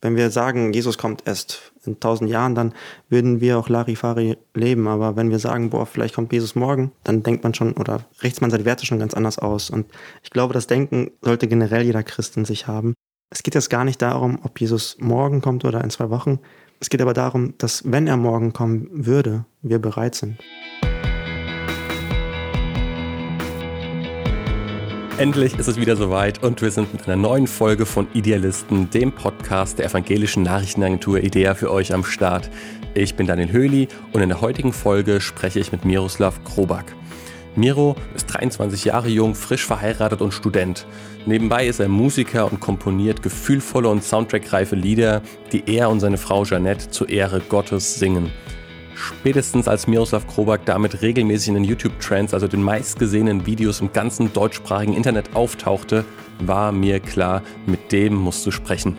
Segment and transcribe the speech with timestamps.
[0.00, 2.72] Wenn wir sagen, Jesus kommt erst in tausend Jahren, dann
[3.08, 4.86] würden wir auch Larifari leben.
[4.86, 8.40] Aber wenn wir sagen, boah, vielleicht kommt Jesus morgen, dann denkt man schon oder richtet
[8.40, 9.70] man seine Werte schon ganz anders aus.
[9.70, 9.86] Und
[10.22, 12.94] ich glaube, das Denken sollte generell jeder Christ in sich haben.
[13.30, 16.38] Es geht jetzt gar nicht darum, ob Jesus morgen kommt oder in zwei Wochen.
[16.80, 20.38] Es geht aber darum, dass wenn er morgen kommen würde, wir bereit sind.
[25.18, 29.10] Endlich ist es wieder soweit und wir sind mit einer neuen Folge von Idealisten, dem
[29.10, 32.48] Podcast der evangelischen Nachrichtenagentur IDEA für euch am Start.
[32.94, 36.94] Ich bin Daniel Höhli und in der heutigen Folge spreche ich mit Miroslav Krobak.
[37.56, 40.86] Miro ist 23 Jahre jung, frisch verheiratet und Student.
[41.26, 46.44] Nebenbei ist er Musiker und komponiert gefühlvolle und soundtrackreife Lieder, die er und seine Frau
[46.44, 48.30] Jeanette zur Ehre Gottes singen.
[48.98, 54.32] Spätestens als Miroslav Krobak damit regelmäßig in den YouTube-Trends, also den meistgesehenen Videos im ganzen
[54.32, 56.04] deutschsprachigen Internet auftauchte,
[56.40, 58.98] war mir klar, mit dem musst du sprechen.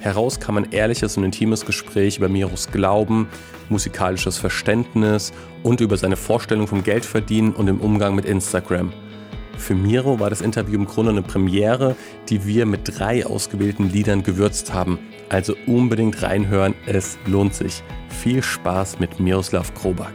[0.00, 3.26] Heraus kam ein ehrliches und intimes Gespräch über Miros Glauben,
[3.70, 8.92] musikalisches Verständnis und über seine Vorstellung vom Geldverdienen und dem Umgang mit Instagram.
[9.58, 11.96] Für Miro war das Interview im Grunde eine Premiere,
[12.28, 14.98] die wir mit drei ausgewählten Liedern gewürzt haben.
[15.28, 17.82] Also unbedingt reinhören, es lohnt sich.
[18.08, 20.12] Viel Spaß mit Miroslav Krobak.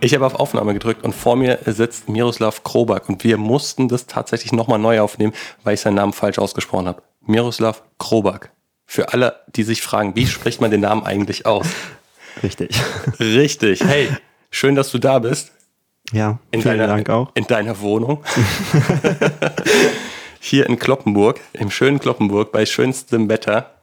[0.00, 4.06] Ich habe auf Aufnahme gedrückt und vor mir sitzt Miroslav Krobak und wir mussten das
[4.06, 7.02] tatsächlich nochmal neu aufnehmen, weil ich seinen Namen falsch ausgesprochen habe.
[7.26, 8.52] Miroslav Krobak.
[8.86, 11.66] Für alle, die sich fragen, wie spricht man den Namen eigentlich aus?
[12.42, 12.80] Richtig.
[13.18, 13.84] Richtig.
[13.84, 14.08] Hey,
[14.50, 15.52] schön, dass du da bist.
[16.12, 17.30] Ja, in vielen deiner, Dank auch.
[17.34, 18.24] In deiner Wohnung.
[20.40, 23.74] Hier in Kloppenburg, im schönen Kloppenburg, bei schönstem Wetter.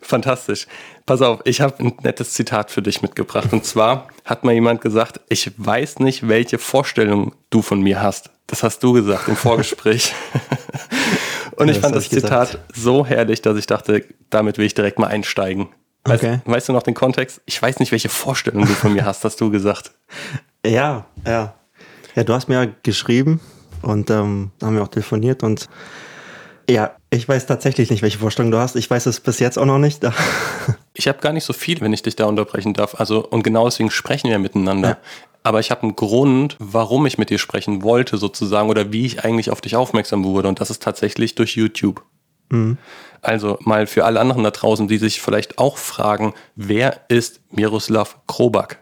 [0.00, 0.66] Fantastisch.
[1.04, 3.52] Pass auf, ich habe ein nettes Zitat für dich mitgebracht.
[3.52, 8.30] Und zwar hat mal jemand gesagt, ich weiß nicht, welche Vorstellung du von mir hast.
[8.46, 10.12] Das hast du gesagt im Vorgespräch.
[11.56, 12.50] Und ich das fand das ich gesagt.
[12.50, 15.68] Zitat so herrlich, dass ich dachte, damit will ich direkt mal einsteigen.
[16.06, 16.40] Weißt, Okay.
[16.44, 17.40] weißt du noch den Kontext?
[17.46, 19.92] Ich weiß nicht, welche Vorstellung du von mir hast, hast du gesagt.
[20.64, 21.54] Ja, ja.
[22.16, 23.40] Ja, du hast mir ja geschrieben
[23.82, 25.68] und ähm, haben wir auch telefoniert und
[26.68, 28.74] ja, ich weiß tatsächlich nicht, welche Vorstellung du hast.
[28.74, 30.02] Ich weiß es bis jetzt auch noch nicht.
[30.98, 32.94] Ich habe gar nicht so viel, wenn ich dich da unterbrechen darf.
[32.98, 34.88] Also, und genau deswegen sprechen wir miteinander.
[34.88, 34.96] Ja.
[35.42, 39.22] Aber ich habe einen Grund, warum ich mit dir sprechen wollte, sozusagen, oder wie ich
[39.22, 40.48] eigentlich auf dich aufmerksam wurde.
[40.48, 42.02] Und das ist tatsächlich durch YouTube.
[42.48, 42.78] Mhm.
[43.22, 48.18] Also mal für alle anderen da draußen, die sich vielleicht auch fragen, wer ist Miroslav
[48.26, 48.78] Krobak?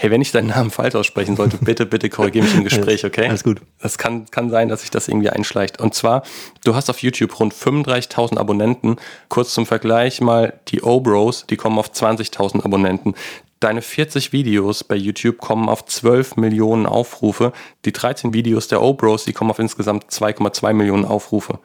[0.00, 3.28] Hey, wenn ich deinen Namen falsch aussprechen sollte, bitte, bitte korrigiere mich im Gespräch, okay?
[3.28, 3.60] Alles gut.
[3.80, 5.80] Das kann, kann sein, dass sich das irgendwie einschleicht.
[5.80, 6.22] Und zwar,
[6.64, 8.96] du hast auf YouTube rund 35.000 Abonnenten.
[9.28, 13.14] Kurz zum Vergleich mal, die O-Bros, die kommen auf 20.000 Abonnenten.
[13.58, 17.52] Deine 40 Videos bei YouTube kommen auf 12 Millionen Aufrufe.
[17.84, 21.58] Die 13 Videos der O-Bros, die kommen auf insgesamt 2,2 Millionen Aufrufe.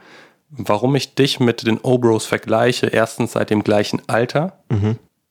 [0.57, 4.59] Warum ich dich mit den O-Bros vergleiche, erstens seit dem gleichen Alter.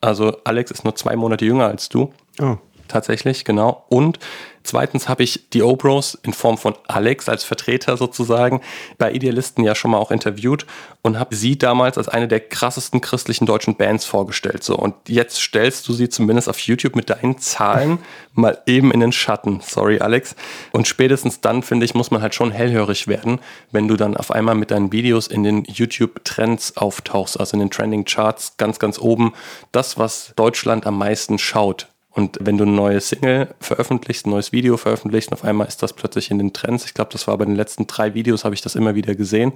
[0.01, 2.57] Also Alex ist nur zwei Monate jünger als du Oh,
[2.89, 3.85] tatsächlich, genau.
[3.89, 4.19] Und
[4.65, 8.61] zweitens habe ich die O-Bros in Form von Alex als Vertreter sozusagen
[8.99, 10.67] bei Idealisten ja schon mal auch interviewt
[11.03, 14.63] und habe sie damals als eine der krassesten christlichen deutschen Bands vorgestellt.
[14.63, 14.77] So.
[14.77, 17.99] Und jetzt stellst du sie zumindest auf YouTube mit deinen Zahlen
[18.35, 19.61] mal eben in den Schatten.
[19.61, 20.37] Sorry, Alex.
[20.73, 23.41] Und spätestens dann, finde ich, muss man halt schon hellhörig werden,
[23.73, 27.71] wenn du dann auf einmal mit deinen Videos in den YouTube-Trends auftauchst, also in den
[27.71, 29.33] Trending Charts ganz, ganz oben.
[29.73, 31.92] Das, was Deutschland am meisten schaut.
[32.13, 35.83] Und wenn du eine neue Single veröffentlichst, ein neues Video veröffentlichst, und auf einmal ist
[35.83, 36.85] das plötzlich in den Trends.
[36.85, 39.53] Ich glaube, das war bei den letzten drei Videos, habe ich das immer wieder gesehen.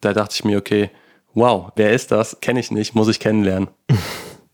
[0.00, 0.90] Da dachte ich mir, okay,
[1.34, 2.40] wow, wer ist das?
[2.40, 3.68] Kenne ich nicht, muss ich kennenlernen.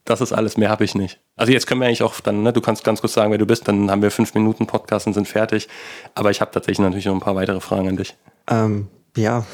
[0.06, 1.20] Das ist alles, mehr habe ich nicht.
[1.36, 3.46] Also jetzt können wir eigentlich auch dann, ne, du kannst ganz kurz sagen, wer du
[3.46, 5.68] bist, dann haben wir fünf Minuten Podcast und sind fertig.
[6.16, 8.16] Aber ich habe tatsächlich natürlich noch ein paar weitere Fragen an dich.
[8.50, 9.44] ähm, ja.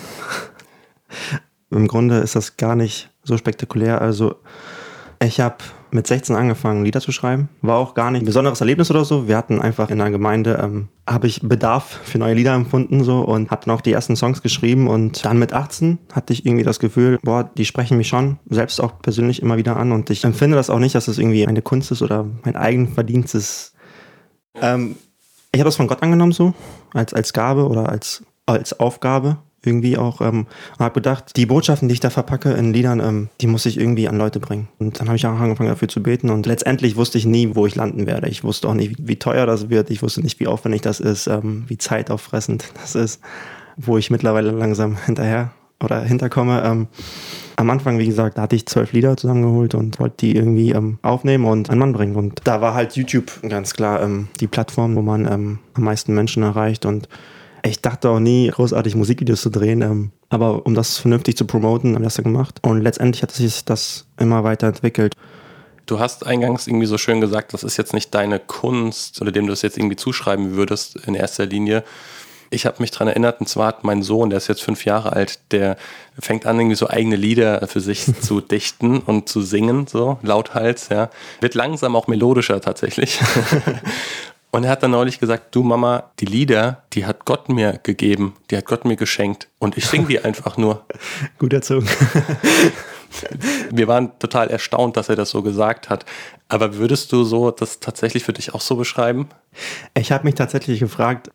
[1.71, 4.01] Im Grunde ist das gar nicht so spektakulär.
[4.01, 4.37] Also,
[5.23, 5.57] ich habe
[5.91, 7.49] mit 16 angefangen, Lieder zu schreiben.
[7.63, 9.29] War auch gar nicht ein besonderes Erlebnis oder so.
[9.29, 13.21] Wir hatten einfach in der Gemeinde, ähm, habe ich Bedarf für neue Lieder empfunden so
[13.21, 14.89] und habe dann auch die ersten Songs geschrieben.
[14.89, 18.81] Und dann mit 18 hatte ich irgendwie das Gefühl, boah, die sprechen mich schon selbst
[18.81, 19.93] auch persönlich immer wieder an.
[19.93, 23.35] Und ich empfinde das auch nicht, dass es irgendwie eine Kunst ist oder mein Eigenverdienst
[23.35, 23.75] ist.
[24.61, 24.97] Ähm,
[25.53, 26.53] ich habe das von Gott angenommen so,
[26.93, 30.47] als, als Gabe oder als, als Aufgabe irgendwie auch ähm,
[30.79, 33.79] und habe gedacht, die Botschaften, die ich da verpacke in Liedern, ähm, die muss ich
[33.79, 34.69] irgendwie an Leute bringen.
[34.79, 37.67] Und dann habe ich auch angefangen dafür zu beten und letztendlich wusste ich nie, wo
[37.67, 38.29] ich landen werde.
[38.29, 39.91] Ich wusste auch nicht, wie, wie teuer das wird.
[39.91, 43.21] Ich wusste nicht, wie aufwendig das ist, ähm, wie zeitauffressend das ist,
[43.77, 45.51] wo ich mittlerweile langsam hinterher
[45.83, 46.63] oder hinterkomme.
[46.65, 46.89] Ähm,
[47.57, 50.99] am Anfang, wie gesagt, da hatte ich zwölf Lieder zusammengeholt und wollte die irgendwie ähm,
[51.03, 52.17] aufnehmen und an Mann bringen.
[52.17, 56.15] Und da war halt YouTube ganz klar ähm, die Plattform, wo man ähm, am meisten
[56.15, 56.85] Menschen erreicht.
[56.87, 57.09] Und
[57.65, 59.83] ich dachte auch nie, großartig Musikvideos zu drehen.
[59.83, 62.59] Ähm, Aber um das vernünftig zu promoten, haben wir das dann gemacht.
[62.63, 65.15] Und letztendlich hat sich das immer weiterentwickelt.
[65.87, 69.47] Du hast eingangs irgendwie so schön gesagt, das ist jetzt nicht deine Kunst oder dem
[69.47, 71.85] du das jetzt irgendwie zuschreiben würdest in erster Linie.
[72.51, 75.13] Ich habe mich daran erinnert, und zwar hat mein Sohn, der ist jetzt fünf Jahre
[75.13, 75.77] alt, der
[76.19, 80.89] fängt an, irgendwie so eigene Lieder für sich zu dichten und zu singen, so lauthals,
[80.89, 81.11] ja.
[81.41, 83.21] Wird langsam auch melodischer tatsächlich.
[84.57, 88.37] Und er hat dann neulich gesagt, du Mama, die Lieder, die hat Gott mir gegeben,
[88.51, 90.87] die hat Gott mir geschenkt und ich singe die einfach nur.
[91.39, 91.87] Gut erzogen.
[93.71, 96.07] Wir waren total erstaunt, dass er das so gesagt hat.
[96.49, 99.29] Aber würdest du so das tatsächlich für dich auch so beschreiben?
[99.93, 101.31] Ich habe mich tatsächlich gefragt,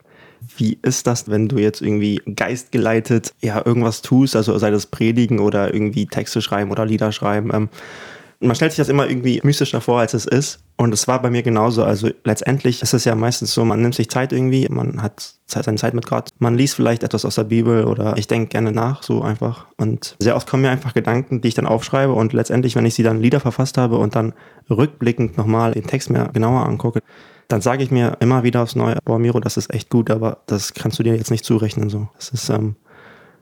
[0.58, 5.38] wie ist das, wenn du jetzt irgendwie geistgeleitet ja irgendwas tust, also sei das Predigen
[5.38, 7.52] oder irgendwie Texte schreiben oder Lieder schreiben?
[7.54, 7.70] Ähm,
[8.42, 10.60] man stellt sich das immer irgendwie mystischer vor, als es ist.
[10.76, 11.84] Und es war bei mir genauso.
[11.84, 15.78] Also letztendlich ist es ja meistens so, man nimmt sich Zeit irgendwie, man hat seine
[15.78, 16.30] Zeit mit Gott.
[16.40, 19.68] Man liest vielleicht etwas aus der Bibel oder ich denke gerne nach, so einfach.
[19.78, 22.14] Und sehr oft kommen mir einfach Gedanken, die ich dann aufschreibe.
[22.14, 24.34] Und letztendlich, wenn ich sie dann Lieder verfasst habe und dann
[24.70, 27.02] rückblickend nochmal den Text mir genauer angucke,
[27.48, 30.40] dann sage ich mir immer wieder aufs Neue, boah, Miro, das ist echt gut, aber
[30.48, 31.90] das kannst du dir jetzt nicht zurechnen.
[31.90, 32.10] So.
[32.16, 32.76] Das ist ähm,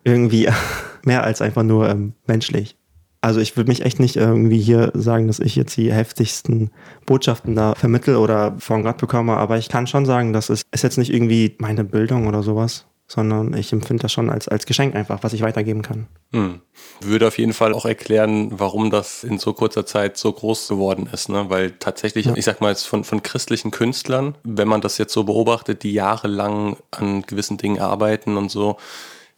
[0.03, 0.49] irgendwie
[1.05, 2.78] mehr als einfach nur ähm, menschlich.
[3.21, 6.71] Also ich würde mich echt nicht irgendwie hier sagen, dass ich jetzt die heftigsten
[7.05, 10.83] Botschaften da vermittel oder von Gott bekomme, aber ich kann schon sagen, dass es ist
[10.83, 14.95] jetzt nicht irgendwie meine Bildung oder sowas, sondern ich empfinde das schon als, als Geschenk
[14.95, 16.07] einfach, was ich weitergeben kann.
[16.31, 16.61] Hm.
[17.01, 21.09] Würde auf jeden Fall auch erklären, warum das in so kurzer Zeit so groß geworden
[21.11, 21.49] ist, ne?
[21.49, 22.35] Weil tatsächlich, ja.
[22.37, 25.91] ich sag mal jetzt von, von christlichen Künstlern, wenn man das jetzt so beobachtet, die
[25.91, 28.77] jahrelang an gewissen Dingen arbeiten und so,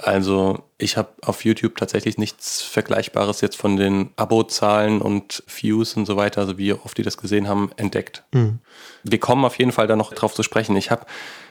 [0.04, 6.06] also ich habe auf YouTube tatsächlich nichts Vergleichbares jetzt von den Abozahlen und Views und
[6.06, 8.24] so weiter, also wie oft die das gesehen haben, entdeckt.
[8.32, 8.60] Mhm.
[9.04, 10.76] Wir kommen auf jeden Fall da noch drauf zu sprechen.
[10.76, 11.06] Ich habe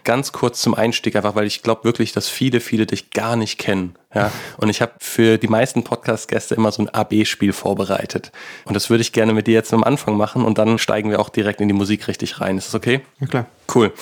[0.05, 3.58] ganz kurz zum Einstieg, einfach weil ich glaube wirklich, dass viele, viele dich gar nicht
[3.58, 3.97] kennen.
[4.14, 4.32] Ja?
[4.56, 8.32] Und ich habe für die meisten Podcast-Gäste immer so ein AB-Spiel vorbereitet.
[8.64, 11.20] Und das würde ich gerne mit dir jetzt am Anfang machen und dann steigen wir
[11.20, 12.58] auch direkt in die Musik richtig rein.
[12.58, 13.02] Ist das okay?
[13.20, 13.47] Ja, klar.
[13.73, 13.93] Cool.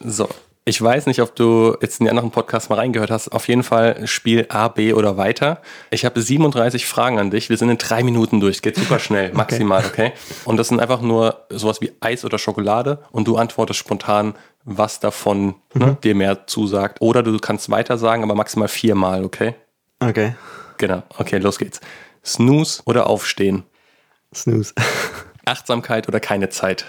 [0.00, 0.28] So,
[0.66, 3.28] ich weiß nicht, ob du jetzt in die anderen Podcasts mal reingehört hast.
[3.28, 5.60] Auf jeden Fall Spiel A, B oder weiter.
[5.90, 7.50] Ich habe 37 Fragen an dich.
[7.50, 8.62] Wir sind in drei Minuten durch.
[8.62, 10.12] Geht super schnell, maximal, okay?
[10.46, 14.34] Und das sind einfach nur sowas wie Eis oder Schokolade und du antwortest spontan,
[14.64, 16.00] was davon ne, mhm.
[16.00, 17.02] dir mehr zusagt.
[17.02, 19.54] Oder du kannst weiter sagen, aber maximal viermal, okay?
[20.00, 20.34] Okay.
[20.78, 21.02] Genau.
[21.18, 21.80] Okay, los geht's.
[22.24, 23.64] Snooze oder Aufstehen?
[24.34, 24.72] Snooze.
[25.44, 26.86] Achtsamkeit oder keine Zeit?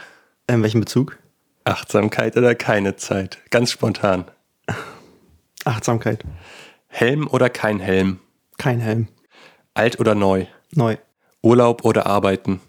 [0.47, 1.17] In welchem Bezug?
[1.65, 3.39] Achtsamkeit oder keine Zeit?
[3.49, 4.25] Ganz spontan.
[5.65, 6.23] Achtsamkeit.
[6.87, 8.19] Helm oder kein Helm?
[8.57, 9.07] Kein Helm.
[9.73, 10.45] Alt oder neu?
[10.71, 10.97] Neu.
[11.41, 12.61] Urlaub oder arbeiten?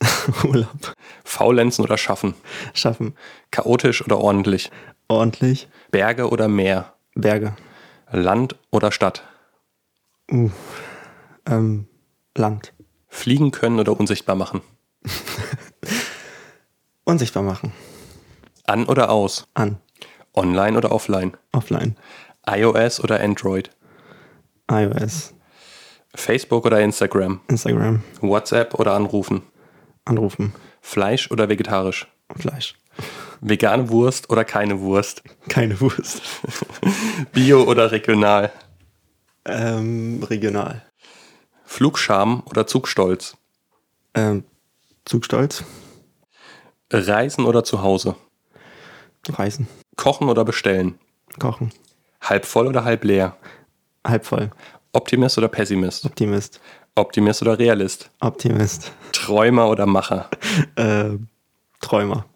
[0.44, 0.94] Urlaub.
[1.24, 2.34] Faulenzen oder schaffen?
[2.74, 3.16] Schaffen.
[3.50, 4.70] Chaotisch oder ordentlich?
[5.08, 5.68] Ordentlich.
[5.90, 6.92] Berge oder Meer?
[7.14, 7.56] Berge.
[8.10, 9.24] Land oder Stadt?
[10.30, 10.50] Uh,
[11.46, 11.88] ähm,
[12.36, 12.74] Land.
[13.08, 14.60] Fliegen können oder unsichtbar machen?
[17.04, 17.72] unsichtbar machen.
[18.64, 19.48] An oder aus?
[19.54, 19.78] An.
[20.34, 21.36] Online oder offline?
[21.52, 21.96] Offline.
[22.48, 23.70] iOS oder Android?
[24.70, 25.34] iOS.
[26.14, 27.40] Facebook oder Instagram?
[27.48, 28.02] Instagram.
[28.20, 29.42] WhatsApp oder anrufen?
[30.04, 30.54] Anrufen.
[30.80, 32.06] Fleisch oder vegetarisch?
[32.36, 32.74] Fleisch.
[33.40, 35.22] Vegane Wurst oder keine Wurst?
[35.48, 36.22] Keine Wurst.
[37.32, 38.52] Bio oder regional?
[39.44, 40.82] Ähm, regional.
[41.64, 43.36] Flugscham oder Zugstolz?
[44.14, 44.44] Ähm,
[45.04, 45.64] Zugstolz.
[46.92, 48.16] Reisen oder zu Hause?
[49.28, 49.68] Reisen.
[49.96, 50.98] Kochen oder bestellen?
[51.38, 51.70] Kochen.
[52.20, 53.36] Halb voll oder halb leer?
[54.06, 54.50] Halb voll.
[54.92, 56.04] Optimist oder Pessimist?
[56.04, 56.60] Optimist.
[56.94, 58.10] Optimist oder Realist?
[58.20, 58.92] Optimist.
[59.12, 60.28] Träumer oder Macher?
[60.76, 61.10] äh,
[61.80, 62.26] Träumer.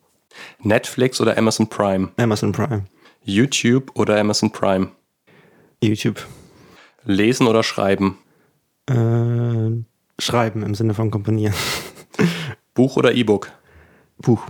[0.60, 2.10] Netflix oder Amazon Prime?
[2.16, 2.84] Amazon Prime.
[3.22, 4.90] YouTube oder Amazon Prime?
[5.82, 6.24] YouTube.
[7.04, 8.18] Lesen oder schreiben?
[8.88, 9.82] Äh,
[10.18, 11.54] schreiben im Sinne von komponieren.
[12.74, 13.50] Buch oder E-Book?
[14.18, 14.46] Buch.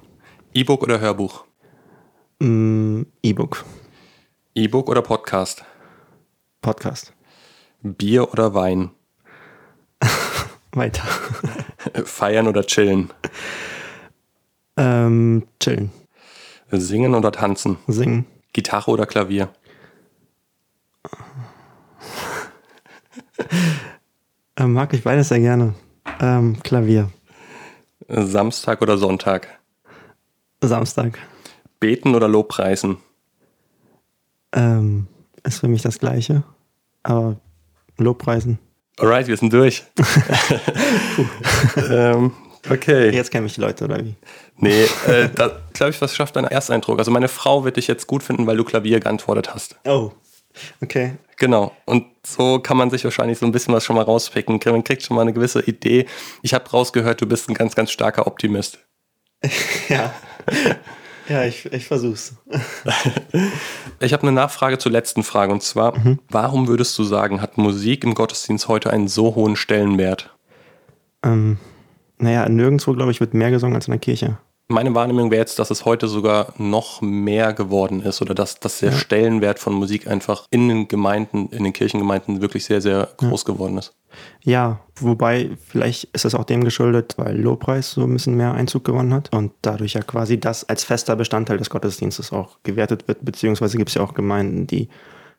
[0.53, 1.46] E-Book oder Hörbuch?
[2.39, 3.65] Mm, E-Book.
[4.55, 5.65] E-Book oder Podcast?
[6.61, 7.15] Podcast.
[7.81, 8.91] Bier oder Wein?
[10.73, 11.03] Weiter.
[12.05, 13.11] Feiern oder chillen?
[14.77, 15.91] Ähm, chillen.
[16.71, 17.79] Singen oder tanzen?
[17.87, 18.27] Singen.
[18.53, 19.49] Gitarre oder Klavier?
[24.59, 25.75] ähm, mag ich beides sehr gerne.
[26.21, 27.11] Ähm, Klavier.
[28.09, 29.59] Samstag oder Sonntag?
[30.61, 31.19] Samstag.
[31.81, 32.99] Beten oder Lobpreisen?
[34.53, 35.07] Ähm,
[35.45, 36.43] ist für mich das Gleiche.
[37.03, 37.37] Aber
[37.99, 38.59] Lobpreisen.
[38.99, 39.85] Alright, wir sind durch.
[41.91, 42.33] ähm,
[42.71, 43.11] okay.
[43.11, 44.15] Jetzt kennen mich die Leute, oder wie?
[44.57, 46.99] Nee, äh, da glaube ich, was schafft dein Ersteindruck?
[46.99, 49.77] Also meine Frau wird dich jetzt gut finden, weil du Klavier geantwortet hast.
[49.85, 50.13] Oh,
[50.81, 51.15] Okay.
[51.37, 51.73] Genau.
[51.85, 54.61] Und so kann man sich wahrscheinlich so ein bisschen was schon mal rauspicken.
[54.65, 56.07] Man kriegt schon mal eine gewisse Idee.
[56.43, 58.79] Ich habe rausgehört, du bist ein ganz, ganz starker Optimist.
[59.89, 60.15] ja.
[61.29, 62.37] Ja, ich, ich versuch's.
[64.01, 66.21] ich habe eine Nachfrage zur letzten Frage und zwar, mhm.
[66.29, 70.35] warum würdest du sagen, hat Musik im Gottesdienst heute einen so hohen Stellenwert?
[71.25, 71.59] Ähm,
[72.19, 74.39] naja, nirgendwo, glaube ich, wird mehr gesungen als in der Kirche.
[74.69, 78.81] Meine Wahrnehmung wäre jetzt, dass es heute sogar noch mehr geworden ist oder dass, dass
[78.81, 78.97] der ja.
[78.97, 83.53] Stellenwert von Musik einfach in den Gemeinden, in den Kirchengemeinden wirklich sehr, sehr groß ja.
[83.53, 83.95] geworden ist.
[84.43, 88.85] Ja, wobei vielleicht ist das auch dem geschuldet, weil Lobpreis so ein bisschen mehr Einzug
[88.85, 93.25] gewonnen hat und dadurch ja quasi das als fester Bestandteil des Gottesdienstes auch gewertet wird,
[93.25, 94.89] beziehungsweise gibt es ja auch Gemeinden, die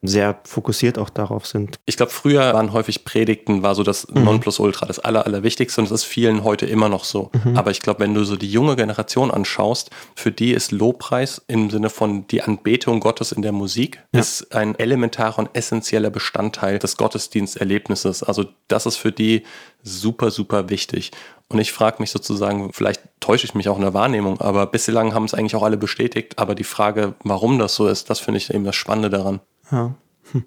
[0.01, 1.77] sehr fokussiert auch darauf sind.
[1.86, 4.24] Ich glaube, früher waren häufig Predigten, war so das mhm.
[4.24, 7.32] Nonplusultra, das Aller, Allerwichtigste und das ist vielen heute immer noch so.
[7.44, 7.58] Mhm.
[7.58, 11.70] Aber ich glaube, wenn du so die junge Generation anschaust, für die ist Lobpreis im
[11.70, 14.20] Sinne von die Anbetung Gottes in der Musik, ja.
[14.20, 18.24] ist ein elementarer und essentieller Bestandteil des Gottesdiensterlebnisses.
[18.24, 19.44] Also das ist für die
[19.84, 21.12] super, super wichtig.
[21.50, 25.13] Und ich frage mich sozusagen, vielleicht täusche ich mich auch in der Wahrnehmung, aber bislang
[25.13, 26.38] haben es eigentlich auch alle bestätigt.
[26.38, 29.39] Aber die Frage, warum das so ist, das finde ich eben das Spannende daran.
[29.72, 29.96] Ja.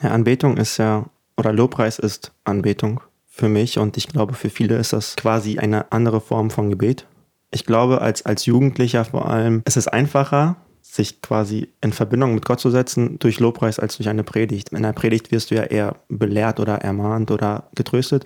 [0.00, 4.76] Ja, Anbetung ist ja, oder Lobpreis ist Anbetung für mich und ich glaube, für viele
[4.76, 7.06] ist das quasi eine andere Form von Gebet.
[7.50, 12.44] Ich glaube, als, als Jugendlicher vor allem ist es einfacher, sich quasi in Verbindung mit
[12.44, 14.70] Gott zu setzen durch Lobpreis als durch eine Predigt.
[14.70, 18.24] In einer Predigt wirst du ja eher belehrt oder ermahnt oder getröstet.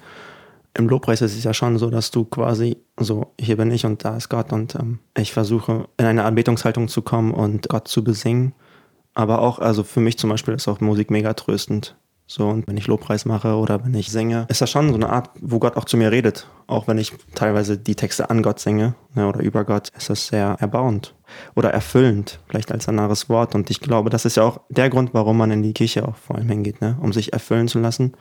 [0.74, 4.04] Im Lobpreis ist es ja schon so, dass du quasi so, hier bin ich und
[4.04, 8.04] da ist Gott und ähm, ich versuche in eine Anbetungshaltung zu kommen und Gott zu
[8.04, 8.54] besingen
[9.14, 11.96] aber auch, also für mich zum Beispiel ist auch Musik mega tröstend.
[12.26, 15.10] So, und wenn ich Lobpreis mache oder wenn ich singe, ist das schon so eine
[15.10, 16.46] Art, wo Gott auch zu mir redet.
[16.66, 20.28] Auch wenn ich teilweise die Texte an Gott singe ne, oder über Gott, ist das
[20.28, 21.14] sehr erbauend
[21.54, 23.54] oder erfüllend, vielleicht als ein anderes Wort.
[23.54, 26.16] Und ich glaube, das ist ja auch der Grund, warum man in die Kirche auch
[26.16, 28.14] vor allem hingeht, ne, um sich erfüllen zu lassen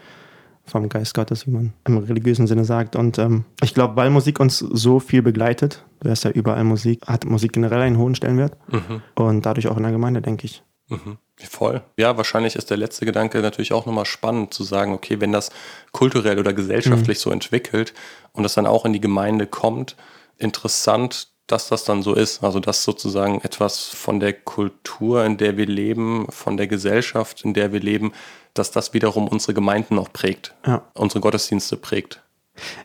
[0.66, 2.96] vom Geist Gottes, wie man im religiösen Sinne sagt.
[2.96, 7.08] Und ähm, ich glaube, weil Musik uns so viel begleitet, du hast ja überall Musik,
[7.08, 9.02] hat Musik generell einen hohen Stellenwert mhm.
[9.16, 10.64] und dadurch auch in der Gemeinde, denke ich.
[10.92, 11.18] Mhm.
[11.38, 11.82] Voll.
[11.98, 15.50] Ja, wahrscheinlich ist der letzte Gedanke natürlich auch nochmal spannend zu sagen, okay, wenn das
[15.92, 17.22] kulturell oder gesellschaftlich mhm.
[17.22, 17.94] so entwickelt
[18.34, 19.96] und das dann auch in die Gemeinde kommt,
[20.38, 22.44] interessant, dass das dann so ist.
[22.44, 27.54] Also dass sozusagen etwas von der Kultur, in der wir leben, von der Gesellschaft, in
[27.54, 28.12] der wir leben,
[28.54, 30.84] dass das wiederum unsere Gemeinden auch prägt, ja.
[30.94, 32.22] unsere Gottesdienste prägt.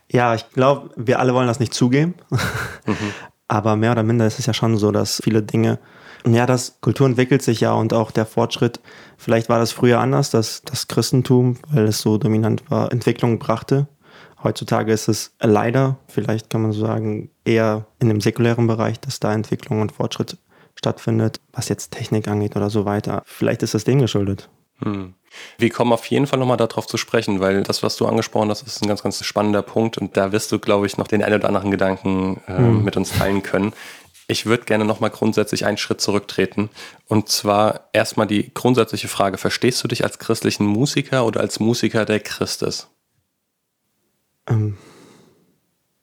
[0.09, 2.15] Ja, ich glaube, wir alle wollen das nicht zugeben.
[2.85, 2.95] Mhm.
[3.49, 5.79] Aber mehr oder minder ist es ja schon so, dass viele Dinge
[6.33, 8.79] ja, das Kultur entwickelt sich ja und auch der Fortschritt.
[9.17, 13.87] Vielleicht war das früher anders, dass das Christentum, weil es so dominant war, Entwicklung brachte.
[14.43, 19.19] Heutzutage ist es leider, vielleicht kann man so sagen, eher in dem säkulären Bereich, dass
[19.19, 20.37] da Entwicklung und Fortschritt
[20.75, 23.23] stattfindet, was jetzt Technik angeht oder so weiter.
[23.25, 24.49] Vielleicht ist das dem geschuldet.
[24.83, 25.15] Hm.
[25.57, 28.65] Wir kommen auf jeden Fall nochmal darauf zu sprechen, weil das, was du angesprochen hast,
[28.65, 31.35] ist ein ganz, ganz spannender Punkt und da wirst du, glaube ich, noch den einen
[31.35, 32.83] oder anderen Gedanken äh, hm.
[32.83, 33.73] mit uns teilen können.
[34.29, 36.69] Ich würde gerne nochmal grundsätzlich einen Schritt zurücktreten.
[37.07, 42.03] Und zwar erstmal die grundsätzliche Frage, verstehst du dich als christlichen Musiker oder als Musiker,
[42.03, 42.89] der Christ ist?
[44.49, 44.77] Ähm,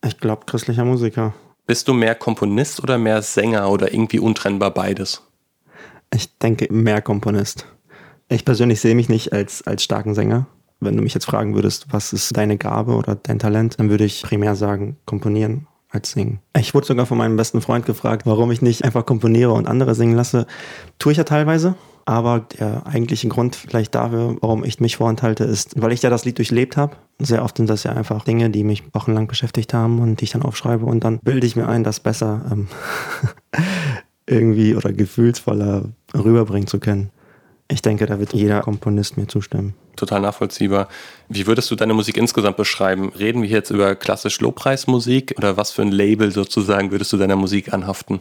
[0.02, 1.35] ich glaube, christlicher Musiker.
[1.66, 5.23] Bist du mehr Komponist oder mehr Sänger oder irgendwie untrennbar beides?
[6.12, 7.66] Ich denke, mehr Komponist.
[8.28, 10.47] Ich persönlich sehe mich nicht als, als starken Sänger.
[10.81, 14.04] Wenn du mich jetzt fragen würdest, was ist deine Gabe oder dein Talent, dann würde
[14.04, 16.41] ich primär sagen, komponieren als singen.
[16.59, 19.95] Ich wurde sogar von meinem besten Freund gefragt, warum ich nicht einfach komponiere und andere
[19.95, 20.47] singen lasse.
[20.99, 21.75] Tue ich ja teilweise.
[22.07, 26.27] Aber der eigentliche Grund vielleicht dafür, warum ich mich vorenthalte, ist, weil ich ja das
[26.27, 26.97] Lied durchlebt habe.
[27.19, 30.33] Sehr oft sind das ja einfach Dinge, die mich wochenlang beschäftigt haben und die ich
[30.33, 32.69] dann aufschreibe und dann bilde ich mir ein, das besser ähm,
[34.27, 35.85] irgendwie oder gefühlsvoller
[36.15, 37.11] rüberbringen zu können.
[37.69, 40.89] Ich denke, da wird jeder Komponist mir zustimmen total nachvollziehbar.
[41.29, 43.13] Wie würdest du deine Musik insgesamt beschreiben?
[43.19, 47.37] Reden wir jetzt über klassisch Lobpreismusik oder was für ein Label sozusagen würdest du deiner
[47.37, 48.21] Musik anhaften?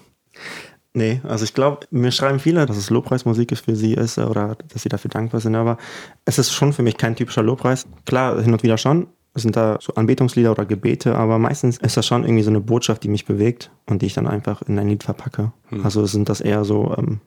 [0.96, 4.56] Nee, also ich glaube, mir schreiben viele, dass es Lobpreismusik ist für sie ist oder
[4.72, 5.78] dass sie dafür dankbar sind, aber
[6.26, 7.88] es ist schon für mich kein typischer Lobpreis.
[8.06, 9.08] Klar, hin und wieder schon.
[9.34, 12.60] Es sind da so Anbetungslieder oder Gebete, aber meistens ist das schon irgendwie so eine
[12.60, 15.52] Botschaft, die mich bewegt und die ich dann einfach in ein Lied verpacke.
[15.70, 15.84] Hm.
[15.84, 17.20] Also sind das eher so, ähm,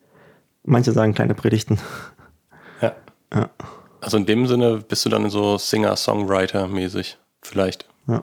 [0.63, 1.79] manche sagen kleine Predigten.
[2.81, 2.95] Ja.
[3.35, 3.51] ja.
[4.07, 7.87] Also in dem Sinne bist du dann so Singer-Songwriter-mäßig, vielleicht.
[8.07, 8.23] Ja.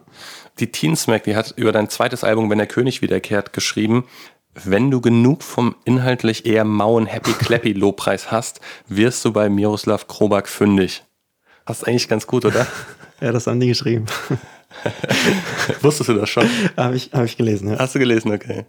[0.57, 4.05] Die Teensmack, die hat über dein zweites Album Wenn der König wiederkehrt geschrieben,
[4.53, 10.07] wenn du genug vom inhaltlich eher mauen Happy Clappy Lobpreis hast, wirst du bei Miroslav
[10.07, 11.03] Krobak fündig.
[11.65, 12.65] Hast eigentlich ganz gut, oder?
[13.19, 14.05] ja, das haben die geschrieben.
[15.81, 16.49] Wusstest du das schon?
[16.77, 17.79] Habe ich, hab ich gelesen, ja.
[17.79, 18.63] Hast du gelesen, okay.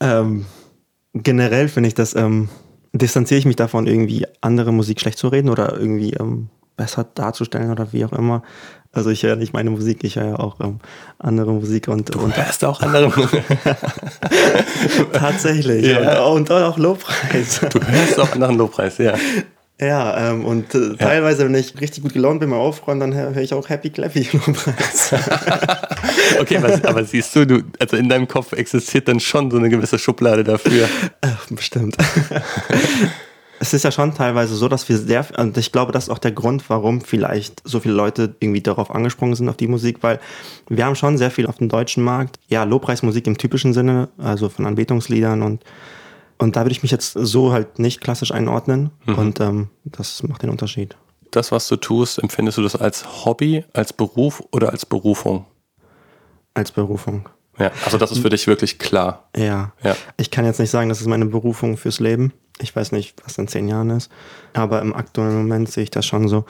[0.00, 0.44] Ähm,
[1.14, 2.50] generell finde ich das ähm,
[2.92, 7.70] distanziere ich mich davon, irgendwie andere Musik schlecht zu reden oder irgendwie ähm, besser darzustellen
[7.70, 8.42] oder wie auch immer.
[8.92, 10.78] Also ich höre nicht meine Musik, ich höre auch ähm,
[11.18, 13.42] andere Musik und du und hörst auch andere Musik.
[15.12, 16.22] tatsächlich Ja.
[16.24, 17.60] und, und auch Lobpreis.
[17.70, 19.14] Du hörst auch anderen Lobpreis, ja.
[19.80, 23.36] Ja, ähm, und äh, teilweise, wenn ich richtig gut gelaunt bin, mal aufräumen, dann höre
[23.36, 25.14] ich auch Happy Clappy Lobpreis.
[26.40, 29.68] Okay, aber, aber siehst du, du, also in deinem Kopf existiert dann schon so eine
[29.68, 30.88] gewisse Schublade dafür.
[31.50, 31.96] Bestimmt.
[33.60, 36.18] es ist ja schon teilweise so, dass wir sehr, und ich glaube, das ist auch
[36.18, 40.20] der Grund, warum vielleicht so viele Leute irgendwie darauf angesprungen sind, auf die Musik, weil
[40.68, 44.48] wir haben schon sehr viel auf dem deutschen Markt, ja, Lobpreismusik im typischen Sinne, also
[44.48, 45.64] von Anbetungsliedern und,
[46.38, 50.42] und da würde ich mich jetzt so halt nicht klassisch einordnen und ähm, das macht
[50.42, 50.96] den Unterschied.
[51.30, 55.44] Das, was du tust, empfindest du das als Hobby, als Beruf oder als Berufung?
[56.54, 57.28] Als Berufung.
[57.58, 59.28] Ja, also das ist für dich wirklich klar.
[59.36, 59.72] Ja.
[59.82, 59.96] Ja.
[60.16, 62.32] Ich kann jetzt nicht sagen, das ist meine Berufung fürs Leben.
[62.60, 64.10] Ich weiß nicht, was in zehn Jahren ist.
[64.52, 66.44] Aber im aktuellen Moment sehe ich das schon so.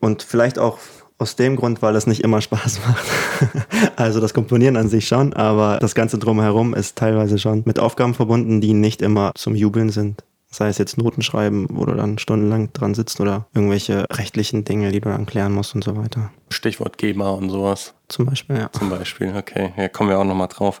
[0.00, 0.78] Und vielleicht auch
[1.18, 3.66] aus dem Grund, weil es nicht immer Spaß macht.
[3.96, 8.14] also das Komponieren an sich schon, aber das Ganze drumherum ist teilweise schon mit Aufgaben
[8.14, 10.22] verbunden, die nicht immer zum Jubeln sind.
[10.48, 14.92] Sei es jetzt Noten schreiben, wo du dann stundenlang dran sitzt oder irgendwelche rechtlichen Dinge,
[14.92, 16.30] die du dann klären musst und so weiter.
[16.50, 18.72] Stichwort GEMA und sowas Zum Beispiel, ja.
[18.72, 19.34] zum Beispiel.
[19.36, 20.80] Okay, ja, kommen wir auch nochmal drauf.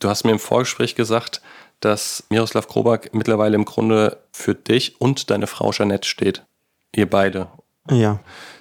[0.00, 1.40] Du hast mir im Vorgespräch gesagt,
[1.80, 6.44] dass Miroslav Krobak mittlerweile im Grunde für dich und deine Frau Jeanette steht.
[6.94, 7.48] Ihr beide.
[7.90, 8.20] Ja.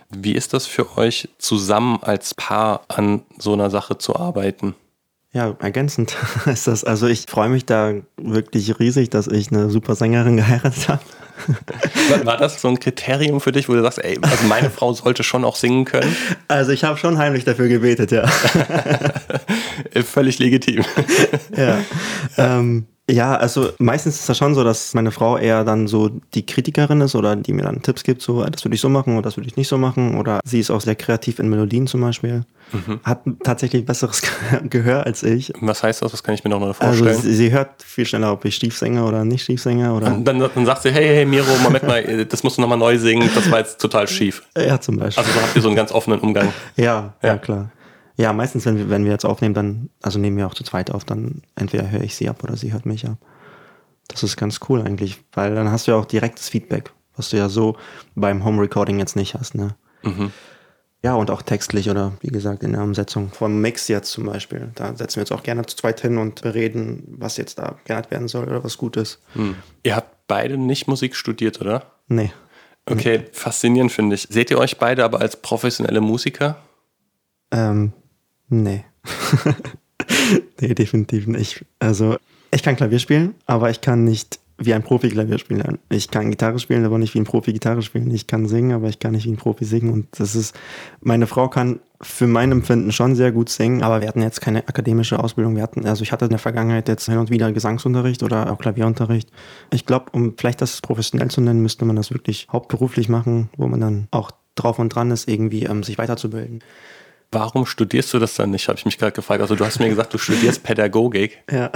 [0.09, 4.75] Wie ist das für euch, zusammen als Paar an so einer Sache zu arbeiten?
[5.31, 6.17] Ja, ergänzend
[6.48, 6.83] ist das.
[6.83, 11.01] Also ich freue mich da wirklich riesig, dass ich eine super Sängerin geheiratet habe.
[12.25, 15.24] War- das so ein Kriterium für dich, wo du sagst, ey, also meine Frau sollte
[15.24, 16.13] schon auch singen können?
[16.48, 18.27] Also ich habe schon heimlich dafür gebetet, ja.
[20.03, 20.83] Völlig legitim.
[21.55, 21.77] ja.
[22.38, 26.45] Ähm, ja, also meistens ist das schon so, dass meine Frau eher dann so die
[26.45, 29.23] Kritikerin ist oder die mir dann Tipps gibt, so das würde ich so machen oder
[29.23, 30.17] das würde ich nicht so machen.
[30.17, 32.43] Oder sie ist auch sehr kreativ in Melodien zum Beispiel.
[33.03, 34.21] Hat tatsächlich besseres
[34.69, 35.51] Gehör als ich.
[35.59, 36.13] Was heißt das?
[36.13, 37.19] Was kann ich mir noch mal Also vorstellen?
[37.19, 39.91] sie, sie hört viel schneller, ob ich schief singe oder nicht schief singe.
[39.91, 42.77] Oder, Und dann, dann sagt sie, hey, hey, Miro, Moment mal, das musst du nochmal
[42.77, 44.43] neu singen, das war jetzt total schief.
[44.55, 45.23] ja, zum Beispiel.
[45.23, 46.53] Also so habt ihr so einen ganz offenen Umgang.
[46.75, 47.29] Ja, Ja.
[47.29, 47.71] ja, klar.
[48.19, 50.91] Ja, meistens, wenn wir, wenn wir jetzt aufnehmen, dann, also nehmen wir auch zu zweit
[50.91, 53.17] auf, dann entweder höre ich sie ab oder sie hört mich ab.
[54.10, 57.38] Das ist ganz cool eigentlich, weil dann hast du ja auch direktes Feedback, was du
[57.38, 57.77] ja so
[58.15, 59.75] beim Home Recording jetzt nicht hast, ne?
[61.01, 63.32] Ja, und auch textlich oder wie gesagt in der Umsetzung.
[63.32, 64.71] Vom Mix jetzt zum Beispiel.
[64.75, 68.12] Da setzen wir uns auch gerne zu zweit hin und bereden, was jetzt da geändert
[68.12, 69.21] werden soll oder was gut ist.
[69.32, 69.55] Hm.
[69.84, 71.84] Ihr habt beide nicht Musik studiert, oder?
[72.10, 72.34] Nee.
[72.86, 74.27] Okay, faszinierend finde ich.
[74.29, 76.58] Seht ihr euch beide aber als professionelle Musiker?
[77.51, 77.93] Ähm,
[78.49, 78.83] nee.
[80.62, 81.65] nee, definitiv nicht.
[81.79, 82.17] Also,
[82.51, 85.79] ich kann Klavier spielen, aber ich kann nicht wie ein Profi Klavier spielen.
[85.89, 88.12] Ich kann Gitarre spielen, aber nicht wie ein Profi Gitarre spielen.
[88.12, 89.91] Ich kann singen, aber ich kann nicht wie ein Profi singen.
[89.91, 90.53] Und das ist,
[91.01, 94.67] meine Frau kann für mein Empfinden schon sehr gut singen, aber wir hatten jetzt keine
[94.67, 95.55] akademische Ausbildung.
[95.55, 98.57] Wir hatten, also ich hatte in der Vergangenheit jetzt hin und wieder Gesangsunterricht oder auch
[98.57, 99.29] Klavierunterricht.
[99.71, 103.67] Ich glaube, um vielleicht das professionell zu nennen, müsste man das wirklich hauptberuflich machen, wo
[103.67, 106.62] man dann auch drauf und dran ist, irgendwie ähm, sich weiterzubilden.
[107.31, 109.41] Warum studierst du das dann nicht, habe ich mich gerade gefragt.
[109.41, 111.43] Also du hast mir gesagt, du studierst Pädagogik.
[111.51, 111.71] Ja.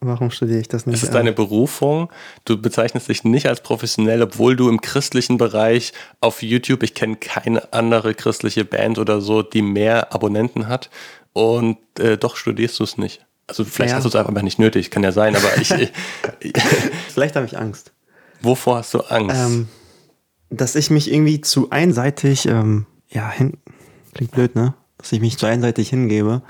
[0.00, 0.94] Warum studiere ich das nicht?
[0.94, 2.08] Es ist deine Berufung.
[2.44, 7.16] Du bezeichnest dich nicht als professionell, obwohl du im christlichen Bereich auf YouTube, ich kenne
[7.16, 10.88] keine andere christliche Band oder so, die mehr Abonnenten hat.
[11.32, 13.26] Und äh, doch studierst du es nicht.
[13.48, 13.96] Also vielleicht Ja.
[13.96, 15.90] hast du es einfach nicht nötig, kann ja sein, aber ich, ich
[17.12, 17.92] Vielleicht habe ich Angst.
[18.40, 19.34] wovor hast du Angst?
[19.36, 19.68] Ähm,
[20.50, 23.54] dass ich mich irgendwie zu einseitig, ähm, ja, hin,
[24.18, 24.74] klingt blöd, ne?
[24.98, 26.42] Dass ich mich zu einseitig hingebe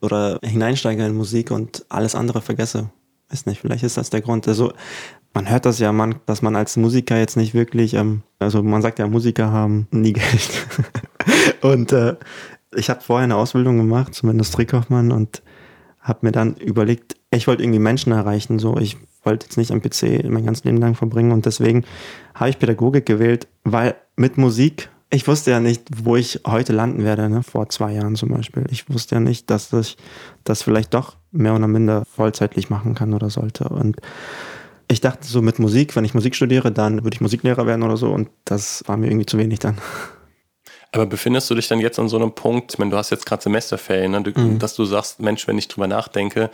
[0.00, 2.90] oder hineinsteige in Musik und alles andere vergesse.
[3.28, 4.48] Weiß nicht, vielleicht ist das der Grund.
[4.48, 4.72] Also,
[5.34, 8.82] man hört das ja, man, dass man als Musiker jetzt nicht wirklich, ähm, also man
[8.82, 10.66] sagt ja, Musiker haben nie Geld.
[11.60, 12.16] und äh,
[12.74, 15.42] ich habe vorher eine Ausbildung gemacht zum Industriekaufmann und
[16.00, 19.82] habe mir dann überlegt, ich wollte irgendwie Menschen erreichen, so ich wollte jetzt nicht am
[19.82, 21.84] PC mein ganzes Leben lang verbringen und deswegen
[22.34, 27.04] habe ich Pädagogik gewählt, weil mit Musik, ich wusste ja nicht, wo ich heute landen
[27.04, 27.42] werde, ne?
[27.42, 28.64] vor zwei Jahren zum Beispiel.
[28.70, 29.96] Ich wusste ja nicht, dass ich
[30.44, 33.96] das vielleicht doch mehr oder minder vollzeitlich machen kann oder sollte und
[34.88, 37.96] ich dachte so mit Musik, wenn ich Musik studiere, dann würde ich Musiklehrer werden oder
[37.96, 39.78] so und das war mir irgendwie zu wenig dann.
[40.92, 43.24] Aber befindest du dich dann jetzt an so einem Punkt, ich meine, du hast jetzt
[43.24, 44.58] gerade Semesterferien, ne, du, Mhm.
[44.58, 46.50] dass du sagst, Mensch, wenn ich drüber nachdenke,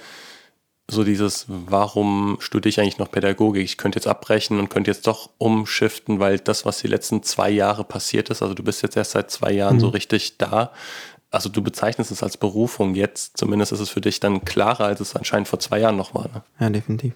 [0.89, 3.65] so dieses, warum studiere ich eigentlich noch Pädagogik?
[3.65, 7.51] Ich könnte jetzt abbrechen und könnte jetzt doch umschiften, weil das, was die letzten zwei
[7.51, 9.81] Jahre passiert ist, also du bist jetzt erst seit zwei Jahren Mhm.
[9.81, 10.71] so richtig da.
[11.33, 15.01] Also du bezeichnest es als Berufung jetzt, zumindest ist es für dich dann klarer, als
[15.01, 16.29] es anscheinend vor zwei Jahren noch war.
[16.29, 16.43] Ne?
[16.61, 17.15] Ja, definitiv.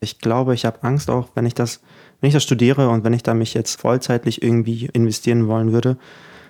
[0.00, 1.80] Ich glaube, ich habe Angst auch, wenn ich das,
[2.20, 5.96] wenn ich das studiere und wenn ich da mich jetzt vollzeitlich irgendwie investieren wollen würde,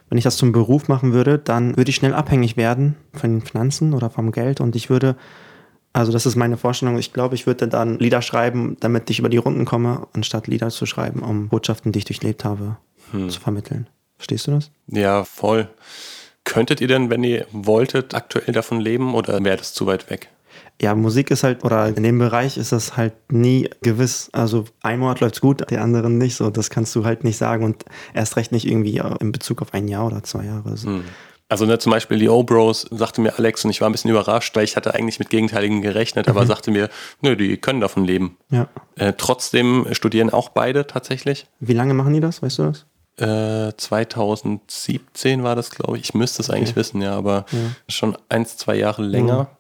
[0.09, 3.43] wenn ich das zum Beruf machen würde, dann würde ich schnell abhängig werden von den
[3.43, 5.17] Finanzen oder vom Geld und ich würde,
[5.95, 9.29] also das ist meine Vorstellung, ich glaube, ich würde dann Lieder schreiben, damit ich über
[9.29, 12.77] die Runden komme, anstatt Lieder zu schreiben, um Botschaften, die ich durchlebt habe,
[13.13, 13.31] hm.
[13.31, 13.87] zu vermitteln.
[14.17, 14.71] Verstehst du das?
[14.89, 15.69] Ja, voll.
[16.43, 20.29] Könntet ihr denn, wenn ihr wolltet, aktuell davon leben oder wäre das zu weit weg?
[20.83, 24.31] Ja, Musik ist halt, oder in dem Bereich ist das halt nie gewiss.
[24.33, 26.51] Also ein Monat läuft's gut, der anderen nicht so.
[26.51, 29.87] Das kannst du halt nicht sagen und erst recht nicht irgendwie in Bezug auf ein
[29.87, 30.77] Jahr oder zwei Jahre.
[30.77, 30.89] So.
[30.89, 31.05] Hm.
[31.49, 34.57] Also ne, zum Beispiel die O-Bros sagte mir Alex und ich war ein bisschen überrascht,
[34.57, 36.47] weil ich hatte eigentlich mit Gegenteiligen gerechnet, aber mhm.
[36.47, 36.89] sagte mir,
[37.21, 38.37] nö, die können davon leben.
[38.51, 38.69] Ja.
[38.97, 41.47] Äh, trotzdem studieren auch beide tatsächlich.
[41.61, 42.87] Wie lange machen die das, weißt du das?
[43.17, 46.05] 2017 äh, war das, glaube ich.
[46.05, 46.81] Ich müsste es eigentlich okay.
[46.81, 47.59] wissen, ja, aber ja.
[47.89, 49.51] schon eins, zwei Jahre länger.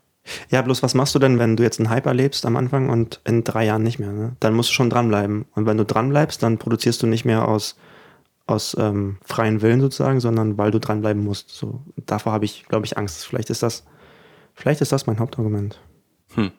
[0.50, 3.20] Ja, bloß was machst du denn, wenn du jetzt einen Hype erlebst am Anfang und
[3.24, 4.10] in drei Jahren nicht mehr?
[4.10, 4.36] Ne?
[4.40, 5.44] Dann musst du schon dranbleiben.
[5.54, 7.76] Und wenn du dranbleibst, dann produzierst du nicht mehr aus,
[8.46, 11.50] aus ähm, freien Willen sozusagen, sondern weil du dranbleiben musst.
[11.50, 13.26] So, davor habe ich, glaube ich, Angst.
[13.26, 13.84] Vielleicht ist das,
[14.54, 15.80] vielleicht ist das mein Hauptargument.
[16.34, 16.52] Hm.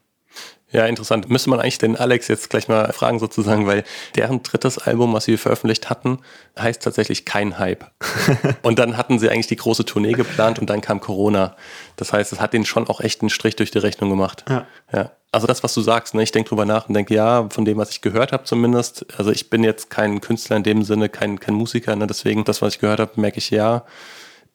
[0.71, 1.29] Ja, interessant.
[1.29, 5.23] Müsste man eigentlich den Alex jetzt gleich mal fragen sozusagen, weil deren drittes Album, was
[5.23, 6.19] sie veröffentlicht hatten,
[6.59, 7.85] heißt tatsächlich kein Hype.
[8.61, 11.55] und dann hatten sie eigentlich die große Tournee geplant und dann kam Corona.
[11.95, 14.43] Das heißt, es hat ihnen schon auch echt einen Strich durch die Rechnung gemacht.
[14.49, 14.65] Ja.
[14.91, 15.11] ja.
[15.31, 16.23] Also das, was du sagst, ne?
[16.23, 19.31] ich denke drüber nach und denke, ja, von dem, was ich gehört habe zumindest, also
[19.31, 22.07] ich bin jetzt kein Künstler in dem Sinne, kein, kein Musiker, ne?
[22.07, 23.83] deswegen das, was ich gehört habe, merke ich ja,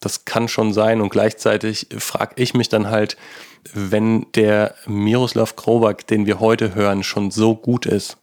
[0.01, 3.19] das kann schon sein und gleichzeitig frage ich mich dann halt,
[3.75, 8.17] wenn der Miroslav Krobak, den wir heute hören, schon so gut ist,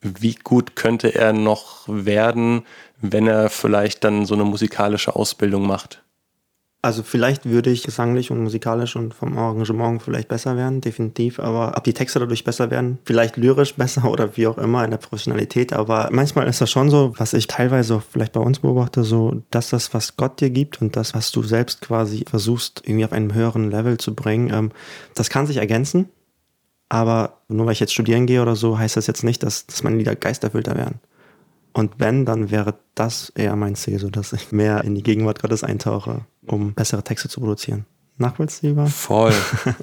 [0.00, 2.66] wie gut könnte er noch werden,
[3.00, 6.02] wenn er vielleicht dann so eine musikalische Ausbildung macht?
[6.84, 11.40] Also vielleicht würde ich gesanglich und musikalisch und vom Arrangement vielleicht besser werden, definitiv.
[11.40, 14.90] Aber ob die Texte dadurch besser werden, vielleicht lyrisch besser oder wie auch immer in
[14.90, 15.72] der Professionalität.
[15.72, 19.40] Aber manchmal ist das schon so, was ich teilweise auch vielleicht bei uns beobachte, so,
[19.50, 23.12] dass das, was Gott dir gibt und das, was du selbst quasi versuchst, irgendwie auf
[23.12, 24.70] einem höheren Level zu bringen, ähm,
[25.14, 26.10] das kann sich ergänzen.
[26.90, 29.82] Aber nur weil ich jetzt studieren gehe oder so, heißt das jetzt nicht, dass, dass
[29.84, 31.00] meine Lieder geisterfüllter werden.
[31.74, 35.42] Und wenn, dann wäre das eher mein Ziel, so dass ich mehr in die Gegenwart
[35.42, 37.84] Gottes eintauche, um bessere Texte zu produzieren
[38.18, 38.86] nachvollziehbar.
[38.86, 39.32] Voll.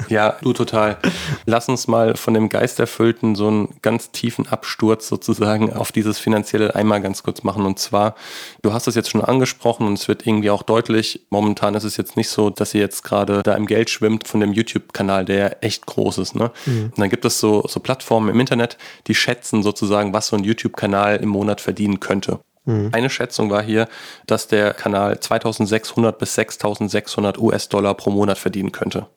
[0.10, 0.98] Ja, du total.
[1.46, 6.76] Lass uns mal von dem Geisterfüllten so einen ganz tiefen Absturz sozusagen auf dieses finanzielle
[6.76, 7.66] einmal ganz kurz machen.
[7.66, 8.16] Und zwar,
[8.62, 11.26] du hast es jetzt schon angesprochen und es wird irgendwie auch deutlich.
[11.30, 14.40] Momentan ist es jetzt nicht so, dass ihr jetzt gerade da im Geld schwimmt von
[14.40, 16.36] dem YouTube-Kanal, der echt groß ist.
[16.36, 16.52] Ne?
[16.66, 16.86] Mhm.
[16.86, 20.44] Und dann gibt es so, so Plattformen im Internet, die schätzen sozusagen, was so ein
[20.44, 22.40] YouTube-Kanal im Monat verdienen könnte.
[22.66, 22.90] Mhm.
[22.92, 23.88] Eine Schätzung war hier,
[24.28, 29.08] dass der Kanal 2600 bis 6600 US-Dollar pro Monat verdienen könnte.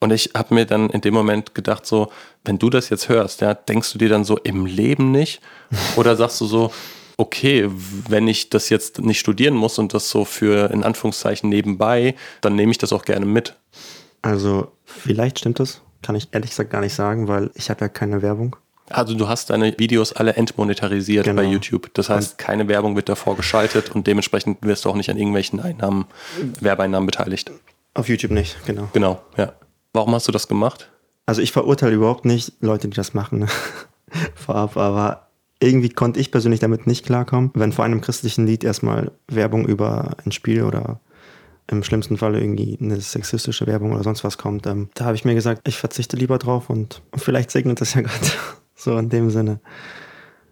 [0.00, 2.10] Und ich habe mir dann in dem Moment gedacht, so,
[2.44, 5.40] wenn du das jetzt hörst, ja, denkst du dir dann so im Leben nicht?
[5.96, 6.72] Oder sagst du so,
[7.16, 7.70] okay,
[8.08, 12.56] wenn ich das jetzt nicht studieren muss und das so für in Anführungszeichen nebenbei, dann
[12.56, 13.56] nehme ich das auch gerne mit.
[14.22, 17.88] Also vielleicht stimmt das, kann ich ehrlich gesagt gar nicht sagen, weil ich habe ja
[17.88, 18.56] keine Werbung.
[18.92, 21.42] Also du hast deine Videos alle entmonetarisiert genau.
[21.42, 21.92] bei YouTube.
[21.94, 25.60] Das heißt, keine Werbung wird davor geschaltet und dementsprechend wirst du auch nicht an irgendwelchen
[25.60, 26.06] Einnahmen,
[26.60, 27.50] Werbeeinnahmen beteiligt.
[27.94, 28.88] Auf YouTube nicht, genau.
[28.92, 29.52] Genau, ja.
[29.92, 30.88] Warum hast du das gemacht?
[31.26, 33.48] Also ich verurteile überhaupt nicht Leute, die das machen
[34.34, 35.28] vorab, aber
[35.60, 40.16] irgendwie konnte ich persönlich damit nicht klarkommen, wenn vor einem christlichen Lied erstmal Werbung über
[40.24, 41.00] ein Spiel oder
[41.68, 44.66] im schlimmsten Fall irgendwie eine sexistische Werbung oder sonst was kommt.
[44.66, 48.02] Ähm, da habe ich mir gesagt, ich verzichte lieber drauf und vielleicht segnet das ja
[48.02, 48.38] Gott.
[48.82, 49.60] So in dem Sinne.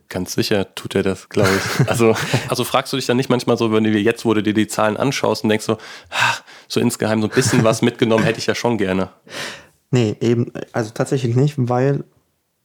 [0.09, 1.89] Ganz sicher tut er das, glaube ich.
[1.89, 2.15] Also,
[2.49, 4.69] also fragst du dich dann nicht manchmal so, wenn du jetzt, wo du dir die
[4.69, 5.79] Zahlen anschaust und denkst so,
[6.11, 9.11] ach, so insgeheim so ein bisschen was mitgenommen hätte ich ja schon gerne.
[9.91, 12.05] Nee, eben, also tatsächlich nicht, weil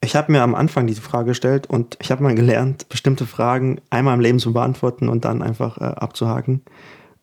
[0.02, 3.82] ich habe mir am Anfang diese Frage gestellt und ich habe mal gelernt, bestimmte Fragen
[3.90, 6.62] einmal im Leben zu beantworten und dann einfach äh, abzuhaken.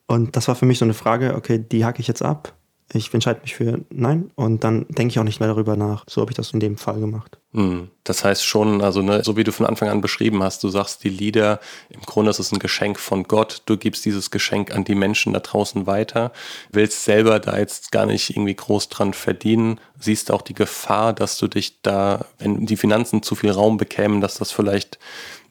[0.07, 2.55] Und das war für mich so eine Frage, okay, die hake ich jetzt ab
[2.95, 6.05] ich entscheide mich für Nein und dann denke ich auch nicht mehr darüber nach.
[6.09, 7.39] So habe ich das in dem Fall gemacht.
[7.53, 7.91] Hm.
[8.05, 11.05] Das heißt schon, also ne, so wie du von Anfang an beschrieben hast, du sagst,
[11.05, 13.63] die Lieder, im Grunde ist es ein Geschenk von Gott.
[13.67, 16.33] Du gibst dieses Geschenk an die Menschen da draußen weiter,
[16.71, 21.39] willst selber da jetzt gar nicht irgendwie groß dran verdienen, siehst auch die Gefahr, dass
[21.39, 24.99] du dich da, wenn die Finanzen zu viel Raum bekämen, dass das vielleicht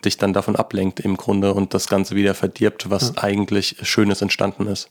[0.05, 3.23] dich dann davon ablenkt im Grunde und das Ganze wieder verdirbt, was ja.
[3.23, 4.89] eigentlich Schönes entstanden ist.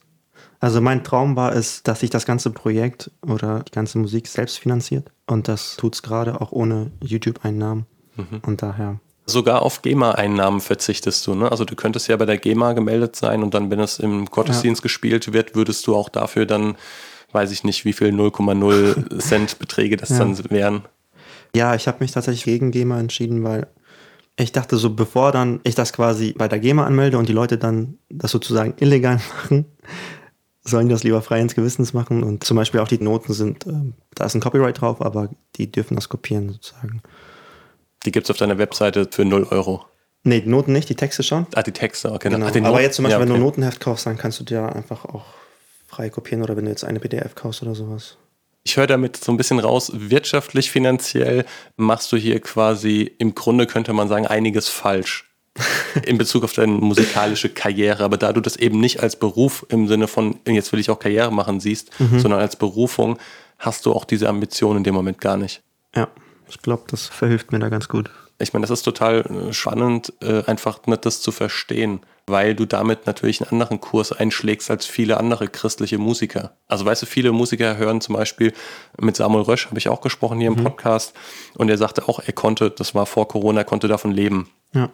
[0.61, 4.59] Also mein Traum war es, dass sich das ganze Projekt oder die ganze Musik selbst
[4.59, 5.11] finanziert.
[5.27, 7.87] Und das tut es gerade auch ohne YouTube-Einnahmen.
[8.17, 8.41] Mhm.
[8.45, 9.01] Und daher.
[9.25, 11.51] Sogar auf GEMA-Einnahmen verzichtest du, ne?
[11.51, 14.81] Also du könntest ja bei der GEMA gemeldet sein und dann, wenn es im Gottesdienst
[14.81, 14.83] ja.
[14.83, 16.77] gespielt wird, würdest du auch dafür dann,
[17.33, 20.19] weiß ich nicht, wie viel 0,0 Cent Beträge das ja.
[20.19, 20.83] dann wären.
[21.55, 23.69] Ja, ich habe mich tatsächlich gegen GEMA entschieden, weil
[24.37, 27.57] ich dachte so, bevor dann ich das quasi bei der GEMA anmelde und die Leute
[27.57, 29.67] dann das sozusagen illegal machen,
[30.63, 32.23] sollen die das lieber frei ins Gewissens machen.
[32.23, 35.71] Und zum Beispiel auch die Noten sind, äh, da ist ein Copyright drauf, aber die
[35.71, 37.03] dürfen das kopieren sozusagen.
[38.05, 39.85] Die gibt es auf deiner Webseite für 0 Euro.
[40.23, 41.47] Nee, die Noten nicht, die Texte schon.
[41.55, 42.29] Ah, die Texte, okay.
[42.29, 42.47] Genau.
[42.47, 43.41] Ach, aber jetzt zum Beispiel, ja, wenn du okay.
[43.41, 45.25] ein Notenheft kaufst, dann kannst du dir einfach auch
[45.87, 48.17] frei kopieren oder wenn du jetzt eine PDF kaufst oder sowas.
[48.63, 51.47] Ich höre damit so ein bisschen raus, wirtschaftlich, finanziell
[51.77, 55.30] machst du hier quasi, im Grunde könnte man sagen, einiges falsch
[56.05, 58.05] in Bezug auf deine musikalische Karriere.
[58.05, 60.99] Aber da du das eben nicht als Beruf im Sinne von, jetzt will ich auch
[60.99, 63.19] Karriere machen, siehst, sondern als Berufung,
[63.59, 65.63] hast du auch diese Ambition in dem Moment gar nicht.
[65.95, 66.09] Ja,
[66.49, 68.11] ich glaube, das verhilft mir da ganz gut.
[68.43, 73.07] Ich meine, das ist total äh, spannend, äh, einfach das zu verstehen, weil du damit
[73.07, 76.57] natürlich einen anderen Kurs einschlägst als viele andere christliche Musiker.
[76.67, 78.55] Also weißt du, viele Musiker hören zum Beispiel
[78.99, 81.13] mit Samuel Rösch, habe ich auch gesprochen hier im Podcast,
[81.57, 84.49] und er sagte auch, er konnte, das war vor Corona, er konnte davon leben.
[84.73, 84.89] Ja.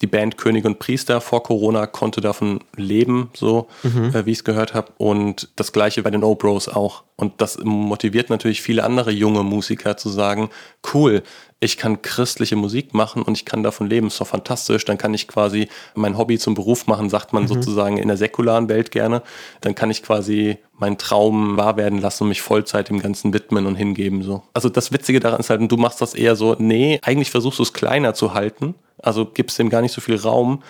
[0.00, 4.44] Die Band König und Priester vor Corona konnte davon leben, so äh, wie ich es
[4.44, 4.92] gehört habe.
[4.98, 7.04] Und das gleiche bei den O-Bros auch.
[7.16, 10.50] Und das motiviert natürlich viele andere junge Musiker zu sagen,
[10.92, 11.22] cool,
[11.58, 14.84] ich kann christliche Musik machen und ich kann davon leben, ist doch fantastisch.
[14.84, 18.68] Dann kann ich quasi mein Hobby zum Beruf machen, sagt man sozusagen in der säkularen
[18.68, 19.22] Welt gerne.
[19.62, 23.64] Dann kann ich quasi meinen Traum wahr werden lassen und mich Vollzeit dem Ganzen widmen
[23.64, 24.22] und hingeben.
[24.22, 24.42] So.
[24.52, 27.62] Also das Witzige daran ist halt, du machst das eher so, nee, eigentlich versuchst du
[27.62, 30.62] es kleiner zu halten, also gibst dem gar nicht so viel Raum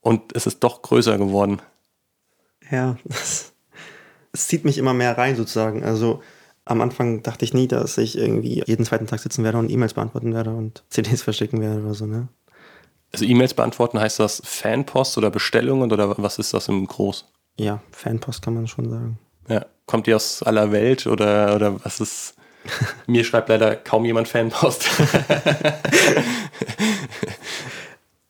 [0.00, 1.60] und es ist doch größer geworden.
[2.70, 3.52] Ja, das,
[4.32, 5.84] es zieht mich immer mehr rein sozusagen.
[5.84, 6.22] Also
[6.64, 9.94] am Anfang dachte ich nie, dass ich irgendwie jeden zweiten Tag sitzen werde und E-Mails
[9.94, 12.28] beantworten werde und CDs verschicken werde oder so, ne?
[13.12, 17.24] Also E-Mails beantworten, heißt das Fanpost oder Bestellungen oder was ist das im Groß?
[17.58, 19.18] Ja, Fanpost kann man schon sagen.
[19.48, 19.64] Ja.
[19.86, 22.34] Kommt die aus aller Welt oder, oder was ist?
[23.06, 24.90] Mir schreibt leider kaum jemand Fanpost.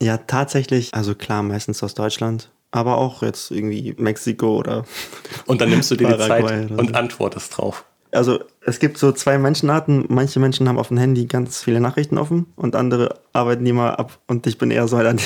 [0.03, 4.85] Ja, tatsächlich, also klar, meistens aus Deutschland, aber auch jetzt irgendwie Mexiko oder.
[5.47, 7.85] Und dann nimmst du dir die Zeit und antwortest drauf.
[8.13, 10.07] Also es gibt so zwei Menschenarten.
[10.09, 13.91] Manche Menschen haben auf dem Handy ganz viele Nachrichten offen und andere arbeiten die mal
[13.95, 14.21] ab.
[14.27, 15.17] Und ich bin eher so der-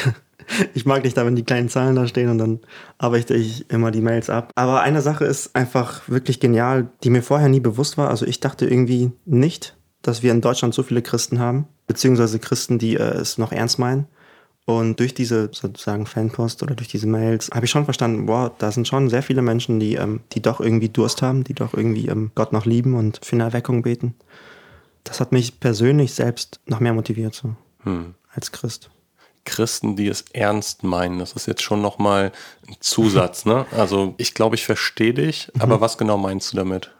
[0.74, 2.60] ich mag nicht da, wenn die kleinen Zahlen da stehen und dann
[2.98, 4.50] arbeite ich immer die Mails ab.
[4.56, 8.08] Aber eine Sache ist einfach wirklich genial, die mir vorher nie bewusst war.
[8.08, 12.78] Also ich dachte irgendwie nicht, dass wir in Deutschland so viele Christen haben, beziehungsweise Christen,
[12.78, 14.06] die äh, es noch ernst meinen.
[14.66, 18.70] Und durch diese sozusagen Fanpost oder durch diese Mails habe ich schon verstanden, wow, da
[18.70, 22.06] sind schon sehr viele Menschen, die, ähm, die doch irgendwie Durst haben, die doch irgendwie
[22.08, 24.14] ähm, Gott noch lieben und für eine Erweckung beten.
[25.04, 28.14] Das hat mich persönlich selbst noch mehr motiviert, so Hm.
[28.32, 28.90] als Christ.
[29.46, 31.18] Christen, die es ernst meinen.
[31.18, 32.30] Das ist jetzt schon nochmal
[32.68, 33.64] ein Zusatz, ne?
[33.74, 36.92] Also ich glaube, ich verstehe dich, aber was genau meinst du damit?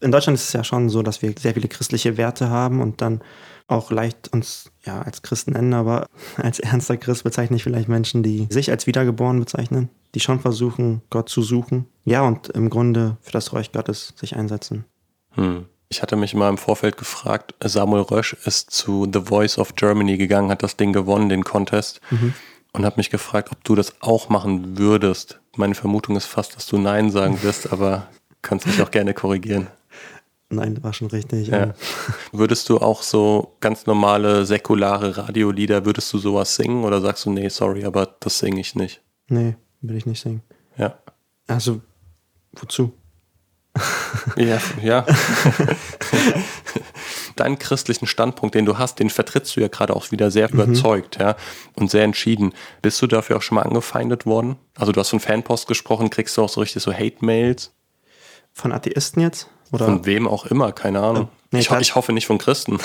[0.00, 3.00] In Deutschland ist es ja schon so, dass wir sehr viele christliche Werte haben und
[3.00, 3.20] dann
[3.68, 8.22] auch leicht uns ja als Christen nennen, aber als ernster Christ bezeichne ich vielleicht Menschen,
[8.22, 11.86] die sich als wiedergeboren bezeichnen, die schon versuchen, Gott zu suchen.
[12.04, 14.84] Ja, und im Grunde für das Reich Gottes sich einsetzen.
[15.30, 15.66] Hm.
[15.88, 20.16] Ich hatte mich mal im Vorfeld gefragt, Samuel Rösch ist zu The Voice of Germany
[20.16, 22.00] gegangen, hat das Ding gewonnen, den Contest,
[22.72, 25.40] und habe mich gefragt, ob du das auch machen würdest.
[25.56, 28.08] Meine Vermutung ist fast, dass du Nein sagen wirst, aber
[28.40, 29.66] kannst mich auch gerne korrigieren.
[30.52, 31.48] Nein, war schon richtig.
[31.48, 31.72] Ja.
[32.30, 37.30] Würdest du auch so ganz normale, säkulare Radiolieder, würdest du sowas singen oder sagst du,
[37.30, 39.00] nee, sorry, aber das singe ich nicht?
[39.28, 40.42] Nee, will ich nicht singen.
[40.76, 40.98] Ja.
[41.46, 41.80] Also,
[42.52, 42.92] wozu?
[44.36, 45.06] Ja, ja.
[47.36, 51.18] Deinen christlichen Standpunkt, den du hast, den vertrittst du ja gerade auch wieder sehr überzeugt,
[51.18, 51.34] ja,
[51.76, 52.52] und sehr entschieden.
[52.82, 54.56] Bist du dafür auch schon mal angefeindet worden?
[54.74, 57.72] Also du hast von Fanpost gesprochen, kriegst du auch so richtig so Hate-Mails?
[58.52, 59.48] Von Atheisten jetzt?
[59.72, 61.28] Oder Von wem auch immer, keine Ahnung.
[61.50, 62.78] Nee, ich, ho ich hoffe nicht von Christen.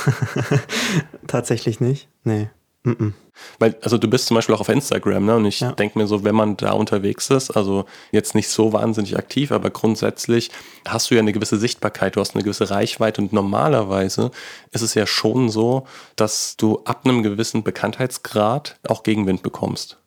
[1.28, 2.08] tatsächlich nicht?
[2.24, 2.50] Nee.
[2.84, 3.14] Mm-mm.
[3.60, 5.36] Weil, also du bist zum Beispiel auch auf Instagram, ne?
[5.36, 5.74] Und ich Ja.
[5.74, 9.70] denke mir so, wenn man da unterwegs ist, also jetzt nicht so wahnsinnig aktiv, aber
[9.70, 10.50] grundsätzlich
[10.88, 14.32] hast du ja eine gewisse Sichtbarkeit, du hast eine gewisse Reichweite und normalerweise
[14.72, 19.98] ist es ja schon so, dass du ab einem gewissen Bekanntheitsgrad auch Gegenwind bekommst.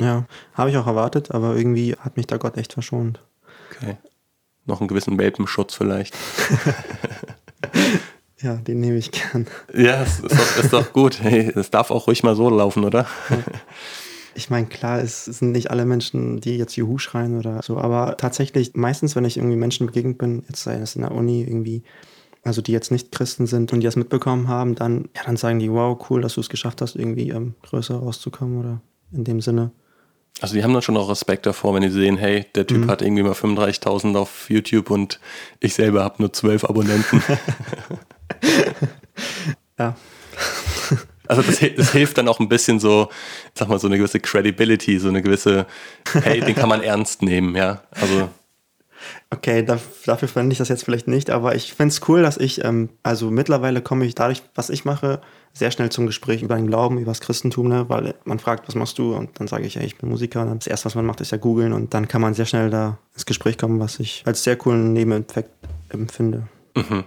[0.00, 3.20] Ja, habe ich auch erwartet, aber irgendwie hat mich da Gott echt verschont.
[3.70, 3.96] Okay.
[4.66, 6.14] Noch einen gewissen Welpenschutz vielleicht.
[8.42, 9.46] Ja, den nehme ich gern.
[9.72, 11.22] Ja, es ist doch, ist doch gut.
[11.22, 13.06] Hey, es darf auch ruhig mal so laufen, oder?
[14.34, 18.16] Ich meine, klar, es sind nicht alle Menschen, die jetzt Juhu schreien oder so, aber
[18.16, 21.82] tatsächlich, meistens, wenn ich irgendwie Menschen begegnet bin, jetzt sei es in der Uni irgendwie,
[22.42, 25.58] also die jetzt nicht Christen sind und die das mitbekommen haben, dann, ja, dann sagen
[25.58, 28.80] die, wow, cool, dass du es geschafft hast, irgendwie ähm, größer rauszukommen oder
[29.12, 29.70] in dem Sinne.
[30.40, 33.00] Also die haben dann schon auch Respekt davor, wenn die sehen, hey, der Typ hat
[33.00, 35.20] irgendwie mal 35.000 auf YouTube und
[35.60, 37.22] ich selber habe nur 12 Abonnenten.
[39.78, 39.96] Ja.
[41.28, 43.08] Also das, das, hilft dann auch ein bisschen so,
[43.54, 45.66] sag mal, so eine gewisse Credibility, so eine gewisse,
[46.12, 47.82] hey, den kann man ernst nehmen, ja.
[47.90, 48.28] Also.
[49.30, 52.64] Okay, dafür fände ich das jetzt vielleicht nicht, aber ich finde es cool, dass ich,
[52.64, 55.20] ähm, also mittlerweile komme ich dadurch, was ich mache,
[55.52, 57.88] sehr schnell zum Gespräch über den Glauben, über das Christentum, ne?
[57.88, 59.14] weil man fragt, was machst du?
[59.14, 60.42] Und dann sage ich, ja, ich bin Musiker.
[60.42, 62.70] Und das erste, was man macht, ist ja googeln und dann kann man sehr schnell
[62.70, 65.50] da ins Gespräch kommen, was ich als sehr coolen Nebeneffekt
[65.90, 66.48] empfinde.
[66.74, 67.04] Mhm.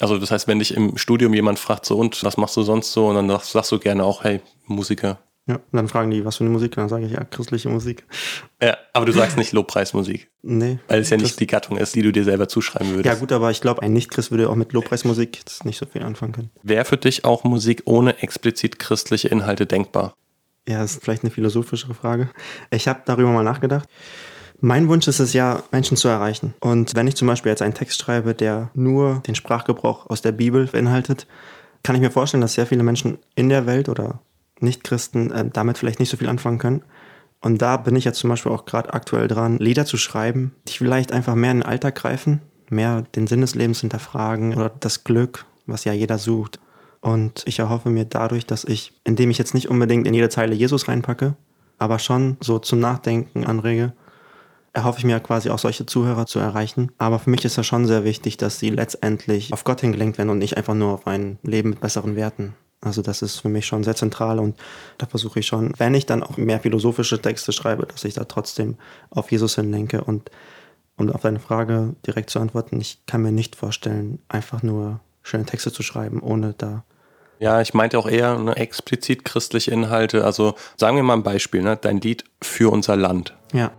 [0.00, 2.92] Also das heißt, wenn dich im Studium jemand fragt, so und was machst du sonst
[2.92, 3.08] so?
[3.08, 5.18] Und dann sagst du gerne auch, hey, Musiker.
[5.46, 6.72] Ja, und dann fragen die, was für eine Musik?
[6.72, 8.06] Und dann sage ich, ja, christliche Musik.
[8.62, 10.30] Ja, aber du sagst nicht Lobpreismusik.
[10.40, 10.78] Nee.
[10.88, 13.04] Weil es ja nicht die Gattung ist, die du dir selber zuschreiben würdest.
[13.04, 16.32] Ja gut, aber ich glaube, ein Nicht-Christ würde auch mit Lobpreismusik nicht so viel anfangen
[16.32, 16.50] können.
[16.62, 20.14] Wäre für dich auch Musik ohne explizit christliche Inhalte denkbar?
[20.66, 22.30] Ja, das ist vielleicht eine philosophischere Frage.
[22.70, 23.86] Ich habe darüber mal nachgedacht.
[24.60, 26.54] Mein Wunsch ist es ja, Menschen zu erreichen.
[26.60, 30.32] Und wenn ich zum Beispiel jetzt einen Text schreibe, der nur den Sprachgebrauch aus der
[30.32, 31.26] Bibel beinhaltet,
[31.82, 34.22] kann ich mir vorstellen, dass sehr viele Menschen in der Welt oder
[34.64, 36.82] Nichtchristen äh, damit vielleicht nicht so viel anfangen können.
[37.40, 40.78] Und da bin ich jetzt zum Beispiel auch gerade aktuell dran, Lieder zu schreiben, die
[40.78, 45.04] vielleicht einfach mehr in den Alltag greifen, mehr den Sinn des Lebens hinterfragen oder das
[45.04, 46.58] Glück, was ja jeder sucht.
[47.02, 50.54] Und ich erhoffe mir dadurch, dass ich, indem ich jetzt nicht unbedingt in jede Zeile
[50.54, 51.36] Jesus reinpacke,
[51.78, 53.92] aber schon so zum Nachdenken anrege,
[54.72, 56.92] erhoffe ich mir quasi auch solche Zuhörer zu erreichen.
[56.96, 60.30] Aber für mich ist das schon sehr wichtig, dass sie letztendlich auf Gott hingelenkt werden
[60.30, 62.54] und nicht einfach nur auf ein Leben mit besseren Werten.
[62.84, 64.56] Also das ist für mich schon sehr zentral und
[64.98, 68.24] da versuche ich schon, wenn ich dann auch mehr philosophische Texte schreibe, dass ich da
[68.24, 68.76] trotzdem
[69.10, 70.30] auf Jesus hinlenke und
[70.96, 75.44] um auf deine Frage direkt zu antworten, ich kann mir nicht vorstellen, einfach nur schöne
[75.44, 76.84] Texte zu schreiben, ohne da
[77.40, 80.24] ja, ich meinte auch eher ne, explizit christliche Inhalte.
[80.24, 81.76] Also sagen wir mal ein Beispiel, ne?
[81.76, 83.34] dein Lied für unser Land.
[83.52, 83.72] Ja.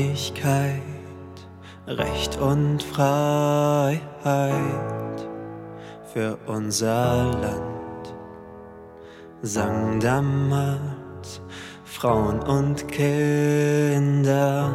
[0.00, 0.80] Einigkeit,
[1.86, 4.00] Recht und Freiheit
[6.12, 8.14] für unser Land.
[9.42, 11.42] Sang damals
[11.84, 14.72] Frauen und Kinder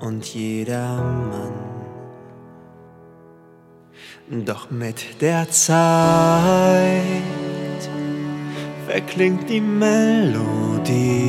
[0.00, 1.52] und jeder Mann.
[4.46, 7.02] Doch mit der Zeit
[8.86, 11.24] verklingt die Melodie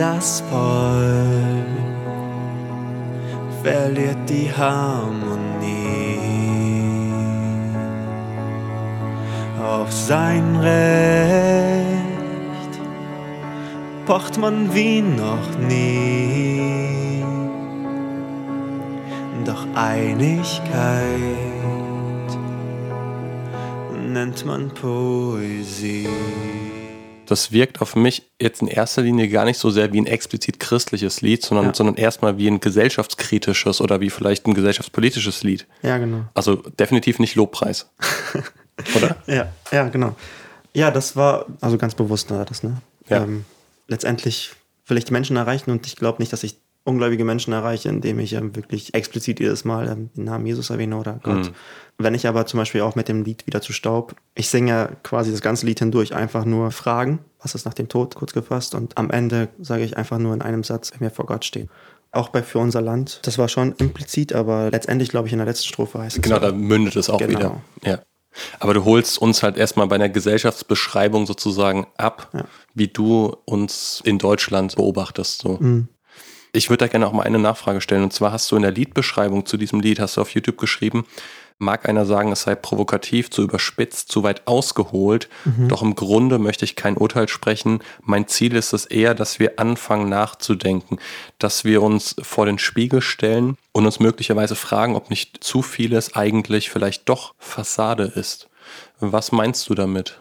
[0.00, 1.66] das Volk
[3.62, 6.16] verliert die Harmonie.
[9.62, 11.90] Auf sein Recht
[14.06, 17.22] pocht man wie noch nie.
[19.44, 21.18] Doch Einigkeit
[24.08, 26.08] nennt man Poesie
[27.30, 30.58] das wirkt auf mich jetzt in erster Linie gar nicht so sehr wie ein explizit
[30.58, 31.74] christliches Lied, sondern, ja.
[31.74, 35.66] sondern erstmal wie ein gesellschaftskritisches oder wie vielleicht ein gesellschaftspolitisches Lied.
[35.82, 36.24] Ja, genau.
[36.34, 37.88] Also definitiv nicht Lobpreis.
[38.96, 39.16] oder?
[39.26, 40.16] Ja, ja, genau.
[40.74, 42.78] Ja, das war also ganz bewusst war das, ne?
[43.08, 43.22] Ja.
[43.22, 43.44] Ähm,
[43.86, 44.52] letztendlich
[44.86, 48.18] will ich die Menschen erreichen und ich glaube nicht, dass ich ungläubige Menschen erreiche, indem
[48.18, 51.46] ich ähm, wirklich explizit jedes Mal ähm, den Namen Jesus erwähne oder Gott.
[51.46, 51.54] Mhm.
[51.98, 55.30] Wenn ich aber zum Beispiel auch mit dem Lied wieder zu Staub, ich singe quasi
[55.30, 58.96] das ganze Lied hindurch einfach nur Fragen, was ist nach dem Tod kurz gefasst und
[58.96, 61.68] am Ende sage ich einfach nur in einem Satz, wir vor Gott stehen.
[62.12, 65.46] Auch bei Für unser Land, das war schon implizit, aber letztendlich glaube ich in der
[65.46, 66.22] letzten Strophe heißt es.
[66.22, 67.38] Genau, da mündet es auch genau.
[67.38, 67.60] wieder.
[67.84, 68.00] Ja.
[68.58, 72.44] Aber du holst uns halt erstmal bei einer Gesellschaftsbeschreibung sozusagen ab, ja.
[72.74, 75.42] wie du uns in Deutschland beobachtest.
[75.42, 75.58] So.
[75.60, 75.88] Mhm.
[76.52, 78.02] Ich würde da gerne auch mal eine Nachfrage stellen.
[78.02, 81.06] Und zwar hast du in der Liedbeschreibung zu diesem Lied, hast du auf YouTube geschrieben,
[81.60, 85.28] mag einer sagen, es sei provokativ, zu überspitzt, zu weit ausgeholt.
[85.44, 85.68] Mhm.
[85.68, 87.80] Doch im Grunde möchte ich kein Urteil sprechen.
[88.02, 90.98] Mein Ziel ist es eher, dass wir anfangen nachzudenken,
[91.38, 96.16] dass wir uns vor den Spiegel stellen und uns möglicherweise fragen, ob nicht zu vieles
[96.16, 98.48] eigentlich vielleicht doch Fassade ist.
[98.98, 100.18] Was meinst du damit?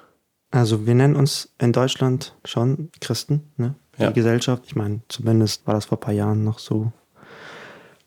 [0.51, 3.75] Also wir nennen uns in Deutschland schon Christen, ne?
[3.99, 4.11] Die ja.
[4.11, 4.63] Gesellschaft.
[4.65, 6.91] Ich meine, zumindest war das vor ein paar Jahren noch so.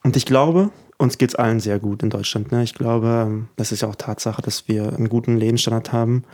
[0.02, 2.52] Und ich glaube, uns geht es allen sehr gut in Deutschland.
[2.52, 2.62] Ne?
[2.62, 6.24] Ich glaube, ähm, das ist ja auch Tatsache, dass wir einen guten Lebensstandard haben.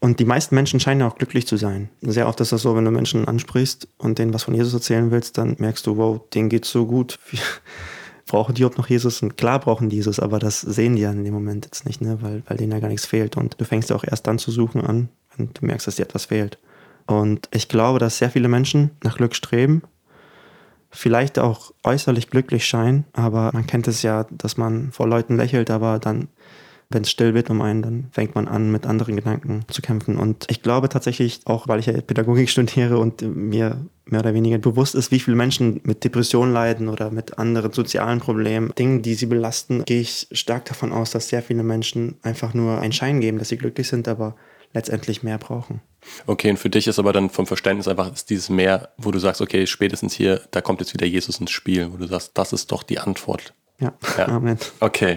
[0.00, 1.90] Und die meisten Menschen scheinen ja auch glücklich zu sein.
[2.00, 5.10] Sehr oft ist das so, wenn du Menschen ansprichst und denen was von Jesus erzählen
[5.10, 7.18] willst, dann merkst du, wow, denen geht's so gut.
[8.26, 9.22] brauchen die überhaupt noch Jesus?
[9.22, 12.00] Und klar brauchen die Jesus, aber das sehen die ja in dem Moment jetzt nicht,
[12.00, 12.18] ne?
[12.22, 13.36] weil, weil denen ja gar nichts fehlt.
[13.36, 16.04] Und du fängst ja auch erst dann zu suchen an, wenn du merkst, dass dir
[16.04, 16.58] etwas fehlt.
[17.10, 19.82] Und ich glaube, dass sehr viele Menschen nach Glück streben,
[20.90, 25.70] vielleicht auch äußerlich glücklich scheinen, aber man kennt es ja, dass man vor Leuten lächelt,
[25.70, 26.28] aber dann
[26.92, 30.16] wenn es still wird um einen, dann fängt man an, mit anderen Gedanken zu kämpfen.
[30.16, 34.58] Und ich glaube tatsächlich, auch weil ich ja Pädagogik studiere und mir mehr oder weniger
[34.58, 39.14] bewusst ist, wie viele Menschen mit Depressionen leiden oder mit anderen sozialen Problemen, Dingen, die
[39.14, 43.20] sie belasten, gehe ich stark davon aus, dass sehr viele Menschen einfach nur einen Schein
[43.20, 44.34] geben, dass sie glücklich sind, aber
[44.72, 45.80] letztendlich mehr brauchen.
[46.26, 49.40] Okay, und für dich ist aber dann vom Verständnis einfach dieses Mehr, wo du sagst,
[49.40, 52.72] okay, spätestens hier, da kommt jetzt wieder Jesus ins Spiel, wo du sagst, das ist
[52.72, 53.54] doch die Antwort.
[53.78, 54.28] Ja, ja.
[54.28, 54.58] Amen.
[54.80, 55.16] Okay.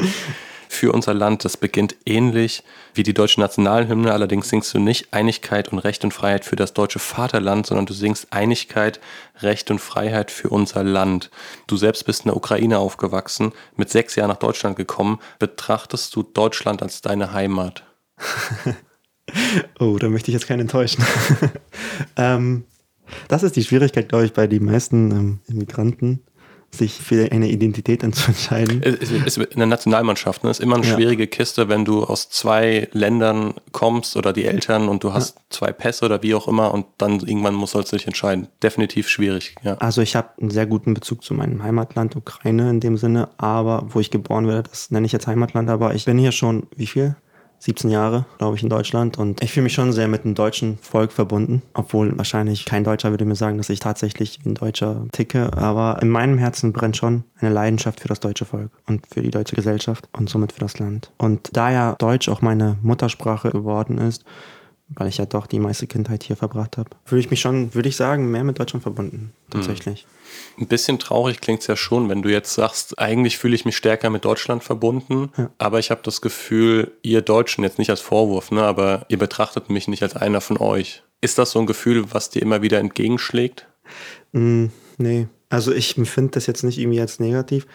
[0.73, 1.45] für unser Land.
[1.45, 4.11] Das beginnt ähnlich wie die deutsche Nationalhymne.
[4.11, 7.93] Allerdings singst du nicht Einigkeit und Recht und Freiheit für das deutsche Vaterland, sondern du
[7.93, 8.99] singst Einigkeit,
[9.41, 11.29] Recht und Freiheit für unser Land.
[11.67, 15.19] Du selbst bist in der Ukraine aufgewachsen, mit sechs Jahren nach Deutschland gekommen.
[15.39, 17.83] Betrachtest du Deutschland als deine Heimat?
[19.79, 21.03] oh, da möchte ich jetzt keinen enttäuschen.
[22.15, 22.65] ähm,
[23.27, 26.21] das ist die Schwierigkeit, glaube ich, bei den meisten ähm, Immigranten
[26.75, 28.81] sich für eine Identität zu entscheiden.
[28.81, 30.49] Ist in der Nationalmannschaft, ne?
[30.49, 30.95] ist immer eine ja.
[30.95, 35.41] schwierige Kiste, wenn du aus zwei Ländern kommst oder die Eltern und du hast ja.
[35.49, 38.47] zwei Pässe oder wie auch immer und dann irgendwann muss sollst du dich entscheiden.
[38.61, 39.75] Definitiv schwierig, ja.
[39.75, 43.85] Also ich habe einen sehr guten Bezug zu meinem Heimatland Ukraine in dem Sinne, aber
[43.89, 46.87] wo ich geboren werde, das nenne ich jetzt Heimatland, aber ich bin hier schon, wie
[46.87, 47.15] viel?
[47.63, 49.17] 17 Jahre, glaube ich, in Deutschland.
[49.17, 53.11] Und ich fühle mich schon sehr mit dem deutschen Volk verbunden, obwohl wahrscheinlich kein Deutscher
[53.11, 55.49] würde mir sagen, dass ich tatsächlich ein Deutscher ticke.
[55.55, 59.31] Aber in meinem Herzen brennt schon eine Leidenschaft für das deutsche Volk und für die
[59.31, 61.11] deutsche Gesellschaft und somit für das Land.
[61.17, 64.25] Und da ja Deutsch auch meine Muttersprache geworden ist,
[64.89, 67.89] weil ich ja doch die meiste Kindheit hier verbracht habe, fühle ich mich schon, würde
[67.89, 70.05] ich sagen, mehr mit Deutschland verbunden, tatsächlich.
[70.05, 70.63] Mhm.
[70.63, 73.77] Ein bisschen traurig klingt es ja schon, wenn du jetzt sagst, eigentlich fühle ich mich
[73.77, 75.49] stärker mit Deutschland verbunden, ja.
[75.57, 79.69] aber ich habe das Gefühl, ihr Deutschen, jetzt nicht als Vorwurf, ne, aber ihr betrachtet
[79.69, 81.03] mich nicht als einer von euch.
[81.21, 83.67] Ist das so ein Gefühl, was dir immer wieder entgegenschlägt?
[84.31, 84.65] Mm,
[84.97, 87.67] nee, also ich empfinde das jetzt nicht irgendwie als negativ.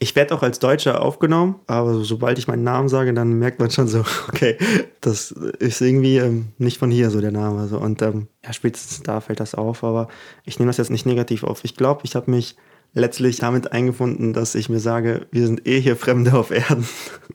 [0.00, 3.70] Ich werde auch als Deutscher aufgenommen, aber sobald ich meinen Namen sage, dann merkt man
[3.70, 4.56] schon so, okay,
[5.00, 7.66] das ist irgendwie ähm, nicht von hier so der Name.
[7.68, 7.78] So.
[7.78, 10.08] Und ähm, ja, spätestens da fällt das auf, aber
[10.44, 11.64] ich nehme das jetzt nicht negativ auf.
[11.64, 12.56] Ich glaube, ich habe mich
[12.94, 16.86] letztlich damit eingefunden, dass ich mir sage, wir sind eh hier Fremde auf Erden,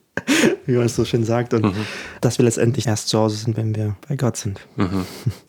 [0.65, 1.85] wie man es so schön sagt, und mhm.
[2.21, 4.59] dass wir letztendlich erst zu Hause sind, wenn wir bei Gott sind.
[4.75, 5.05] Mhm.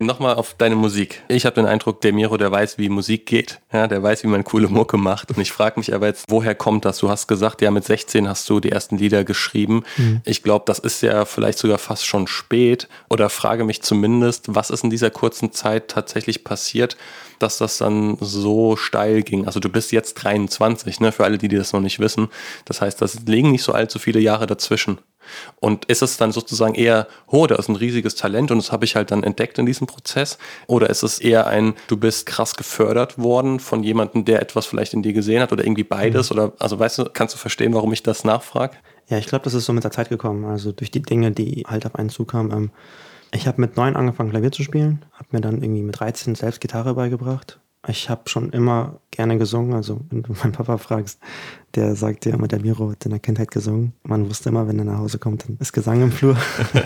[0.00, 1.24] Nochmal auf deine Musik.
[1.26, 3.58] Ich habe den Eindruck, der Miro, der weiß, wie Musik geht.
[3.72, 5.30] Ja, der weiß, wie man coole Mucke macht.
[5.30, 6.98] Und ich frage mich aber jetzt, woher kommt das?
[6.98, 9.82] Du hast gesagt, ja, mit 16 hast du die ersten Lieder geschrieben.
[9.96, 10.20] Mhm.
[10.24, 12.86] Ich glaube, das ist ja vielleicht sogar fast schon spät.
[13.10, 16.96] Oder frage mich zumindest, was ist in dieser kurzen Zeit tatsächlich passiert,
[17.40, 19.46] dass das dann so steil ging.
[19.46, 22.28] Also du bist jetzt 23, ne, für alle, die, die das noch nicht wissen.
[22.66, 24.98] Das heißt, das liegen nicht so allzu viele Jahre dazwischen.
[25.60, 28.84] Und ist es dann sozusagen eher, oh, da ist ein riesiges Talent und das habe
[28.84, 30.38] ich halt dann entdeckt in diesem Prozess?
[30.66, 34.94] Oder ist es eher ein, du bist krass gefördert worden von jemandem, der etwas vielleicht
[34.94, 36.30] in dir gesehen hat oder irgendwie beides?
[36.30, 36.38] Mhm.
[36.38, 38.76] Oder, also weißt du, kannst du verstehen, warum ich das nachfrage?
[39.08, 40.44] Ja, ich glaube, das ist so mit der Zeit gekommen.
[40.44, 42.52] Also durch die Dinge, die halt auf einen zukamen.
[42.52, 42.70] Ähm,
[43.32, 46.60] ich habe mit neun angefangen, Klavier zu spielen, habe mir dann irgendwie mit 13 selbst
[46.60, 49.74] Gitarre beigebracht ich habe schon immer gerne gesungen.
[49.74, 51.20] Also, wenn du meinen Papa fragst,
[51.74, 53.92] der sagt dir immer, der Miro hat in der Kindheit gesungen.
[54.02, 56.36] Man wusste immer, wenn er nach Hause kommt, dann ist Gesang im Flur.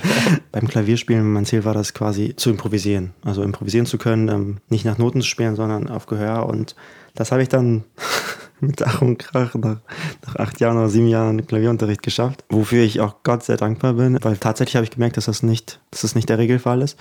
[0.53, 3.15] Beim Klavierspielen, mein Ziel war das quasi zu improvisieren.
[3.25, 6.47] Also improvisieren zu können, ähm, nicht nach Noten zu spielen, sondern auf Gehör.
[6.47, 6.77] Und
[7.15, 7.85] das habe ich dann
[8.61, 9.79] mit Ach und Krach nach,
[10.27, 14.19] nach acht Jahren oder sieben Jahren Klavierunterricht geschafft, wofür ich auch Gott sehr dankbar bin,
[14.23, 16.99] weil tatsächlich habe ich gemerkt, dass das nicht, dass das nicht der Regelfall ist.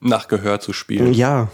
[0.00, 1.12] Nach Gehör zu spielen.
[1.14, 1.48] Ja,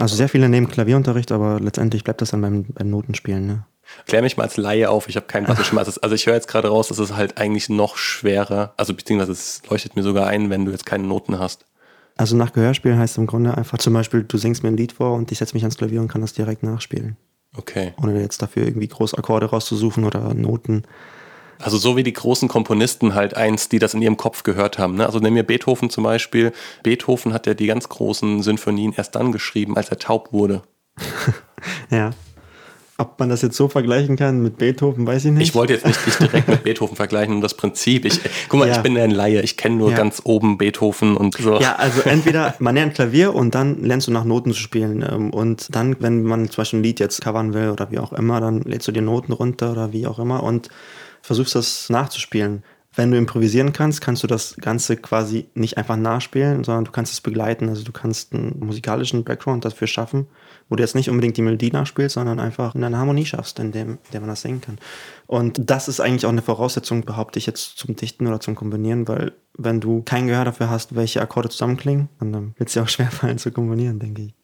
[0.00, 3.46] also sehr viele nehmen Klavierunterricht, aber letztendlich bleibt das dann beim, beim Notenspielen.
[3.46, 3.64] Ne?
[4.06, 6.68] Klär mich mal als Laie auf, ich habe keinen Bassischen Also ich höre jetzt gerade
[6.68, 10.64] raus, dass es halt eigentlich noch schwerer, also beziehungsweise es leuchtet mir sogar ein, wenn
[10.64, 11.66] du jetzt keine Noten hast.
[12.16, 14.92] Also nach Gehörspielen heißt es im Grunde einfach zum Beispiel, du singst mir ein Lied
[14.92, 17.16] vor und ich setze mich ans Klavier und kann das direkt nachspielen.
[17.56, 17.92] Okay.
[18.00, 20.84] Ohne jetzt dafür irgendwie groß Akkorde rauszusuchen oder Noten.
[21.58, 24.96] Also so wie die großen Komponisten halt eins, die das in ihrem Kopf gehört haben.
[24.96, 25.06] Ne?
[25.06, 26.52] Also nehmen wir Beethoven zum Beispiel.
[26.82, 30.62] Beethoven hat ja die ganz großen Sinfonien erst dann geschrieben, als er taub wurde.
[31.90, 32.10] ja.
[32.96, 35.48] Ob man das jetzt so vergleichen kann mit Beethoven, weiß ich nicht.
[35.48, 38.04] Ich wollte jetzt nicht dich direkt mit Beethoven vergleichen, um das Prinzip.
[38.04, 38.76] Ich, guck mal, ja.
[38.76, 39.96] ich bin ein Laie, ich kenne nur ja.
[39.96, 41.58] ganz oben Beethoven und so.
[41.60, 45.04] Ja, also entweder man lernt Klavier und dann lernst du nach Noten zu spielen.
[45.10, 48.12] Ähm, und dann, wenn man zum Beispiel ein Lied jetzt covern will oder wie auch
[48.12, 50.68] immer, dann lädst du dir Noten runter oder wie auch immer und
[51.24, 52.62] versuchst das nachzuspielen.
[52.94, 57.12] Wenn du improvisieren kannst, kannst du das Ganze quasi nicht einfach nachspielen, sondern du kannst
[57.12, 57.68] es begleiten.
[57.68, 60.26] Also du kannst einen musikalischen Background dafür schaffen,
[60.68, 63.92] wo du jetzt nicht unbedingt die Melodie nachspielst, sondern einfach eine Harmonie schaffst, in dem,
[63.92, 64.78] in dem man das singen kann.
[65.26, 69.08] Und das ist eigentlich auch eine Voraussetzung, behaupte ich jetzt, zum Dichten oder zum Komponieren,
[69.08, 72.88] weil wenn du kein Gehör dafür hast, welche Akkorde zusammenklingen, dann wird es dir auch
[72.90, 74.34] schwerfallen zu komponieren, denke ich.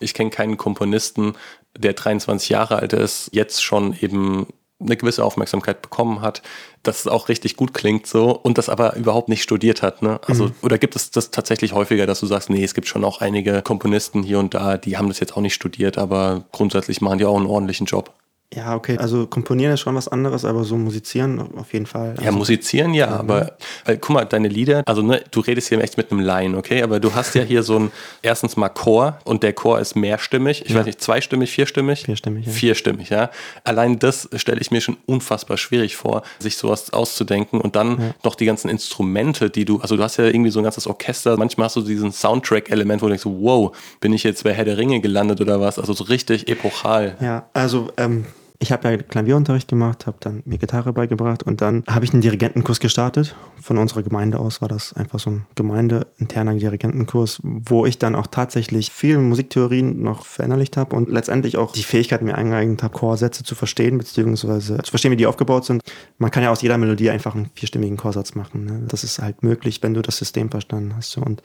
[0.00, 1.34] Ich kenne keinen Komponisten,
[1.78, 4.48] der 23 Jahre alt ist, jetzt schon eben
[4.84, 6.42] eine gewisse Aufmerksamkeit bekommen hat,
[6.82, 10.02] dass es auch richtig gut klingt so und das aber überhaupt nicht studiert hat.
[10.02, 10.20] Ne?
[10.26, 10.54] Also, mhm.
[10.62, 13.62] oder gibt es das tatsächlich häufiger, dass du sagst, nee, es gibt schon auch einige
[13.62, 17.24] Komponisten hier und da, die haben das jetzt auch nicht studiert, aber grundsätzlich machen die
[17.24, 18.12] auch einen ordentlichen Job.
[18.54, 18.98] Ja, okay.
[18.98, 22.10] Also komponieren ist schon was anderes, aber so musizieren auf jeden Fall.
[22.10, 25.68] Also, ja, musizieren ja, ja, aber weil, guck mal, deine Lieder, also ne, du redest
[25.68, 26.82] hier echt mit einem Laien, okay?
[26.82, 27.92] Aber du hast ja hier so ein,
[28.22, 30.62] erstens mal Chor und der Chor ist mehrstimmig.
[30.66, 30.78] Ich ja.
[30.78, 32.04] weiß nicht, zweistimmig, vierstimmig?
[32.04, 32.52] Vierstimmig, ja.
[32.52, 33.30] Vierstimmig, ja.
[33.64, 38.14] Allein das stelle ich mir schon unfassbar schwierig vor, sich sowas auszudenken und dann ja.
[38.22, 41.36] noch die ganzen Instrumente, die du, also du hast ja irgendwie so ein ganzes Orchester,
[41.38, 44.76] manchmal hast du diesen Soundtrack-Element, wo du denkst, wow, bin ich jetzt bei Herr der
[44.76, 45.78] Ringe gelandet oder was?
[45.78, 47.16] Also so richtig epochal.
[47.20, 48.26] Ja, also ähm,
[48.62, 52.22] ich habe ja Klavierunterricht gemacht, habe dann mir Gitarre beigebracht und dann habe ich einen
[52.22, 53.34] Dirigentenkurs gestartet.
[53.60, 58.28] Von unserer Gemeinde aus war das einfach so ein gemeindeinterner Dirigentenkurs, wo ich dann auch
[58.28, 63.42] tatsächlich viele Musiktheorien noch verinnerlicht habe und letztendlich auch die Fähigkeit mir eingeeignet habe, Chorsätze
[63.42, 65.82] zu verstehen, beziehungsweise zu verstehen, wie die aufgebaut sind.
[66.18, 68.64] Man kann ja aus jeder Melodie einfach einen vierstimmigen Chorsatz machen.
[68.64, 68.84] Ne?
[68.86, 71.16] Das ist halt möglich, wenn du das System verstanden hast.
[71.16, 71.42] Und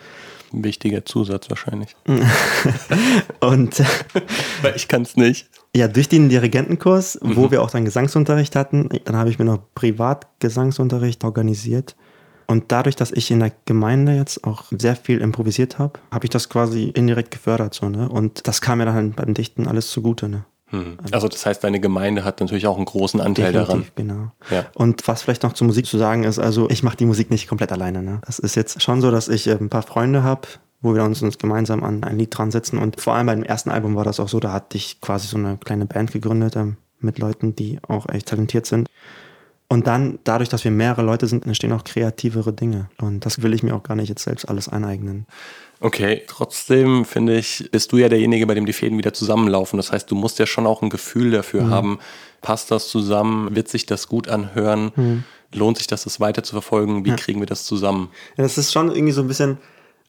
[0.53, 1.95] ein wichtiger Zusatz wahrscheinlich.
[3.39, 3.79] und
[4.61, 5.47] weil ich kann es nicht.
[5.77, 7.35] Ja, durch den Dirigentenkurs, mhm.
[7.35, 11.95] wo wir auch dann Gesangsunterricht hatten, dann habe ich mir noch Privatgesangsunterricht organisiert.
[12.47, 16.31] Und dadurch, dass ich in der Gemeinde jetzt auch sehr viel improvisiert habe, habe ich
[16.31, 17.75] das quasi indirekt gefördert.
[17.75, 18.09] So, ne?
[18.09, 20.29] Und das kam mir dann beim Dichten alles zugute.
[20.29, 20.45] Ne?
[20.69, 20.97] Hm.
[21.11, 23.85] Also das heißt, deine Gemeinde hat natürlich auch einen großen Anteil Definitiv, daran.
[23.95, 24.31] Genau.
[24.49, 24.65] Ja.
[24.73, 27.47] Und was vielleicht noch zur Musik zu sagen ist, also ich mache die Musik nicht
[27.47, 28.01] komplett alleine.
[28.01, 28.19] Ne?
[28.25, 30.47] Das ist jetzt schon so, dass ich äh, ein paar Freunde habe,
[30.81, 32.77] wo wir uns, uns gemeinsam an ein Lied dran setzen.
[32.77, 35.37] Und vor allem beim ersten Album war das auch so, da hatte ich quasi so
[35.37, 38.87] eine kleine Band gegründet ähm, mit Leuten, die auch echt talentiert sind.
[39.69, 42.89] Und dann, dadurch, dass wir mehrere Leute sind, entstehen auch kreativere Dinge.
[43.01, 45.25] Und das will ich mir auch gar nicht jetzt selbst alles aneignen.
[45.79, 49.77] Okay, trotzdem finde ich, bist du ja derjenige, bei dem die Fäden wieder zusammenlaufen.
[49.77, 51.69] Das heißt, du musst ja schon auch ein Gefühl dafür mhm.
[51.69, 51.99] haben,
[52.41, 55.23] passt das zusammen, wird sich das gut anhören, mhm.
[55.53, 57.15] lohnt sich das, das weiter zu verfolgen, wie ja.
[57.15, 58.09] kriegen wir das zusammen?
[58.37, 59.57] Ja, das ist schon irgendwie so ein bisschen,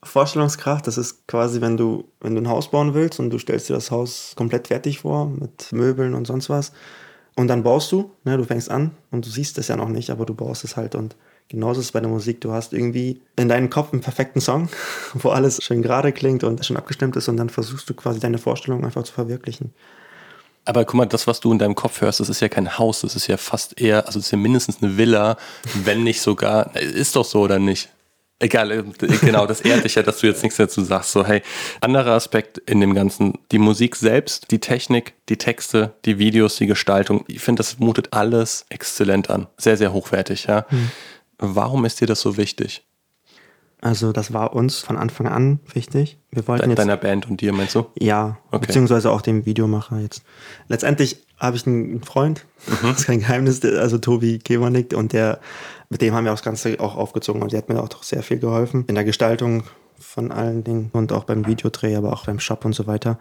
[0.02, 3.68] Vorstellungskraft, das ist quasi, wenn du, wenn du ein Haus bauen willst und du stellst
[3.68, 6.72] dir das Haus komplett fertig vor mit Möbeln und sonst was.
[7.34, 10.10] Und dann baust du, ne, du fängst an und du siehst es ja noch nicht,
[10.10, 10.94] aber du baust es halt.
[10.94, 11.16] Und
[11.48, 12.40] genauso ist es bei der Musik.
[12.40, 14.68] Du hast irgendwie in deinem Kopf einen perfekten Song,
[15.14, 18.38] wo alles schön gerade klingt und schon abgestimmt ist und dann versuchst du quasi deine
[18.38, 19.72] Vorstellung einfach zu verwirklichen.
[20.64, 23.00] Aber guck mal, das, was du in deinem Kopf hörst, das ist ja kein Haus,
[23.00, 25.38] das ist ja fast eher, also es ist ja mindestens eine Villa,
[25.72, 27.88] wenn nicht sogar, ist doch so oder nicht?
[28.40, 28.84] Egal, äh,
[29.20, 31.12] genau, das ehrt dich ja, dass du jetzt nichts dazu sagst.
[31.12, 31.42] So, hey,
[31.80, 36.66] anderer Aspekt in dem Ganzen, die Musik selbst, die Technik, die Texte, die Videos, die
[36.66, 37.24] Gestaltung.
[37.26, 39.48] Ich finde, das mutet alles exzellent an.
[39.56, 40.66] Sehr, sehr hochwertig, ja.
[40.68, 40.90] Hm.
[41.38, 42.84] Warum ist dir das so wichtig?
[43.80, 46.18] Also das war uns von Anfang an wichtig.
[46.30, 47.86] Wir wollten De jetzt, deiner Band und dir, meinst du?
[47.98, 48.66] Ja, okay.
[48.66, 50.22] beziehungsweise auch dem Videomacher jetzt.
[50.66, 52.88] Letztendlich habe ich einen Freund, mhm.
[52.88, 55.38] das ist kein Geheimnis, also Tobi Kewanik, und der,
[55.90, 58.02] mit dem haben wir auch das Ganze auch aufgezogen und der hat mir auch doch
[58.02, 59.62] sehr viel geholfen in der Gestaltung
[60.00, 63.18] von allen Dingen und auch beim Videodreh, aber auch beim Shop und so weiter.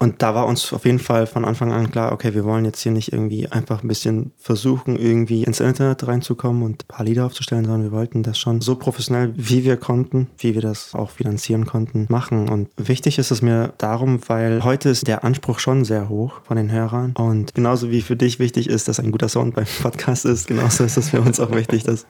[0.00, 2.80] Und da war uns auf jeden Fall von Anfang an klar, okay, wir wollen jetzt
[2.80, 7.26] hier nicht irgendwie einfach ein bisschen versuchen, irgendwie ins Internet reinzukommen und ein paar Lieder
[7.26, 11.10] aufzustellen, sondern wir wollten das schon so professionell, wie wir konnten, wie wir das auch
[11.10, 12.48] finanzieren konnten, machen.
[12.48, 16.56] Und wichtig ist es mir darum, weil heute ist der Anspruch schon sehr hoch von
[16.56, 17.12] den Hörern.
[17.16, 20.84] Und genauso wie für dich wichtig ist, dass ein guter Sound beim Podcast ist, genauso
[20.84, 22.06] ist es für uns auch wichtig, dass,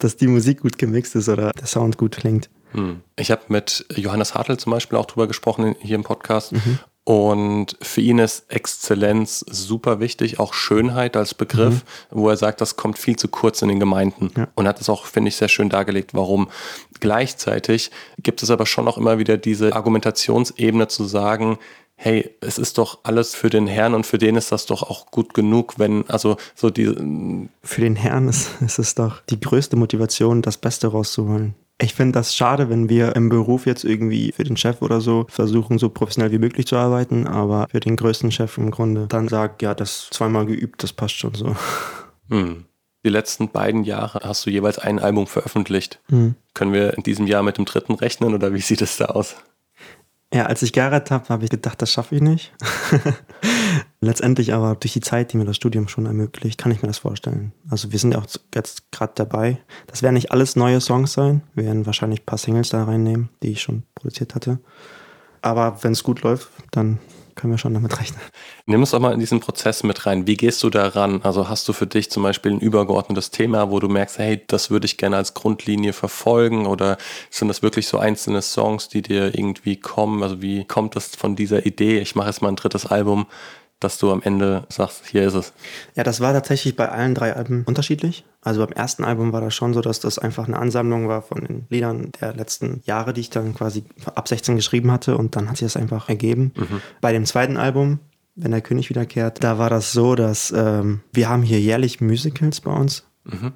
[0.00, 2.50] dass die Musik gut gemixt ist oder der Sound gut klingt.
[2.72, 3.00] Hm.
[3.16, 6.52] Ich habe mit Johannes Hartl zum Beispiel auch drüber gesprochen hier im Podcast.
[6.52, 6.78] Mhm.
[7.10, 11.80] Und für ihn ist Exzellenz super wichtig, auch Schönheit als Begriff, mhm.
[12.12, 14.30] wo er sagt, das kommt viel zu kurz in den Gemeinden.
[14.36, 14.46] Ja.
[14.54, 16.50] Und hat es auch, finde ich, sehr schön dargelegt, warum.
[17.00, 17.90] Gleichzeitig
[18.22, 21.58] gibt es aber schon auch immer wieder diese Argumentationsebene zu sagen,
[21.96, 25.10] hey, es ist doch alles für den Herrn und für den ist das doch auch
[25.10, 27.48] gut genug, wenn, also so die.
[27.64, 31.56] Für den Herrn ist, ist es doch die größte Motivation, das Beste rauszuholen.
[31.82, 35.26] Ich finde das schade, wenn wir im Beruf jetzt irgendwie für den Chef oder so
[35.30, 39.28] versuchen, so professionell wie möglich zu arbeiten, aber für den größten Chef im Grunde dann
[39.28, 41.56] sagt, ja, das zweimal geübt, das passt schon so.
[42.28, 42.66] Hm.
[43.02, 46.00] Die letzten beiden Jahre hast du jeweils ein Album veröffentlicht.
[46.10, 46.34] Hm.
[46.52, 49.36] Können wir in diesem Jahr mit dem dritten rechnen oder wie sieht es da aus?
[50.32, 52.52] Ja, als ich geheiratet habe, habe ich gedacht, das schaffe ich nicht.
[54.00, 56.98] Letztendlich aber durch die Zeit, die mir das Studium schon ermöglicht, kann ich mir das
[56.98, 57.52] vorstellen.
[57.68, 59.58] Also wir sind ja auch jetzt gerade dabei.
[59.86, 61.42] Das werden nicht alles neue Songs sein.
[61.54, 64.58] Wir werden wahrscheinlich ein paar Singles da reinnehmen, die ich schon produziert hatte.
[65.42, 66.98] Aber wenn es gut läuft, dann
[67.40, 68.20] können wir schon damit rechnen.
[68.66, 70.26] Nimm uns doch mal in diesen Prozess mit rein.
[70.26, 71.22] Wie gehst du daran?
[71.22, 74.70] Also hast du für dich zum Beispiel ein übergeordnetes Thema, wo du merkst, hey, das
[74.70, 76.66] würde ich gerne als Grundlinie verfolgen?
[76.66, 76.98] Oder
[77.30, 80.22] sind das wirklich so einzelne Songs, die dir irgendwie kommen?
[80.22, 82.00] Also wie kommt das von dieser Idee?
[82.00, 83.26] Ich mache jetzt mal ein drittes Album
[83.80, 85.52] dass du am Ende sagst, hier ist es?
[85.96, 88.24] Ja, das war tatsächlich bei allen drei Alben unterschiedlich.
[88.42, 91.44] Also beim ersten Album war das schon so, dass das einfach eine Ansammlung war von
[91.44, 95.48] den Liedern der letzten Jahre, die ich dann quasi ab 16 geschrieben hatte und dann
[95.48, 96.52] hat sich das einfach ergeben.
[96.56, 96.80] Mhm.
[97.00, 97.98] Bei dem zweiten Album,
[98.36, 102.60] wenn der König wiederkehrt, da war das so, dass ähm, wir haben hier jährlich Musicals
[102.60, 103.04] bei uns.
[103.24, 103.52] Mhm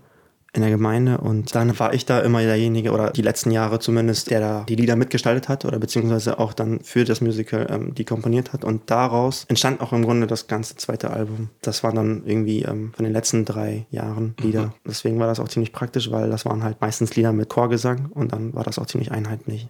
[0.55, 4.31] in der Gemeinde und dann war ich da immer derjenige oder die letzten Jahre zumindest,
[4.31, 8.05] der da die Lieder mitgestaltet hat oder beziehungsweise auch dann für das Musical ähm, die
[8.05, 11.51] komponiert hat und daraus entstand auch im Grunde das ganze zweite Album.
[11.61, 14.67] Das waren dann irgendwie ähm, von den letzten drei Jahren Lieder.
[14.67, 14.73] Mhm.
[14.87, 18.33] Deswegen war das auch ziemlich praktisch, weil das waren halt meistens Lieder mit Chorgesang und
[18.33, 19.69] dann war das auch ziemlich einheitlich.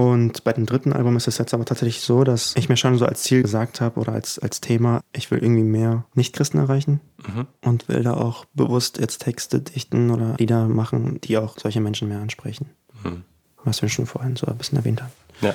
[0.00, 2.96] Und bei dem dritten Album ist es jetzt aber tatsächlich so, dass ich mir schon
[2.96, 7.02] so als Ziel gesagt habe oder als, als Thema, ich will irgendwie mehr Nichtchristen erreichen
[7.18, 7.46] mhm.
[7.60, 12.08] und will da auch bewusst jetzt Texte dichten oder Lieder machen, die auch solche Menschen
[12.08, 12.70] mehr ansprechen.
[13.04, 13.24] Mhm.
[13.62, 15.12] Was wir schon vorhin so ein bisschen erwähnt haben.
[15.42, 15.54] Ja,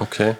[0.00, 0.34] okay.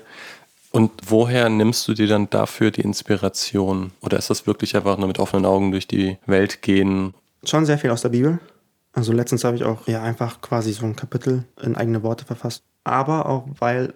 [0.73, 3.93] Und woher nimmst du dir dann dafür die Inspiration?
[4.01, 7.15] Oder ist das wirklich einfach nur mit offenen Augen durch die Welt gehen?
[7.45, 8.41] Schon sehr viel aus der Bibel.
[8.93, 12.65] Also letztens habe ich auch ja einfach quasi so ein Kapitel in eigene Worte verfasst
[12.85, 13.95] aber auch weil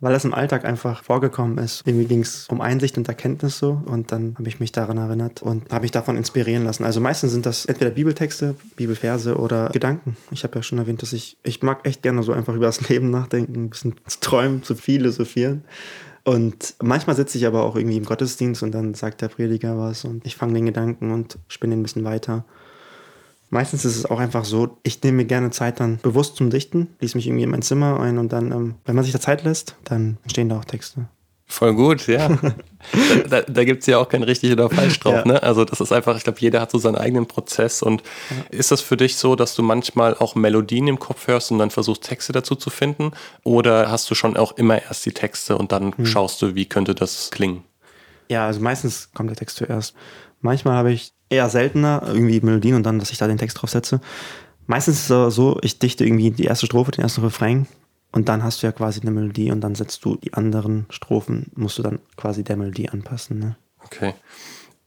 [0.00, 1.82] weil das im Alltag einfach vorgekommen ist.
[1.86, 5.42] Irgendwie ging es um Einsicht und Erkenntnis so und dann habe ich mich daran erinnert
[5.42, 6.84] und habe mich davon inspirieren lassen.
[6.84, 10.16] Also meistens sind das entweder Bibeltexte, Bibelverse oder Gedanken.
[10.30, 12.80] Ich habe ja schon erwähnt, dass ich, ich mag echt gerne so einfach über das
[12.88, 15.64] Leben nachdenken, ein bisschen zu träumen, zu philosophieren.
[16.24, 20.04] Und manchmal sitze ich aber auch irgendwie im Gottesdienst und dann sagt der Prediger was
[20.04, 22.44] und ich fange den Gedanken und spinne ein bisschen weiter.
[23.48, 26.88] Meistens ist es auch einfach so, ich nehme mir gerne Zeit dann bewusst zum Dichten,
[27.00, 29.44] lese mich irgendwie in mein Zimmer ein und dann, ähm, wenn man sich da Zeit
[29.44, 31.08] lässt, dann entstehen da auch Texte.
[31.48, 32.28] Voll gut, ja.
[33.30, 35.14] da da gibt es ja auch kein richtig oder falsch drauf.
[35.14, 35.24] Ja.
[35.24, 35.42] Ne?
[35.42, 37.82] Also das ist einfach, ich glaube, jeder hat so seinen eigenen Prozess.
[37.82, 38.58] Und ja.
[38.58, 41.70] ist das für dich so, dass du manchmal auch Melodien im Kopf hörst und dann
[41.70, 43.12] versuchst, Texte dazu zu finden?
[43.44, 46.06] Oder hast du schon auch immer erst die Texte und dann hm.
[46.06, 47.62] schaust du, wie könnte das klingen?
[48.28, 49.94] Ja, also meistens kommt der Text zuerst.
[50.40, 53.70] Manchmal habe ich eher seltener, irgendwie Melodien und dann, dass ich da den Text drauf
[53.70, 54.00] setze.
[54.66, 57.66] Meistens ist es so, ich dichte irgendwie die erste Strophe, den ersten Refrain
[58.12, 61.52] und dann hast du ja quasi eine Melodie und dann setzt du die anderen Strophen,
[61.54, 63.38] musst du dann quasi der Melodie anpassen.
[63.38, 63.56] Ne?
[63.84, 64.14] Okay.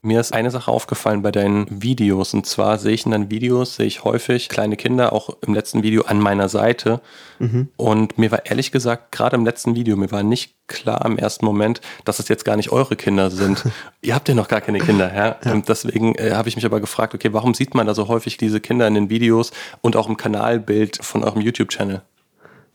[0.01, 2.33] Mir ist eine Sache aufgefallen bei deinen Videos.
[2.33, 5.83] Und zwar sehe ich in deinen Videos, sehe ich häufig kleine Kinder, auch im letzten
[5.83, 7.01] Video an meiner Seite.
[7.39, 7.67] Mhm.
[7.75, 11.43] Und mir war ehrlich gesagt, gerade im letzten Video, mir war nicht klar im ersten
[11.45, 13.65] Moment, dass es jetzt gar nicht eure Kinder sind.
[14.01, 15.35] Ihr habt ja noch gar keine Kinder, ja.
[15.43, 15.51] ja.
[15.51, 18.37] Und deswegen äh, habe ich mich aber gefragt, okay, warum sieht man da so häufig
[18.37, 22.01] diese Kinder in den Videos und auch im Kanalbild von eurem YouTube-Channel?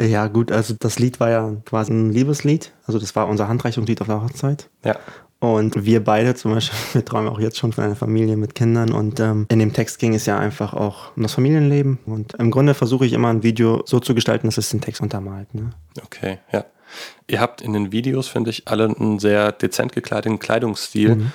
[0.00, 2.72] Ja, gut, also das Lied war ja quasi ein Liebeslied.
[2.86, 4.68] Also das war unser Handreichungslied auf der Hochzeit.
[4.84, 4.96] Ja.
[5.52, 8.92] Und wir beide zum Beispiel, wir träumen auch jetzt schon von einer Familie mit Kindern.
[8.92, 11.98] Und ähm, in dem Text ging es ja einfach auch um das Familienleben.
[12.06, 15.00] Und im Grunde versuche ich immer ein Video so zu gestalten, dass es den Text
[15.00, 15.54] untermalt.
[15.54, 15.70] Ne?
[16.04, 16.64] Okay, ja.
[17.26, 21.16] Ihr habt in den Videos, finde ich, alle einen sehr dezent gekleideten Kleidungsstil.
[21.16, 21.32] Mhm.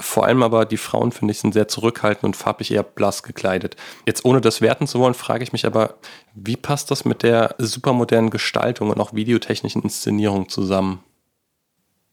[0.00, 3.74] Vor allem aber die Frauen, finde ich, sind sehr zurückhaltend und farblich eher blass gekleidet.
[4.06, 5.96] Jetzt ohne das werten zu wollen, frage ich mich aber,
[6.34, 11.00] wie passt das mit der supermodernen Gestaltung und auch videotechnischen Inszenierung zusammen?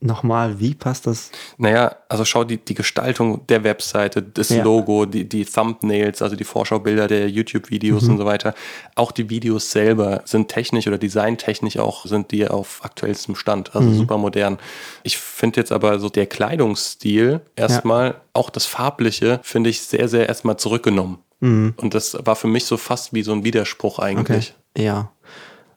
[0.06, 1.32] Nochmal, wie passt das?
[1.58, 4.64] Naja, also schau die, die Gestaltung der Webseite, das ja.
[4.64, 8.12] Logo, die, die Thumbnails, also die Vorschaubilder der YouTube-Videos mhm.
[8.12, 8.54] und so weiter.
[8.96, 13.90] Auch die Videos selber sind technisch oder designtechnisch auch, sind die auf aktuellstem Stand, also
[13.90, 13.98] mhm.
[13.98, 14.60] super modern.
[15.04, 18.22] Ich finde jetzt aber so der Kleidungsstil erstmal, ja.
[18.34, 21.18] auch das Farbliche, finde ich sehr, sehr erstmal zurückgenommen.
[21.40, 21.74] Mhm.
[21.78, 24.54] Und das war für mich so fast wie so ein Widerspruch eigentlich.
[24.76, 24.86] Okay.
[24.86, 25.12] Ja.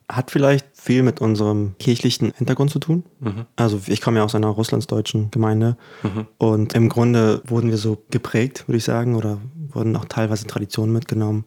[0.07, 3.03] Hat vielleicht viel mit unserem kirchlichen Hintergrund zu tun.
[3.19, 3.45] Mhm.
[3.57, 6.27] Also ich komme ja aus einer russlandsdeutschen Gemeinde mhm.
[6.37, 9.39] und im Grunde wurden wir so geprägt, würde ich sagen, oder
[9.73, 11.43] wurden auch teilweise Traditionen mitgenommen,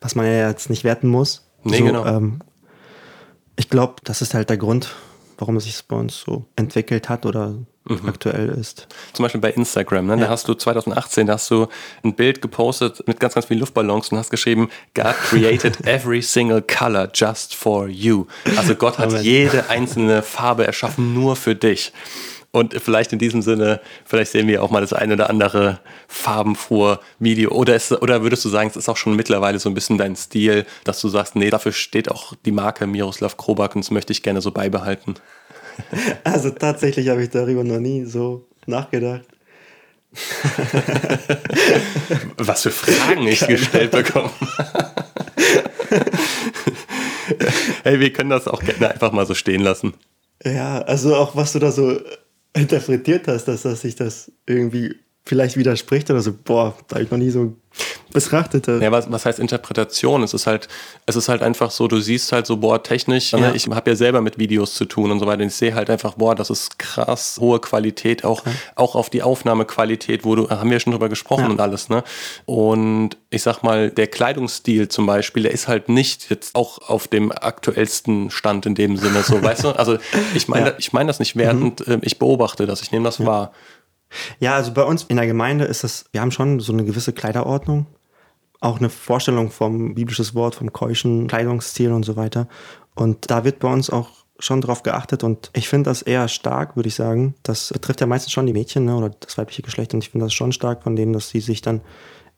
[0.00, 1.48] was man ja jetzt nicht werten muss.
[1.64, 2.04] Nee, so, genau.
[2.04, 2.40] Ähm,
[3.56, 4.94] ich glaube, das ist halt der Grund,
[5.38, 7.54] warum es sich bei uns so entwickelt hat oder
[7.86, 8.08] mhm.
[8.08, 8.86] aktuell ist.
[9.12, 10.14] Zum Beispiel bei Instagram, ne?
[10.14, 10.20] Ja.
[10.24, 11.68] da hast du 2018, da hast du
[12.02, 16.62] ein Bild gepostet mit ganz, ganz vielen Luftballons und hast geschrieben, God created every single
[16.62, 18.26] color just for you.
[18.56, 19.22] Also Gott hat Amen.
[19.22, 21.92] jede einzelne Farbe erschaffen nur für dich.
[22.56, 25.78] Und vielleicht in diesem Sinne, vielleicht sehen wir auch mal das eine oder andere
[26.08, 27.50] farbenfrohe Video.
[27.50, 30.16] Oder, ist, oder würdest du sagen, es ist auch schon mittlerweile so ein bisschen dein
[30.16, 34.14] Stil, dass du sagst, nee, dafür steht auch die Marke Miroslav Krobak und das möchte
[34.14, 35.16] ich gerne so beibehalten?
[36.24, 39.24] Also tatsächlich habe ich darüber noch nie so nachgedacht.
[42.38, 44.30] Was für Fragen ich gestellt bekomme.
[47.84, 49.92] hey, wir können das auch gerne einfach mal so stehen lassen.
[50.44, 51.98] Ja, also auch was du da so
[52.54, 54.96] interpretiert hast, dass, dass sich das irgendwie
[55.26, 57.56] vielleicht widerspricht oder so, boah, da habe ich noch nie so
[58.12, 58.78] betrachtete.
[58.80, 60.22] Ja, was, was heißt Interpretation?
[60.22, 60.68] Es ist halt,
[61.04, 63.52] es ist halt einfach so, du siehst halt so, boah, technisch, ne, ja.
[63.52, 65.42] ich habe ja selber mit Videos zu tun und so weiter.
[65.42, 68.52] Und ich sehe halt einfach, boah, das ist krass, hohe Qualität, auch, ja.
[68.76, 71.50] auch auf die Aufnahmequalität, wo du, haben wir schon drüber gesprochen ja.
[71.50, 72.04] und alles, ne?
[72.46, 77.08] Und ich sag mal, der Kleidungsstil zum Beispiel, der ist halt nicht jetzt auch auf
[77.08, 79.70] dem aktuellsten Stand in dem Sinne, so, weißt du?
[79.70, 79.98] Also
[80.34, 81.98] ich meine, ich meine das nicht wertend, mhm.
[82.02, 83.52] ich beobachte das, ich nehme das wahr.
[84.38, 87.12] Ja, also bei uns in der Gemeinde ist das, wir haben schon so eine gewisse
[87.12, 87.86] Kleiderordnung,
[88.60, 92.48] auch eine Vorstellung vom biblisches Wort, vom keuschen Kleidungsstil und so weiter.
[92.94, 96.76] Und da wird bei uns auch schon drauf geachtet und ich finde das eher stark,
[96.76, 97.34] würde ich sagen.
[97.42, 100.26] Das betrifft ja meistens schon die Mädchen ne, oder das weibliche Geschlecht und ich finde
[100.26, 101.80] das schon stark von denen, dass sie sich dann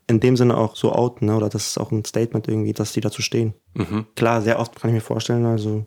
[0.07, 2.93] in dem Sinne auch so outen ne, oder das ist auch ein Statement irgendwie, dass
[2.93, 3.53] die dazu stehen.
[3.73, 4.05] Mhm.
[4.15, 5.85] Klar, sehr oft kann ich mir vorstellen, also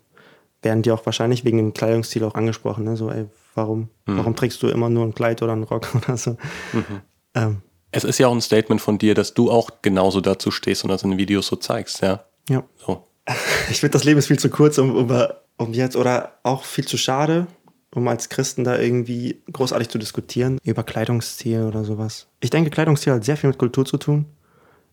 [0.61, 4.19] werden die auch wahrscheinlich wegen dem Kleidungsstil auch angesprochen, ne, so ey, warum, mhm.
[4.19, 6.33] warum trägst du immer nur ein Kleid oder einen Rock oder so.
[6.73, 7.01] Mhm.
[7.35, 10.83] Ähm, es ist ja auch ein Statement von dir, dass du auch genauso dazu stehst
[10.83, 12.25] und das in den Videos so zeigst, ja?
[12.49, 12.65] Ja.
[12.77, 13.07] So.
[13.71, 16.87] Ich finde, das Leben ist viel zu kurz, um, um, um jetzt, oder auch viel
[16.87, 17.47] zu schade,
[17.95, 22.27] um als Christen da irgendwie großartig zu diskutieren über Kleidungsstil oder sowas.
[22.41, 24.27] Ich denke, Kleidungsstil hat sehr viel mit Kultur zu tun,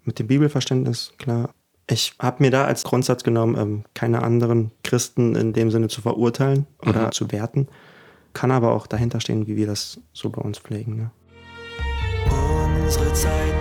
[0.03, 1.49] mit dem Bibelverständnis, klar.
[1.89, 6.01] Ich habe mir da als Grundsatz genommen, ähm, keine anderen Christen in dem Sinne zu
[6.01, 7.11] verurteilen oder mhm.
[7.13, 7.67] zu werten,
[8.33, 10.95] kann aber auch dahinter stehen, wie wir das so bei uns pflegen.
[10.95, 11.11] Ne?
[12.85, 13.58] Unsere Zeit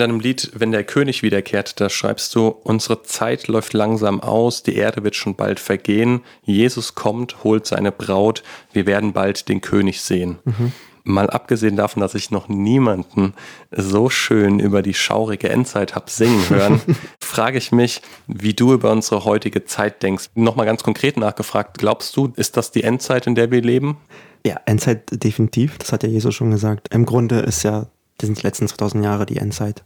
[0.00, 4.74] deinem Lied Wenn der König wiederkehrt, da schreibst du, unsere Zeit läuft langsam aus, die
[4.76, 8.42] Erde wird schon bald vergehen, Jesus kommt, holt seine Braut,
[8.72, 10.38] wir werden bald den König sehen.
[10.44, 10.72] Mhm.
[11.02, 13.34] Mal abgesehen davon, dass ich noch niemanden
[13.70, 16.80] so schön über die schaurige Endzeit habe singen hören,
[17.20, 20.26] frage ich mich, wie du über unsere heutige Zeit denkst.
[20.34, 23.96] Nochmal ganz konkret nachgefragt, glaubst du, ist das die Endzeit, in der wir leben?
[24.44, 26.88] Ja, Endzeit definitiv, das hat ja Jesus schon gesagt.
[26.92, 27.86] Im Grunde ist ja
[28.20, 29.82] das sind die letzten 2000 Jahre die Endzeit.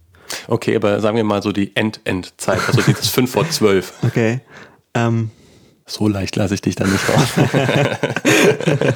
[0.48, 3.92] Okay, aber sagen wir mal so die End-End-Zeit, also dieses 5 vor 12.
[4.02, 4.40] Okay.
[4.94, 5.30] Ähm,
[5.87, 7.28] so leicht lasse ich dich dann nicht raus.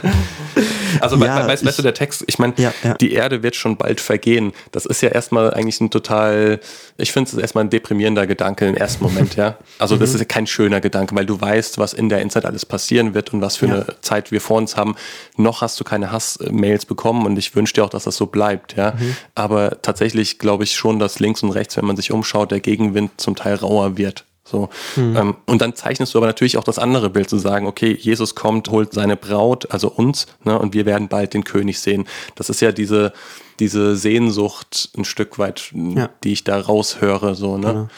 [1.01, 2.95] also ja, weißt, weißt, du, der Text, ich meine, ja, ja.
[2.95, 4.53] die Erde wird schon bald vergehen.
[4.73, 6.61] Das ist ja erstmal eigentlich ein total,
[6.97, 9.59] ich finde es erstmal ein deprimierender Gedanke im ersten Moment, ja.
[9.79, 10.01] Also mhm.
[10.01, 13.13] das ist ja kein schöner Gedanke, weil du weißt, was in der Endzeit alles passieren
[13.13, 14.97] wird und was für eine Zeit wir vor uns haben.
[15.37, 18.77] Noch hast du keine Hassmails bekommen und ich wünsche dir auch, dass das so bleibt,
[18.77, 18.93] ja.
[18.93, 19.15] Mhm.
[19.35, 23.11] Aber tatsächlich glaube ich schon, dass links und rechts, wenn man sich umschaut, der Gegenwind
[23.19, 24.25] zum Teil rauer wird.
[24.51, 24.69] So.
[24.97, 25.17] Mhm.
[25.17, 28.35] Ähm, und dann zeichnest du aber natürlich auch das andere Bild, zu sagen, okay, Jesus
[28.35, 32.07] kommt, holt seine Braut, also uns, ne, und wir werden bald den König sehen.
[32.35, 33.13] Das ist ja diese,
[33.61, 36.11] diese Sehnsucht ein Stück weit, ja.
[36.25, 37.67] die ich da raushöre, so, ne?
[37.67, 37.89] Ja.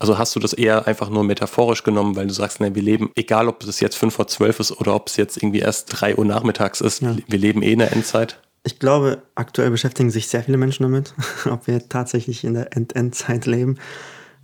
[0.00, 3.10] Also hast du das eher einfach nur metaphorisch genommen, weil du sagst, ne, wir leben,
[3.16, 6.16] egal ob es jetzt fünf vor zwölf ist oder ob es jetzt irgendwie erst drei
[6.16, 7.14] Uhr nachmittags ist, ja.
[7.26, 8.40] wir leben eh in der Endzeit?
[8.62, 11.14] Ich glaube, aktuell beschäftigen sich sehr viele Menschen damit,
[11.50, 13.78] ob wir tatsächlich in der End Endzeit leben.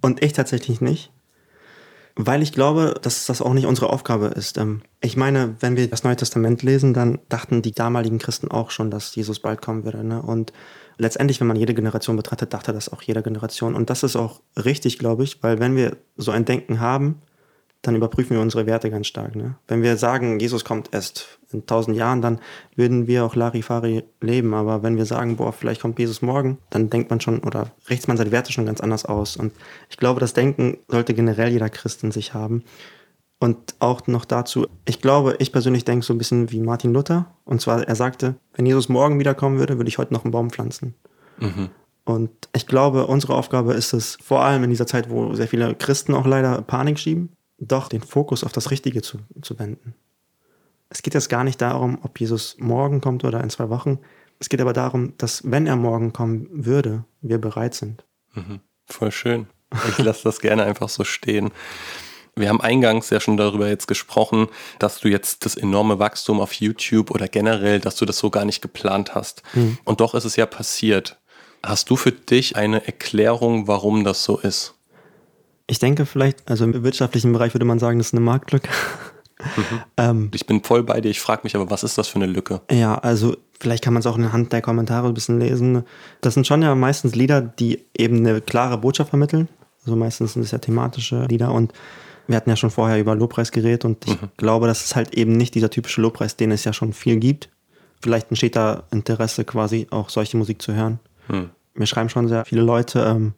[0.03, 1.11] Und ich tatsächlich nicht.
[2.19, 4.57] Weil ich glaube, dass das auch nicht unsere Aufgabe ist.
[4.57, 8.71] Ähm, ich meine, wenn wir das Neue Testament lesen, dann dachten die damaligen Christen auch
[8.71, 10.03] schon, dass Jesus bald kommen würde.
[10.03, 10.23] Ne?
[10.23, 10.55] Und
[10.97, 13.75] letztendlich, wenn man jede Generation betrachtet, dachte das auch jede Generation.
[13.75, 17.21] Und das ist auch richtig, glaube ich, weil wenn wir so ein Denken haben,
[17.83, 19.37] dann überprüfen wir unsere Werte ganz stark.
[19.37, 19.57] Ne?
[19.69, 22.41] Wenn wir sagen, Jesus kommt erst in tausend Jahren, dann
[22.75, 24.55] würden wir auch Larifari leben.
[24.55, 28.09] Aber wenn wir sagen, boah, vielleicht kommt Jesus morgen, dann denkt man schon oder richtet
[28.09, 29.37] man seine Werte schon ganz anders aus.
[29.37, 29.53] Und
[29.89, 32.65] ich glaube, das Denken sollte generell jeder Christ in sich haben.
[33.39, 37.27] Und auch noch dazu, ich glaube, ich persönlich denke so ein bisschen wie Martin Luther.
[37.45, 40.51] Und zwar, er sagte, wenn Jesus morgen wiederkommen würde, würde ich heute noch einen Baum
[40.51, 40.95] pflanzen.
[41.39, 41.69] Mhm.
[42.05, 45.75] Und ich glaube, unsere Aufgabe ist es, vor allem in dieser Zeit, wo sehr viele
[45.75, 49.95] Christen auch leider Panik schieben, doch den Fokus auf das Richtige zu, zu wenden.
[50.89, 53.99] Es geht jetzt gar nicht darum, ob Jesus morgen kommt oder in zwei Wochen.
[54.39, 58.05] Es geht aber darum, dass wenn er morgen kommen würde, wir bereit sind.
[58.35, 58.61] Mhm.
[58.87, 59.47] Voll schön.
[59.89, 61.51] Ich lasse das gerne einfach so stehen.
[62.37, 66.53] Wir haben eingangs ja schon darüber jetzt gesprochen, dass du jetzt das enorme Wachstum auf
[66.53, 69.43] YouTube oder generell, dass du das so gar nicht geplant hast.
[69.55, 69.79] Mhm.
[69.85, 71.19] Und doch ist es ja passiert.
[71.65, 74.75] Hast du für dich eine Erklärung, warum das so ist?
[75.67, 78.69] Ich denke vielleicht, also im wirtschaftlichen Bereich würde man sagen, das ist eine Marktlücke.
[79.39, 79.81] Mhm.
[79.99, 81.09] Ähm, ich bin voll bei dir.
[81.09, 82.61] Ich frage mich aber, was ist das für eine Lücke?
[82.71, 85.85] Ja, also vielleicht kann man es auch anhand der Kommentare ein bisschen lesen.
[86.21, 89.49] Das sind schon ja meistens Lieder, die eben eine klare Botschaft vermitteln.
[89.85, 91.73] Also meistens sind es ja thematische Lieder und
[92.27, 94.29] wir hatten ja schon vorher über Lobpreis geredet und ich mhm.
[94.37, 97.49] glaube, das ist halt eben nicht dieser typische Lobpreis, den es ja schon viel gibt.
[98.03, 100.99] Vielleicht entsteht da Interesse quasi auch solche Musik zu hören.
[101.29, 101.51] Mhm.
[101.75, 103.35] Mir schreiben schon sehr viele Leute, ähm,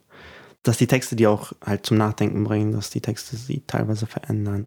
[0.63, 4.65] dass die Texte die auch halt zum Nachdenken bringen, dass die Texte sie teilweise verändern.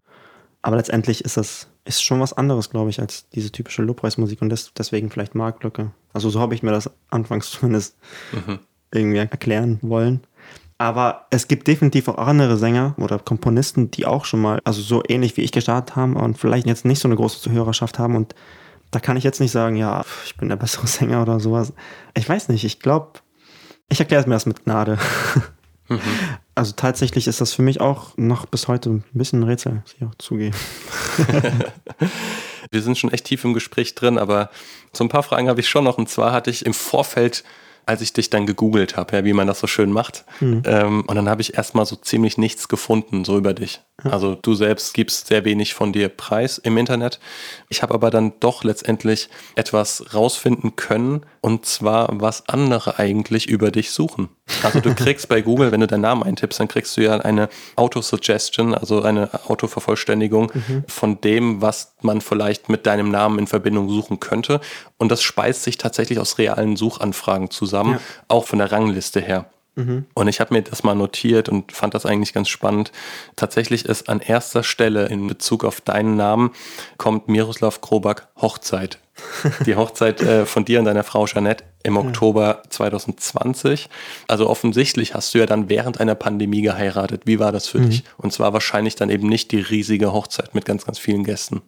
[0.63, 4.49] Aber letztendlich ist das ist schon was anderes, glaube ich, als diese typische Lobpreismusik und
[4.49, 5.91] das, deswegen vielleicht Marktlücke.
[6.13, 7.97] Also so habe ich mir das anfangs zumindest
[8.31, 8.59] mhm.
[8.91, 10.21] irgendwie erklären wollen.
[10.77, 15.03] Aber es gibt definitiv auch andere Sänger oder Komponisten, die auch schon mal, also so
[15.07, 18.15] ähnlich wie ich gestartet haben und vielleicht jetzt nicht so eine große Zuhörerschaft haben.
[18.15, 18.33] Und
[18.91, 21.73] da kann ich jetzt nicht sagen, ja, ich bin der bessere Sänger oder sowas.
[22.15, 23.19] Ich weiß nicht, ich glaube,
[23.89, 24.97] ich erkläre es mir das mit Gnade.
[25.89, 25.99] Mhm.
[26.55, 29.95] Also tatsächlich ist das für mich auch noch bis heute ein bisschen ein Rätsel, muss
[29.97, 30.55] ich auch zugeben.
[32.71, 34.49] Wir sind schon echt tief im Gespräch drin, aber
[34.93, 35.97] so ein paar Fragen habe ich schon noch.
[35.97, 37.43] Und zwar hatte ich im Vorfeld
[37.85, 40.25] als ich dich dann gegoogelt habe, ja, wie man das so schön macht.
[40.39, 40.63] Mhm.
[40.65, 43.81] Ähm, und dann habe ich erstmal so ziemlich nichts gefunden, so über dich.
[44.03, 47.19] Also du selbst gibst sehr wenig von dir preis im Internet.
[47.69, 53.69] Ich habe aber dann doch letztendlich etwas rausfinden können, und zwar, was andere eigentlich über
[53.69, 54.29] dich suchen.
[54.63, 57.49] Also du kriegst bei Google, wenn du deinen Namen eintippst, dann kriegst du ja eine
[57.75, 60.85] Autosuggestion, also eine Autovervollständigung mhm.
[60.87, 64.61] von dem, was man vielleicht mit deinem Namen in Verbindung suchen könnte.
[64.97, 67.99] Und das speist sich tatsächlich aus realen Suchanfragen zusammen, ja.
[68.29, 69.45] auch von der Rangliste her.
[69.75, 70.05] Mhm.
[70.13, 72.91] Und ich habe mir das mal notiert und fand das eigentlich ganz spannend.
[73.35, 76.51] Tatsächlich ist an erster Stelle in Bezug auf deinen Namen
[76.97, 78.99] kommt Miroslav Krobak Hochzeit.
[79.65, 83.89] Die Hochzeit äh, von dir und deiner Frau Jeanette im Oktober 2020.
[84.27, 87.23] Also offensichtlich hast du ja dann während einer Pandemie geheiratet.
[87.25, 87.89] Wie war das für mhm.
[87.89, 88.03] dich?
[88.17, 91.61] Und zwar wahrscheinlich dann eben nicht die riesige Hochzeit mit ganz, ganz vielen Gästen.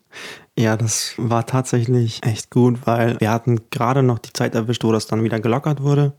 [0.57, 4.91] Ja, das war tatsächlich echt gut, weil wir hatten gerade noch die Zeit erwischt, wo
[4.91, 6.13] das dann wieder gelockert wurde.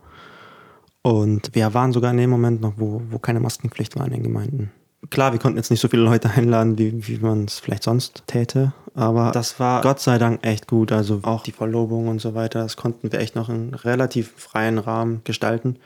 [1.07, 4.25] Und wir waren sogar in dem Moment noch, wo, wo keine Maskenpflicht war in den
[4.25, 4.73] Gemeinden.
[5.09, 8.25] Klar, wir konnten jetzt nicht so viele Leute einladen, wie, wie man es vielleicht sonst
[8.27, 10.91] täte, aber das war Gott sei Dank echt gut.
[10.91, 14.79] Also auch die Verlobung und so weiter, das konnten wir echt noch in relativ freien
[14.79, 15.77] Rahmen gestalten.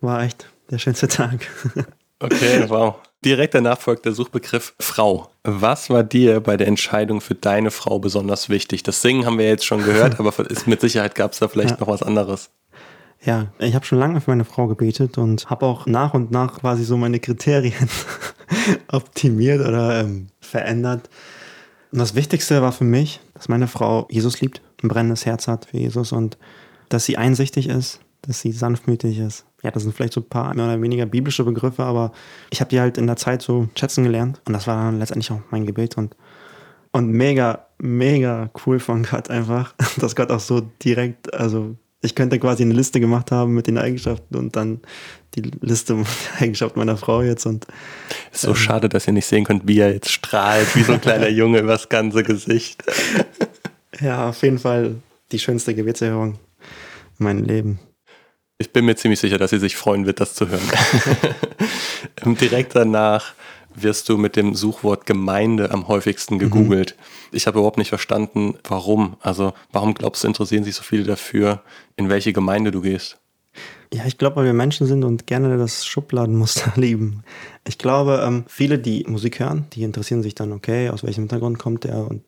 [0.00, 1.46] War echt der schönste Tag.
[2.18, 2.96] Okay, wow.
[3.24, 5.30] Direkt danach folgt der Suchbegriff Frau.
[5.44, 8.82] Was war dir bei der Entscheidung für deine Frau besonders wichtig?
[8.82, 10.34] Das Singen haben wir jetzt schon gehört, aber
[10.66, 11.76] mit Sicherheit gab es da vielleicht ja.
[11.78, 12.50] noch was anderes.
[13.24, 16.60] Ja, ich habe schon lange für meine Frau gebetet und habe auch nach und nach
[16.60, 17.88] quasi so meine Kriterien
[18.88, 21.10] optimiert oder ähm, verändert.
[21.90, 25.66] Und das Wichtigste war für mich, dass meine Frau Jesus liebt, ein brennendes Herz hat
[25.66, 26.38] für Jesus und
[26.90, 29.44] dass sie einsichtig ist, dass sie sanftmütig ist.
[29.62, 32.12] Ja, das sind vielleicht so ein paar mehr oder weniger biblische Begriffe, aber
[32.50, 35.32] ich habe die halt in der Zeit so schätzen gelernt und das war dann letztendlich
[35.32, 36.14] auch mein Gebet und
[36.92, 42.38] und mega, mega cool von Gott einfach, dass Gott auch so direkt, also ich könnte
[42.38, 44.80] quasi eine Liste gemacht haben mit den Eigenschaften und dann
[45.34, 47.66] die Liste mit den Eigenschaften meiner Frau jetzt und.
[48.32, 50.92] Ist so ähm, schade, dass ihr nicht sehen könnt, wie er jetzt strahlt, wie so
[50.92, 52.84] ein kleiner Junge übers ganze Gesicht.
[54.00, 54.96] ja, auf jeden Fall
[55.32, 56.38] die schönste Gebetserhörung
[57.18, 57.80] in meinem Leben.
[58.60, 60.60] Ich bin mir ziemlich sicher, dass sie sich freuen wird, das zu hören.
[62.40, 63.34] Direkt danach
[63.82, 66.38] wirst du mit dem Suchwort Gemeinde am häufigsten mhm.
[66.38, 66.96] gegoogelt.
[66.96, 67.36] Mhm.
[67.36, 69.16] Ich habe überhaupt nicht verstanden, warum.
[69.20, 71.62] Also warum glaubst du, interessieren sich so viele dafür,
[71.96, 73.18] in welche Gemeinde du gehst?
[73.92, 77.22] Ja, ich glaube, weil wir Menschen sind und gerne das Schubladenmuster lieben.
[77.66, 81.58] Ich glaube, ähm, viele, die Musik hören, die interessieren sich dann, okay, aus welchem Hintergrund
[81.58, 82.22] kommt der und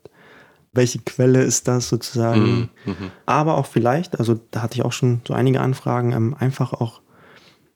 [0.73, 2.43] welche Quelle ist das sozusagen.
[2.43, 2.69] Mhm.
[2.87, 3.11] mhm.
[3.27, 7.03] Aber auch vielleicht, also da hatte ich auch schon so einige Anfragen, ähm, einfach auch,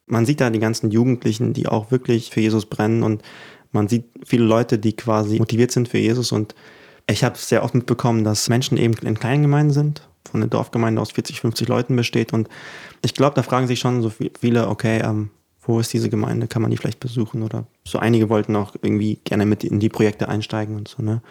[0.06, 3.22] man sieht da die ganzen Jugendlichen, die auch wirklich für Jesus brennen und
[3.74, 6.32] man sieht viele Leute, die quasi motiviert sind für Jesus.
[6.32, 6.54] Und
[7.06, 11.00] ich habe sehr oft mitbekommen, dass Menschen eben in kleinen Gemeinden sind, von einer Dorfgemeinde
[11.00, 12.32] aus 40, 50 Leuten besteht.
[12.32, 12.48] Und
[13.04, 14.10] ich glaube, da fragen sich schon so
[14.40, 15.30] viele, okay, ähm,
[15.66, 17.42] wo ist diese Gemeinde, kann man die vielleicht besuchen?
[17.42, 21.22] Oder so einige wollten auch irgendwie gerne mit in die Projekte einsteigen und so, ne?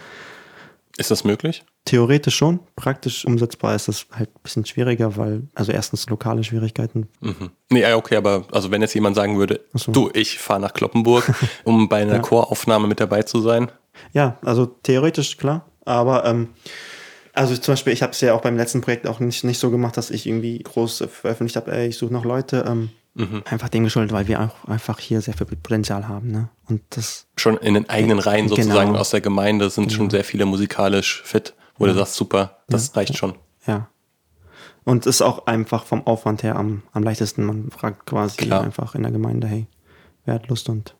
[0.97, 1.63] Ist das möglich?
[1.85, 7.09] Theoretisch schon, praktisch umsetzbar ist das halt ein bisschen schwieriger, weil, also erstens lokale Schwierigkeiten.
[7.19, 7.49] Mhm.
[7.71, 9.91] Nee, ja, okay, aber also wenn jetzt jemand sagen würde, so.
[9.91, 11.33] du, ich fahre nach Kloppenburg,
[11.63, 12.19] um bei einer Ja.
[12.19, 13.71] Choraufnahme mit dabei zu sein.
[14.13, 16.49] Ja, also theoretisch klar, aber ähm,
[17.33, 19.71] also zum Beispiel, ich habe es ja auch beim letzten Projekt auch nicht, nicht so
[19.71, 22.65] gemacht, dass ich irgendwie groß veröffentlicht habe, ey, ich suche noch Leute.
[22.67, 22.89] Ähm,
[23.45, 26.31] Einfach dem geschuldet, weil wir auch einfach hier sehr viel Potenzial haben.
[26.31, 26.49] Ne?
[26.67, 28.99] Und das, Schon in den eigenen Reihen sozusagen Genau.
[28.99, 33.15] aus der Gemeinde sind schon sehr viele musikalisch fit, wo du sagst, super, das reicht
[33.17, 33.35] schon.
[33.67, 33.87] ja.
[34.85, 37.45] Und ist auch einfach vom Aufwand her am, am leichtesten.
[37.45, 38.63] Man fragt quasi Klar.
[38.63, 39.67] einfach in der Gemeinde, hey,
[40.25, 40.95] wer hat Lust und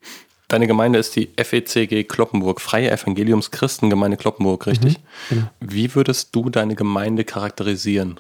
[0.48, 5.00] Deine Gemeinde ist die FECG Kloppenburg, Freie Evangeliums Christengemeinde Kloppenburg, richtig?
[5.30, 5.50] genau.
[5.60, 8.20] Wie würdest du deine Gemeinde charakterisieren?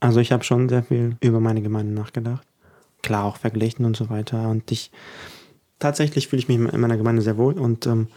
[0.00, 2.46] Also ich habe schon sehr viel über meine Gemeinde nachgedacht.
[3.02, 4.48] Klar, auch verglichen und so weiter.
[4.48, 4.90] Und ich
[5.78, 8.08] tatsächlich fühle ich mich in meiner Gemeinde sehr wohl und ähm,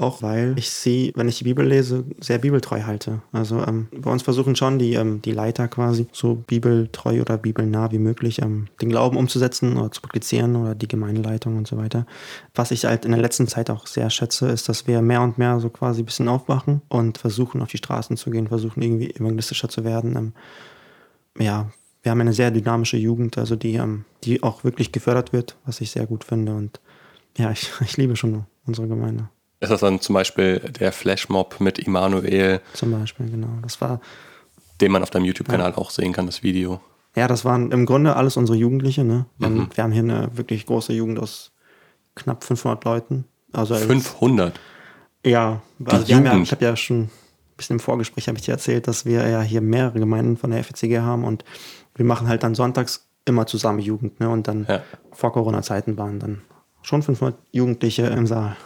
[0.00, 3.20] auch weil ich sie, wenn ich die Bibel lese, sehr bibeltreu halte.
[3.32, 7.92] Also ähm, bei uns versuchen schon die, ähm, die Leiter quasi so bibeltreu oder bibelnah
[7.92, 12.06] wie möglich ähm, den Glauben umzusetzen oder zu praktizieren oder die Gemeindeleitung und so weiter.
[12.54, 15.36] Was ich halt in der letzten Zeit auch sehr schätze, ist, dass wir mehr und
[15.36, 19.14] mehr so quasi ein bisschen aufwachen und versuchen auf die Straßen zu gehen, versuchen irgendwie
[19.14, 20.32] evangelistischer zu werden.
[21.38, 21.70] Ja,
[22.02, 25.80] wir haben eine sehr dynamische Jugend, also die, ähm, die auch wirklich gefördert wird, was
[25.80, 26.54] ich sehr gut finde.
[26.54, 26.80] Und
[27.36, 29.28] ja, ich, ich liebe schon unsere Gemeinde.
[29.60, 33.58] Ist das dann zum Beispiel der Flashmob mit Immanuel, Zum Beispiel, genau.
[33.62, 34.00] Das war,
[34.80, 36.80] den man auf deinem YouTube-Kanal auch sehen kann, das Video?
[37.16, 39.02] ja, das waren im Grunde alles unsere Jugendliche.
[39.04, 39.26] Ne?
[39.38, 41.50] Wir, haben, wir haben hier eine wirklich große Jugend aus
[42.14, 43.24] knapp 500 Leuten.
[43.52, 44.58] Also als- 500.
[45.26, 47.10] Ja, also wir haben ja, ich habe ja schon
[47.60, 50.64] bisschen im Vorgespräch habe ich dir erzählt, dass wir ja hier mehrere Gemeinden von der
[50.64, 51.44] FECG haben und
[51.94, 54.28] wir machen halt dann sonntags immer zusammen Jugend, ne?
[54.30, 54.82] Und dann Ja.
[55.12, 56.42] vor Corona-Zeiten waren dann
[56.82, 58.56] schon 500 Jugendliche im Saal.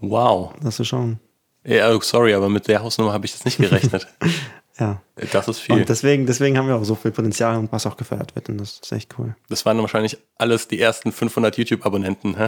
[0.00, 0.52] Wow.
[0.62, 1.18] Das ist schon,
[1.64, 4.06] Ja, oh, sorry, aber mit der Hausnummer habe ich jetzt nicht gerechnet.
[4.78, 5.02] ja.
[5.32, 5.74] das ist viel.
[5.74, 8.58] Und deswegen, deswegen haben wir auch so viel Potenzial und was auch gefördert wird und
[8.58, 9.34] das ist echt cool.
[9.48, 12.36] Das waren wahrscheinlich alles die ersten 500 YouTube-Abonnenten.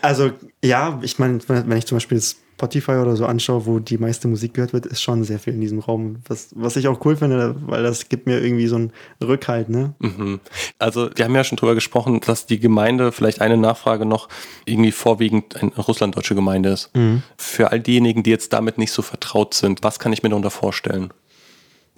[0.00, 0.32] Also
[0.62, 2.18] ja, ich meine, wenn ich zum Beispiel
[2.56, 5.60] Spotify oder so anschaue, wo die meiste Musik gehört wird, ist schon sehr viel in
[5.60, 6.16] diesem Raum.
[6.26, 8.92] Was, was ich auch cool finde, weil das gibt mir irgendwie so einen
[9.22, 9.94] Rückhalt, ne?
[9.98, 10.40] Mhm.
[10.78, 14.28] Also wir haben ja schon drüber gesprochen, dass die Gemeinde, vielleicht eine Nachfrage noch,
[14.64, 16.90] irgendwie vorwiegend eine russlanddeutsche Gemeinde ist.
[17.36, 20.50] Für all diejenigen, die jetzt damit nicht so vertraut sind, was kann ich mir darunter
[20.50, 21.12] vorstellen?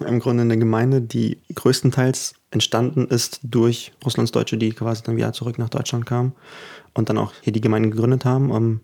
[0.05, 5.57] im Grunde eine Gemeinde, die größtenteils entstanden ist durch Russlandsdeutsche, die quasi dann wieder zurück
[5.57, 6.33] nach Deutschland kamen
[6.93, 8.51] und dann auch hier die Gemeinde gegründet haben.
[8.51, 8.81] Um,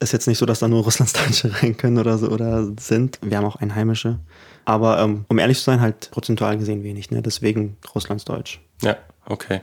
[0.00, 3.18] ist jetzt nicht so, dass da nur Russlandsdeutsche rein können oder so oder sind.
[3.22, 4.18] Wir haben auch Einheimische.
[4.64, 7.22] Aber ähm, um ehrlich zu sein, halt prozentual gesehen wenig, ne?
[7.22, 8.60] Deswegen Russlandsdeutsch.
[8.82, 8.96] Ja,
[9.26, 9.62] okay.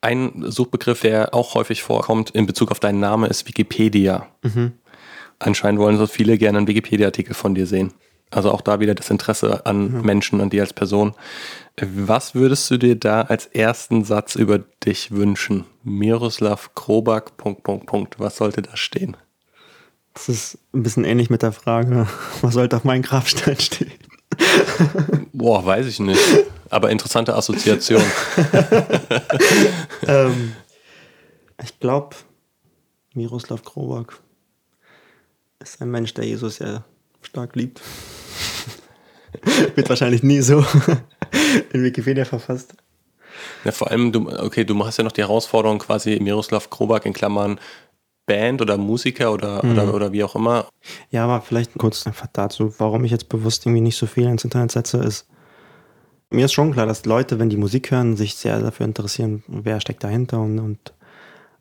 [0.00, 4.28] Ein Suchbegriff, der auch häufig vorkommt in Bezug auf deinen Namen, ist Wikipedia.
[5.38, 7.92] Anscheinend wollen so viele gerne einen Wikipedia-Artikel von dir sehen.
[8.30, 11.14] Also auch da wieder das Interesse an Menschen, an dir als Person.
[11.80, 15.64] Was würdest du dir da als ersten Satz über dich wünschen?
[15.82, 18.20] Miroslav Krobak, Punkt, Punkt, Punkt.
[18.20, 19.16] Was sollte da stehen?
[20.12, 22.06] Das ist ein bisschen ähnlich mit der Frage,
[22.42, 23.92] was sollte auf meinem Grabstein stehen?
[25.32, 26.20] Boah, weiß ich nicht.
[26.70, 28.02] Aber interessante Assoziation.
[30.06, 30.52] ähm,
[31.62, 32.16] ich glaube,
[33.14, 34.20] Miroslav Krobak
[35.60, 36.84] ist ein Mensch, der Jesus sehr
[37.20, 37.80] stark liebt.
[39.74, 40.64] Wird wahrscheinlich nie so
[41.72, 42.74] in Wikipedia verfasst.
[43.64, 47.12] Ja, vor allem, du, okay, du hast ja noch die Herausforderung quasi Miroslav Krobak in
[47.12, 47.58] Klammern
[48.26, 50.66] Band oder Musiker oder, oder, oder wie auch immer.
[51.10, 54.44] Ja, aber vielleicht kurz einfach dazu, warum ich jetzt bewusst irgendwie nicht so viel ins
[54.44, 55.26] Internet setze, ist,
[56.30, 59.80] mir ist schon klar, dass Leute, wenn die Musik hören, sich sehr dafür interessieren, wer
[59.80, 60.94] steckt dahinter und, und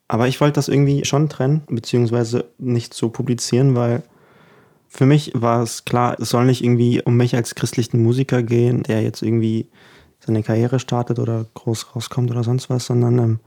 [0.07, 4.03] aber ich wollte das irgendwie schon trennen, beziehungsweise nicht so publizieren, weil
[4.95, 8.83] für mich war es klar, es soll nicht irgendwie um mich als christlichen Musiker gehen,
[8.83, 9.67] der jetzt irgendwie
[10.19, 13.39] seine Karriere startet oder groß rauskommt oder sonst was, sondern ähm,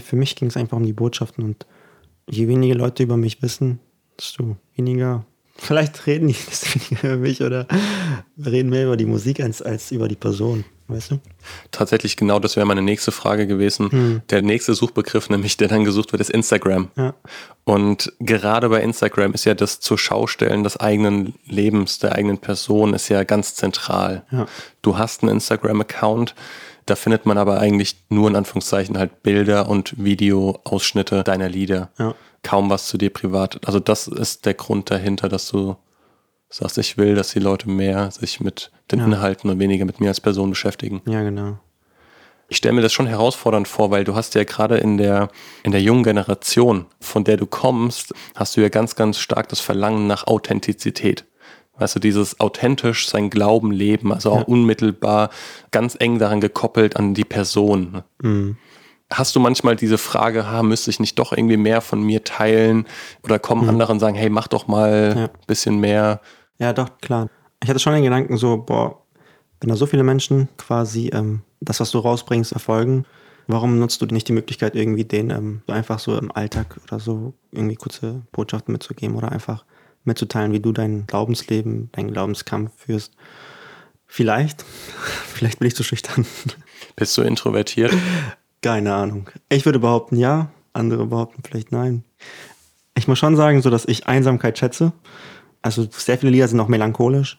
[0.00, 1.66] für mich ging es einfach um die Botschaften und
[2.30, 3.80] je weniger Leute über mich wissen,
[4.16, 5.26] desto weniger.
[5.56, 7.66] Vielleicht reden die desto weniger über mich oder
[8.38, 11.20] reden mehr über die Musik als, als über die Person, weißt du?
[11.70, 14.22] Tatsächlich genau, das wäre meine nächste Frage gewesen.
[14.30, 16.90] Der nächste Suchbegriff, nämlich der dann gesucht wird, ist Instagram.
[16.96, 17.14] Ja.
[17.64, 22.94] Und gerade bei Instagram ist ja das zur Schaustellen des eigenen Lebens, der eigenen Person,
[22.94, 24.24] ist ja ganz zentral.
[24.30, 24.46] Ja.
[24.82, 26.34] Du hast einen Instagram-Account,
[26.86, 31.90] da findet man aber eigentlich nur in Anführungszeichen halt Bilder und Videoausschnitte deiner Lieder.
[31.98, 32.14] Ja.
[32.44, 33.66] Kaum was zu dir privat.
[33.66, 35.76] Also das ist der Grund dahinter, dass du
[36.48, 40.08] sagst, ich will, dass die Leute mehr sich mit den Inhalten und weniger mit mir
[40.08, 41.02] als Person beschäftigen.
[41.06, 41.58] Ja, genau.
[42.48, 45.30] Ich stelle mir das schon herausfordernd vor, weil du hast ja gerade in der,
[45.64, 49.60] in der jungen Generation, von der du kommst, hast du ja ganz, ganz stark das
[49.60, 51.24] Verlangen nach Authentizität.
[51.78, 54.44] Weißt du, dieses authentisch sein Glauben leben, also auch ja.
[54.44, 55.30] unmittelbar
[55.72, 58.02] ganz eng daran gekoppelt an die Person.
[58.22, 58.56] Mhm.
[59.10, 62.86] Hast du manchmal diese Frage, ha, müsste ich nicht doch irgendwie mehr von mir teilen?
[63.22, 63.68] Oder kommen mhm.
[63.68, 65.30] andere und sagen, hey, mach doch mal ein ja.
[65.46, 66.20] bisschen mehr?
[66.58, 67.28] Ja, doch, klar.
[67.62, 69.02] Ich hatte schon den Gedanken so, boah,
[69.60, 73.06] wenn da so viele Menschen quasi ähm, das, was du rausbringst, erfolgen,
[73.46, 77.34] warum nutzt du nicht die Möglichkeit, irgendwie den ähm, einfach so im Alltag oder so
[77.52, 79.64] irgendwie kurze Botschaften mitzugeben oder einfach
[80.04, 83.14] mitzuteilen, wie du dein Glaubensleben, deinen Glaubenskampf führst?
[84.06, 84.62] Vielleicht,
[85.26, 86.26] vielleicht bin ich zu schüchtern.
[86.96, 87.94] Bist du introvertiert?
[88.66, 89.30] Keine Ahnung.
[89.48, 92.02] Ich würde behaupten ja, andere behaupten vielleicht nein.
[92.96, 94.92] Ich muss schon sagen, so dass ich Einsamkeit schätze.
[95.62, 97.38] Also sehr viele Lieder sind auch melancholisch,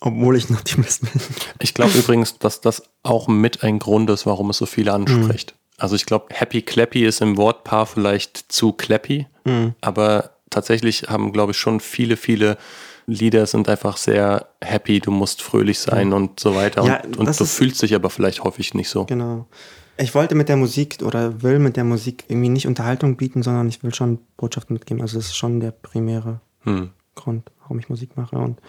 [0.00, 1.20] obwohl ich ein Optimist bin.
[1.60, 5.52] Ich glaube übrigens, dass das auch mit ein Grund ist, warum es so viele anspricht.
[5.52, 5.82] Mhm.
[5.82, 9.74] Also ich glaube, Happy Clappy ist im Wortpaar vielleicht zu clappy, mhm.
[9.80, 12.58] aber tatsächlich haben, glaube ich, schon viele, viele
[13.06, 16.12] Lieder sind einfach sehr happy, du musst fröhlich sein mhm.
[16.12, 16.84] und so weiter.
[16.84, 19.06] Ja, und, und du fühlst dich aber vielleicht häufig nicht so.
[19.06, 19.46] Genau
[20.00, 23.68] ich wollte mit der Musik oder will mit der Musik irgendwie nicht Unterhaltung bieten, sondern
[23.68, 25.02] ich will schon Botschaften mitgeben.
[25.02, 26.90] Also das ist schon der primäre hm.
[27.14, 28.36] Grund, warum ich Musik mache.
[28.36, 28.60] Und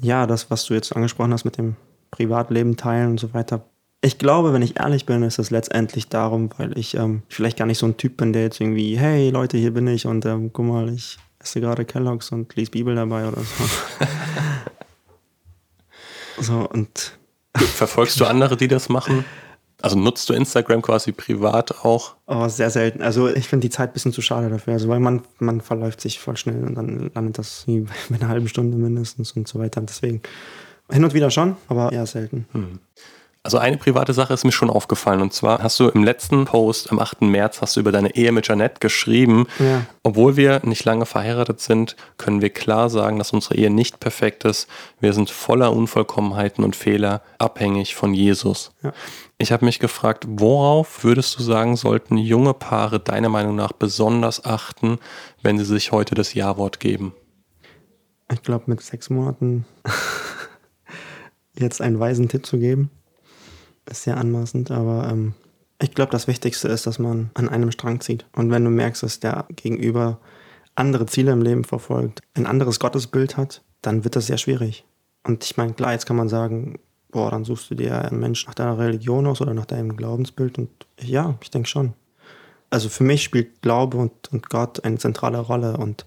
[0.00, 1.76] ja, das, was du jetzt angesprochen hast mit dem
[2.10, 3.64] Privatleben teilen und so weiter.
[4.00, 7.66] Ich glaube, wenn ich ehrlich bin, ist es letztendlich darum, weil ich ähm, vielleicht gar
[7.66, 10.52] nicht so ein Typ bin, der jetzt irgendwie, hey Leute, hier bin ich und ähm,
[10.52, 13.64] guck mal, ich esse gerade Kelloggs und lese Bibel dabei oder so.
[16.42, 17.18] so und
[17.56, 19.24] Verfolgst du andere, die das machen?
[19.80, 22.14] Also nutzt du Instagram quasi privat auch?
[22.26, 23.00] Oh, sehr selten.
[23.00, 24.72] Also ich finde die Zeit ein bisschen zu schade dafür.
[24.72, 27.64] Also weil man, man verläuft sich voll schnell und dann landet das
[28.08, 29.80] bei einer halben Stunde mindestens und so weiter.
[29.80, 30.20] Deswegen
[30.90, 32.46] hin und wieder schon, aber eher selten.
[32.52, 32.80] Hm.
[33.44, 36.90] Also eine private Sache ist mir schon aufgefallen und zwar hast du im letzten Post
[36.90, 37.22] am 8.
[37.22, 39.46] März hast du über deine Ehe mit Janette geschrieben.
[39.60, 39.86] Ja.
[40.02, 44.44] Obwohl wir nicht lange verheiratet sind, können wir klar sagen, dass unsere Ehe nicht perfekt
[44.44, 44.68] ist.
[45.00, 48.72] Wir sind voller Unvollkommenheiten und Fehler, abhängig von Jesus.
[48.82, 48.92] Ja.
[49.40, 54.44] Ich habe mich gefragt, worauf würdest du sagen, sollten junge Paare deiner Meinung nach besonders
[54.44, 54.98] achten,
[55.42, 57.14] wenn sie sich heute das Ja-Wort geben?
[58.32, 59.64] Ich glaube, mit sechs Monaten
[61.56, 62.90] jetzt einen weisen Tipp zu geben,
[63.88, 65.34] ist sehr anmaßend, aber ähm,
[65.80, 68.26] ich glaube, das Wichtigste ist, dass man an einem Strang zieht.
[68.34, 70.18] Und wenn du merkst, dass der Gegenüber
[70.74, 74.84] andere Ziele im Leben verfolgt, ein anderes Gottesbild hat, dann wird das sehr schwierig.
[75.22, 76.80] Und ich meine, klar, jetzt kann man sagen,
[77.10, 80.58] boah, dann suchst du dir einen Menschen nach deiner Religion aus oder nach deinem Glaubensbild.
[80.58, 81.94] Und ja, ich denke schon.
[82.70, 85.76] Also für mich spielt Glaube und, und Gott eine zentrale Rolle.
[85.76, 86.06] Und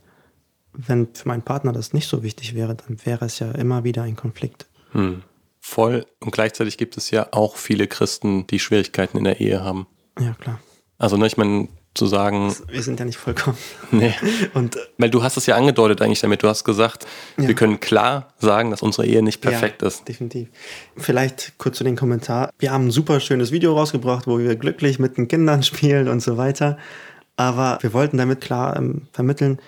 [0.74, 4.04] wenn für meinen Partner das nicht so wichtig wäre, dann wäre es ja immer wieder
[4.04, 4.68] ein Konflikt.
[4.91, 5.24] Hm.
[5.60, 6.06] Voll.
[6.20, 9.88] Und gleichzeitig gibt es ja auch viele Christen, die Schwierigkeiten in der Ehe haben.
[10.20, 10.60] Ja, klar.
[10.97, 12.56] Also, ne, ich meine, zu sagen.
[12.70, 13.58] Wir sind ja nicht vollkommen.
[13.92, 14.14] Nee.
[14.54, 16.44] Und, Weil du hast es ja angedeutet eigentlich damit.
[16.44, 17.06] Du hast gesagt,
[17.38, 17.48] ja.
[17.48, 20.08] wir können klar sagen, dass unsere Ehe nicht perfekt ja, ist.
[20.08, 20.48] Definitiv.
[20.96, 22.52] Vielleicht kurz zu den Kommentar.
[22.58, 26.22] Wir haben ein super schönes Video rausgebracht, wo wir glücklich mit den Kindern spielen und
[26.22, 26.78] so weiter.
[27.36, 29.60] Aber wir wollten damit klar ähm, vermitteln,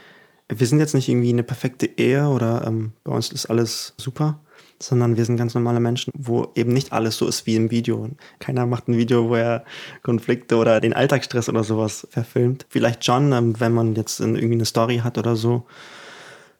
[0.49, 4.39] wir sind jetzt nicht irgendwie eine perfekte Ehe oder ähm, bei uns ist alles super
[4.79, 8.09] sondern wir sind ganz normale Menschen, wo eben nicht alles so ist wie im Video.
[8.39, 9.63] Keiner macht ein Video, wo er
[10.01, 12.65] Konflikte oder den Alltagsstress oder sowas verfilmt.
[12.69, 15.65] Vielleicht schon, ähm, wenn man jetzt irgendwie eine Story hat oder so.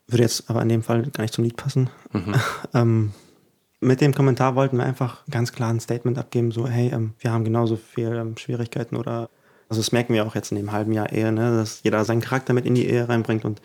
[0.07, 1.89] Würde jetzt aber in dem Fall gar nicht zum Lied passen.
[2.11, 2.36] Mhm.
[2.74, 3.11] ähm,
[3.80, 7.32] mit dem Kommentar wollten wir einfach ganz klar ein Statement abgeben, so hey, ähm, wir
[7.32, 9.30] haben genauso viel ähm, Schwierigkeiten oder
[9.70, 12.22] also das merken wir auch jetzt in dem halben Jahr Ehe, ne, dass jeder seinen
[12.22, 13.61] Charakter mit in die Ehe reinbringt und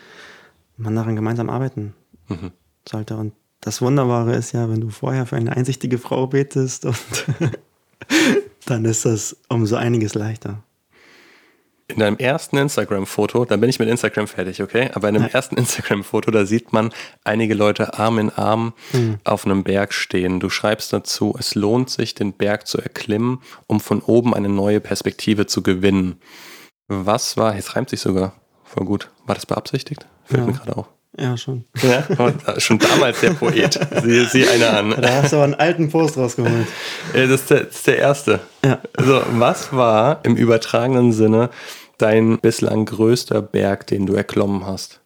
[0.79, 1.95] man daran gemeinsam arbeiten
[2.29, 2.53] mhm.
[2.89, 3.17] sollte.
[3.17, 6.97] Und das Wunderbare ist ja, wenn du vorher für eine einsichtige Frau betest und
[8.67, 10.63] dann ist das umso einiges leichter.
[11.91, 14.91] In deinem ersten Instagram-Foto, dann bin ich mit Instagram fertig, okay?
[14.93, 15.31] Aber in dem ja.
[15.31, 16.93] ersten Instagram-Foto, da sieht man
[17.25, 19.19] einige Leute Arm in Arm mhm.
[19.25, 20.39] auf einem Berg stehen.
[20.39, 24.81] Du schreibst dazu, es lohnt sich, den Berg zu erklimmen, um von oben eine neue
[24.81, 26.21] Perspektive zu gewinnen.
[26.89, 28.35] Was war, jetzt reimt sich sogar
[28.65, 29.11] voll gut.
[29.25, 30.07] War das beabsichtigt?
[30.25, 30.47] Fällt ja.
[30.47, 30.89] mir gerade auf.
[31.19, 31.65] Ja, schon.
[31.83, 32.07] Ja,
[32.59, 33.79] schon damals der Poet.
[34.03, 34.91] Sieh, sieh einer an.
[34.91, 36.67] Da hast du aber einen alten Post rausgeholt.
[37.13, 38.41] Das ist der, das ist der erste.
[38.65, 38.81] Ja.
[38.97, 41.51] Also, was war im übertragenen Sinne
[41.97, 45.01] dein bislang größter Berg, den du erklommen hast?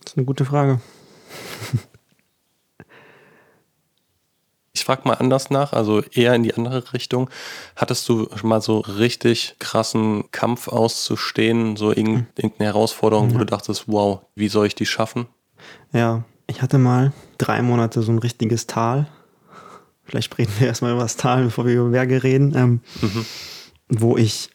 [0.00, 0.80] Das ist eine gute Frage.
[4.74, 7.28] Ich frage mal anders nach, also eher in die andere Richtung.
[7.76, 12.26] Hattest du mal so richtig krassen Kampf auszustehen, so hm.
[12.36, 15.26] irgendeine Herausforderung, wo du dachtest, wow, wie soll ich die schaffen?
[15.92, 19.08] Ja, Ich hatte mal drei Monate so ein richtiges Tal.
[20.04, 22.52] Vielleicht sprechen wir erstmal über das Tal, bevor wir über Berge reden.
[22.54, 23.24] Ähm, mhm.
[23.88, 24.50] Wo ich,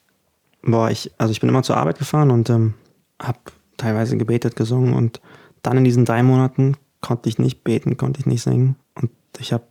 [0.61, 2.73] boah, ich, also ich bin immer zur Arbeit gefahren und ähm,
[3.21, 3.39] habe
[3.77, 5.21] teilweise gebetet, gesungen und
[5.63, 9.53] dann in diesen drei Monaten konnte ich nicht beten, konnte ich nicht singen und ich
[9.53, 9.65] habe,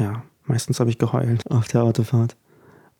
[0.00, 2.36] ja, meistens habe ich geheult auf der Autofahrt.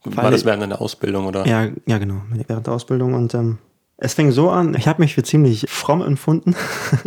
[0.04, 1.46] War das während deiner Ausbildung oder?
[1.46, 3.58] Ja, ja genau, während der Ausbildung und ähm,
[3.98, 6.54] es fing so an, ich habe mich für ziemlich fromm empfunden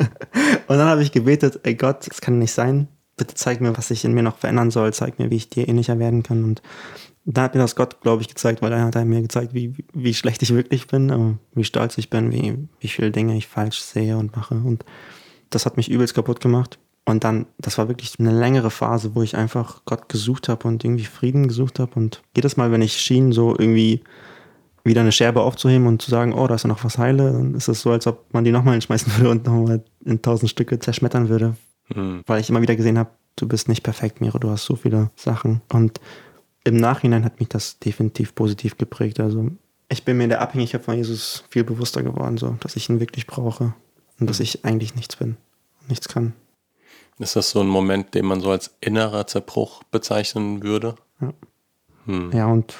[0.67, 2.87] und dann habe ich gebetet, ey Gott, das kann nicht sein,
[3.17, 5.67] bitte zeig mir, was ich in mir noch verändern soll, zeig mir, wie ich dir
[5.67, 6.61] ähnlicher werden kann und
[7.25, 10.13] da hat mir das Gott, glaube ich, gezeigt, weil er hat mir gezeigt, wie, wie
[10.13, 13.81] schlecht ich wirklich bin, äh, wie stolz ich bin, wie, wie viele Dinge ich falsch
[13.81, 14.55] sehe und mache.
[14.55, 14.83] Und
[15.49, 16.79] das hat mich übelst kaputt gemacht.
[17.05, 20.83] Und dann, das war wirklich eine längere Phase, wo ich einfach Gott gesucht habe und
[20.85, 21.91] irgendwie Frieden gesucht habe.
[21.95, 24.03] Und jedes Mal, wenn ich schien, so irgendwie
[24.85, 27.55] wieder eine Scherbe aufzuheben und zu sagen, oh, da ist ja noch was heile, dann
[27.55, 30.79] ist es so, als ob man die nochmal hinschmeißen würde und nochmal in tausend Stücke
[30.79, 31.55] zerschmettern würde.
[31.93, 32.23] Mhm.
[32.25, 35.11] Weil ich immer wieder gesehen habe, du bist nicht perfekt, Miro, du hast so viele
[35.15, 35.61] Sachen.
[35.69, 35.99] Und
[36.63, 39.19] im Nachhinein hat mich das definitiv positiv geprägt.
[39.19, 39.49] Also
[39.89, 42.99] ich bin mir in der Abhängigkeit von Jesus viel bewusster geworden, so, dass ich ihn
[42.99, 43.73] wirklich brauche
[44.19, 45.37] und dass ich eigentlich nichts bin,
[45.87, 46.33] nichts kann.
[47.19, 50.95] Ist das so ein Moment, den man so als innerer Zerbruch bezeichnen würde?
[51.21, 51.33] Ja.
[52.05, 52.31] Hm.
[52.33, 52.75] Ja, und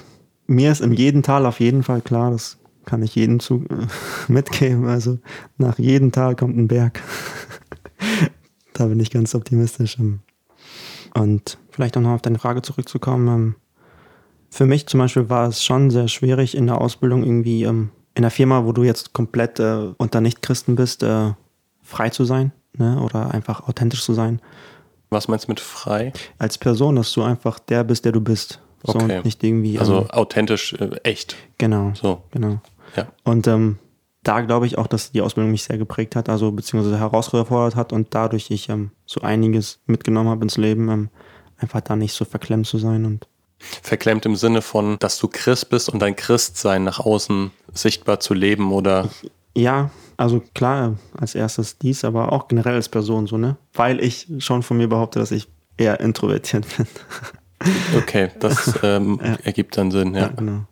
[0.48, 3.88] mir ist in jedem Tal auf jeden Fall klar, das kann ich jedem zu, äh,
[4.32, 4.88] mitgeben.
[4.88, 5.20] Also
[5.58, 7.02] nach jedem Tal kommt ein Berg.
[8.74, 9.98] da bin ich ganz optimistisch.
[11.14, 13.28] Und vielleicht auch noch auf deine Frage zurückzukommen.
[13.28, 13.56] Ähm,
[14.50, 18.24] für mich zum Beispiel war es schon sehr schwierig in der Ausbildung irgendwie ähm, in
[18.24, 21.32] der Firma, wo du jetzt komplett äh, unter Nicht-Christen bist, äh,
[21.82, 23.00] frei zu sein ne?
[23.02, 24.42] oder einfach authentisch zu sein.
[25.10, 26.12] Was meinst du mit frei?
[26.40, 28.60] Als Person, dass du einfach der bist, der du bist.
[28.84, 29.18] So okay.
[29.18, 29.80] und nicht irgendwie.
[29.80, 31.36] Also ähm, authentisch, äh, echt.
[31.58, 31.94] Genau.
[31.96, 32.24] So.
[32.32, 32.60] Genau.
[32.96, 33.08] Ja.
[33.24, 33.78] Und ähm,
[34.24, 37.94] da glaube ich auch, dass die Ausbildung mich sehr geprägt hat, also beziehungsweise herausgefordert hat
[37.94, 41.10] und dadurch ich ähm, so einiges mitgenommen habe ins Leben, ähm,
[41.58, 43.28] einfach da nicht so verklemmt zu sein und
[43.82, 48.34] Verklemmt im Sinne von, dass du Christ bist und dein Christsein nach außen sichtbar zu
[48.34, 49.10] leben oder?
[49.56, 53.58] Ja, also klar, als erstes dies, aber auch generell als Person so, ne?
[53.74, 56.88] Weil ich schon von mir behaupte, dass ich eher introvertiert bin.
[57.96, 59.38] Okay, das ähm, ja.
[59.44, 60.22] ergibt dann Sinn, ja.
[60.24, 60.28] ja.
[60.28, 60.66] genau.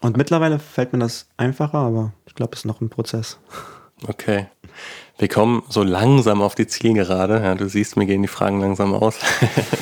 [0.00, 3.38] Und mittlerweile fällt mir das einfacher, aber ich glaube, es ist noch ein Prozess.
[4.06, 4.46] Okay.
[5.18, 7.40] Wir kommen so langsam auf die Zielgerade.
[7.42, 9.18] Ja, du siehst, mir gehen die Fragen langsam aus.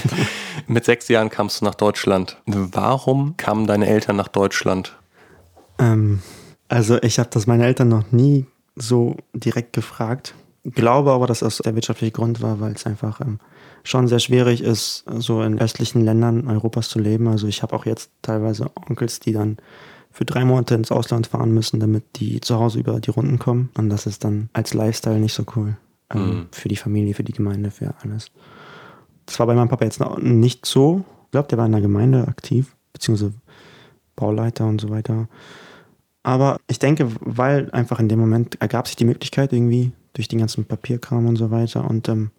[0.67, 2.41] Mit sechs Jahren kamst du nach Deutschland.
[2.47, 4.97] Warum kamen deine Eltern nach Deutschland?
[5.79, 6.23] Ähm,
[6.69, 8.47] also ich habe das meine Eltern noch nie
[8.77, 10.35] so direkt gefragt.
[10.65, 13.39] Glaube aber, dass das der wirtschaftliche Grund war, weil es einfach ähm,
[13.85, 17.29] schon sehr schwierig ist, so in östlichen Ländern Europas zu leben.
[17.29, 19.59] Also ich habe auch jetzt teilweise Onkels, die dann
[20.11, 23.71] für drei Monate ins Ausland fahren müssen, damit die zu Hause über die Runden kommen.
[23.77, 25.77] Und das ist dann als Lifestyle nicht so cool.
[26.13, 26.47] Ähm, mhm.
[26.53, 28.31] Für die Familie, für die Gemeinde, für alles.
[29.27, 31.05] Das war bei meinem Papa jetzt nicht so.
[31.27, 33.35] Ich glaube, der war in der Gemeinde aktiv, beziehungsweise
[34.15, 35.29] Bauleiter und so weiter.
[36.27, 40.41] Aber ich denke, weil einfach in dem Moment ergab sich die Möglichkeit irgendwie durch den
[40.41, 41.89] ganzen Papierkram und so weiter.
[41.89, 42.33] Und ähm,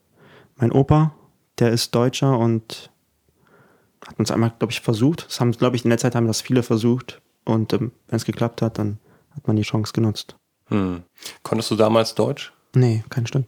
[0.57, 1.15] mein Opa,
[1.57, 2.91] der ist Deutscher und
[4.05, 5.27] hat uns einmal, glaube ich, versucht.
[5.27, 7.21] Das haben, glaube ich, in der Zeit haben das viele versucht.
[7.45, 8.99] Und ähm, wenn es geklappt hat, dann
[9.33, 10.35] hat man die Chance genutzt.
[10.65, 11.03] Hm.
[11.43, 12.51] Konntest du damals Deutsch?
[12.75, 13.45] Nee, kein Stück.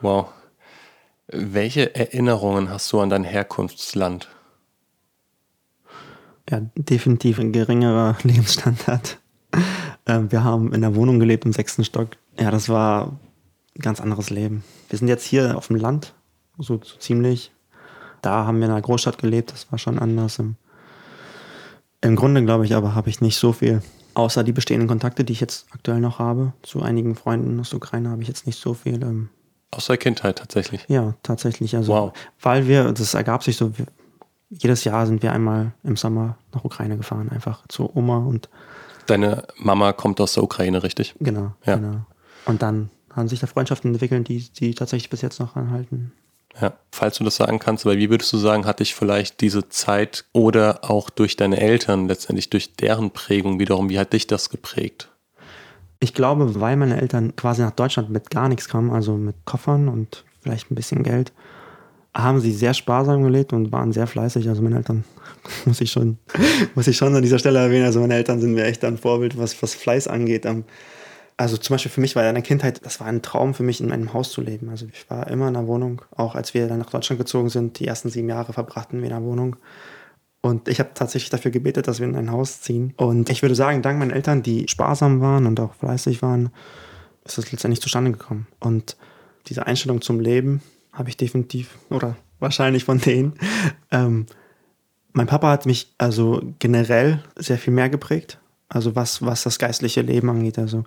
[0.00, 0.28] Wow.
[1.26, 4.28] Welche Erinnerungen hast du an dein Herkunftsland?
[6.48, 9.18] Ja, definitiv ein geringerer Lebensstandard.
[10.06, 12.08] Ähm, wir haben in der Wohnung gelebt im sechsten Stock.
[12.38, 13.18] Ja, das war
[13.76, 14.64] ein ganz anderes Leben.
[14.88, 16.14] Wir sind jetzt hier auf dem Land,
[16.58, 17.52] so, so ziemlich.
[18.22, 20.38] Da haben wir in einer Großstadt gelebt, das war schon anders.
[20.38, 20.56] Im,
[22.00, 23.82] im Grunde, glaube ich, aber habe ich nicht so viel.
[24.14, 26.52] Außer die bestehenden Kontakte, die ich jetzt aktuell noch habe.
[26.62, 29.00] Zu einigen Freunden aus der Ukraine habe ich jetzt nicht so viel.
[29.02, 29.28] Ähm,
[29.70, 30.84] aus der Kindheit tatsächlich.
[30.88, 31.76] Ja, tatsächlich.
[31.76, 32.12] Also, wow.
[32.40, 33.86] weil wir, das ergab sich so, wir,
[34.48, 38.48] jedes Jahr sind wir einmal im Sommer nach Ukraine gefahren, einfach zu Oma und.
[39.08, 41.14] Deine Mama kommt aus der Ukraine, richtig?
[41.18, 41.76] Genau, ja.
[41.76, 42.06] genau.
[42.44, 46.12] Und dann haben sich da Freundschaften entwickelt, die, die tatsächlich bis jetzt noch anhalten.
[46.60, 49.68] Ja, falls du das sagen kannst, aber wie würdest du sagen, hat dich vielleicht diese
[49.68, 54.50] Zeit oder auch durch deine Eltern, letztendlich durch deren Prägung wiederum, wie hat dich das
[54.50, 55.08] geprägt?
[56.00, 59.88] Ich glaube, weil meine Eltern quasi nach Deutschland mit gar nichts kamen, also mit Koffern
[59.88, 61.32] und vielleicht ein bisschen Geld,
[62.18, 64.48] haben sie sehr sparsam gelebt und waren sehr fleißig.
[64.48, 65.04] Also meine Eltern,
[65.64, 66.18] muss ich schon,
[66.74, 69.38] muss ich schon an dieser Stelle erwähnen, also meine Eltern sind mir echt ein Vorbild,
[69.38, 70.46] was, was Fleiß angeht.
[71.36, 73.80] Also zum Beispiel für mich war in der Kindheit, das war ein Traum für mich,
[73.80, 74.68] in einem Haus zu leben.
[74.68, 77.78] Also ich war immer in einer Wohnung, auch als wir dann nach Deutschland gezogen sind,
[77.78, 79.56] die ersten sieben Jahre verbrachten wir in einer Wohnung.
[80.40, 82.94] Und ich habe tatsächlich dafür gebetet, dass wir in ein Haus ziehen.
[82.96, 86.50] Und ich würde sagen, dank meinen Eltern, die sparsam waren und auch fleißig waren,
[87.24, 88.46] ist das letztendlich zustande gekommen.
[88.58, 88.96] Und
[89.48, 90.62] diese Einstellung zum Leben
[90.98, 93.34] habe ich definitiv, oder wahrscheinlich von denen.
[93.90, 94.26] Ähm,
[95.12, 98.38] mein Papa hat mich also generell sehr viel mehr geprägt,
[98.68, 100.58] also was, was das geistliche Leben angeht.
[100.58, 100.84] Also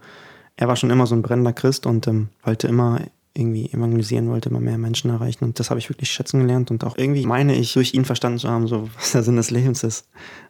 [0.58, 3.02] er war schon immer so ein brennender Christ und ähm, wollte immer
[3.34, 5.46] irgendwie evangelisieren, wollte immer mehr Menschen erreichen.
[5.46, 8.40] Und das habe ich wirklich schätzen gelernt und auch irgendwie meine ich, durch ihn verstanden
[8.40, 10.08] zu haben, so was der Sinn des Lebens ist,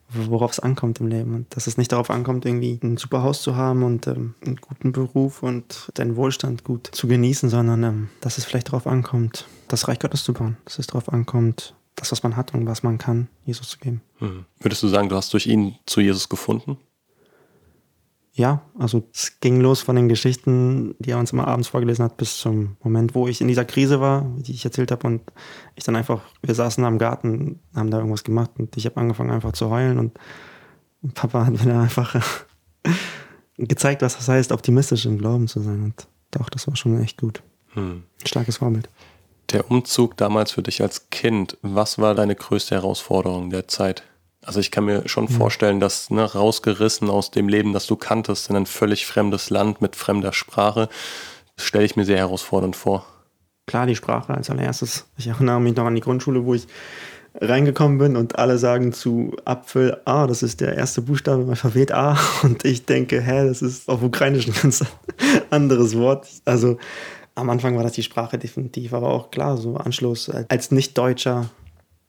[0.10, 1.36] worauf es ankommt im Leben.
[1.36, 4.58] Und dass es nicht darauf ankommt, irgendwie ein super Haus zu haben und ähm, einen
[4.58, 9.48] guten Beruf und deinen Wohlstand gut zu genießen, sondern ähm, dass es vielleicht darauf ankommt,
[9.68, 10.58] das Reich Gottes zu bauen.
[10.66, 14.02] Dass es darauf ankommt, das, was man hat und was man kann, Jesus zu geben.
[14.18, 14.46] Hm.
[14.60, 16.78] Würdest du sagen, du hast durch ihn zu Jesus gefunden?
[18.34, 22.16] Ja, also es ging los von den Geschichten, die er uns immer abends vorgelesen hat,
[22.16, 25.22] bis zum Moment, wo ich in dieser Krise war, die ich erzählt habe und
[25.76, 29.32] ich dann einfach, wir saßen am Garten, haben da irgendwas gemacht und ich habe angefangen
[29.32, 30.18] einfach zu heulen und
[31.14, 32.16] Papa hat mir dann einfach
[33.58, 37.20] gezeigt, was das heißt, optimistisch im Glauben zu sein und doch, das war schon echt
[37.20, 37.44] gut.
[37.74, 38.04] Hm.
[38.26, 38.88] Starkes Vorbild.
[39.52, 44.04] Der Umzug damals für dich als Kind, was war deine größte Herausforderung der Zeit?
[44.44, 45.30] Also ich kann mir schon mhm.
[45.30, 49.82] vorstellen, dass ne, rausgerissen aus dem Leben, das du kanntest, in ein völlig fremdes Land
[49.82, 50.90] mit fremder Sprache,
[51.58, 53.06] stelle ich mir sehr herausfordernd vor.
[53.68, 55.06] Klar, die Sprache als allererstes.
[55.18, 56.68] Ich erinnere mich noch an die Grundschule, wo ich
[57.40, 61.92] reingekommen bin und alle sagen zu Apfel A, das ist der erste Buchstabe im Alphabet
[61.92, 64.84] A und ich denke, hä, das ist auf Ukrainisch ein ganz
[65.50, 66.28] anderes Wort.
[66.46, 66.78] Also
[67.36, 71.50] am Anfang war das die Sprache definitiv, aber auch klar, so Anschluss als Nicht-Deutscher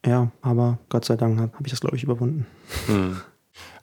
[0.05, 2.47] ja, aber Gott sei Dank habe ich das, glaube ich, überwunden.
[2.87, 3.21] Hm.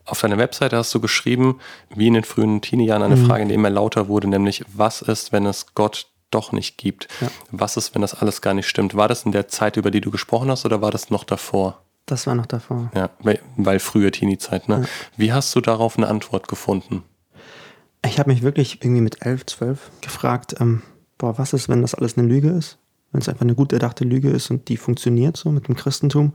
[0.05, 1.59] Auf deiner Webseite hast du geschrieben,
[1.95, 3.27] wie in den frühen Teenie-Jahren, eine mhm.
[3.27, 7.07] Frage, die immer lauter wurde, nämlich, was ist, wenn es Gott doch nicht gibt?
[7.21, 7.27] Ja.
[7.51, 8.95] Was ist, wenn das alles gar nicht stimmt?
[8.95, 11.83] War das in der Zeit, über die du gesprochen hast, oder war das noch davor?
[12.07, 12.91] Das war noch davor.
[12.95, 14.81] Ja, weil, weil frühe Teenie-Zeit, ne?
[14.81, 14.87] Ja.
[15.15, 17.03] Wie hast du darauf eine Antwort gefunden?
[18.03, 20.81] Ich habe mich wirklich irgendwie mit elf, zwölf gefragt, ähm,
[21.19, 22.79] boah, was ist, wenn das alles eine Lüge ist?
[23.11, 26.33] Wenn es einfach eine gut erdachte Lüge ist und die funktioniert so mit dem Christentum.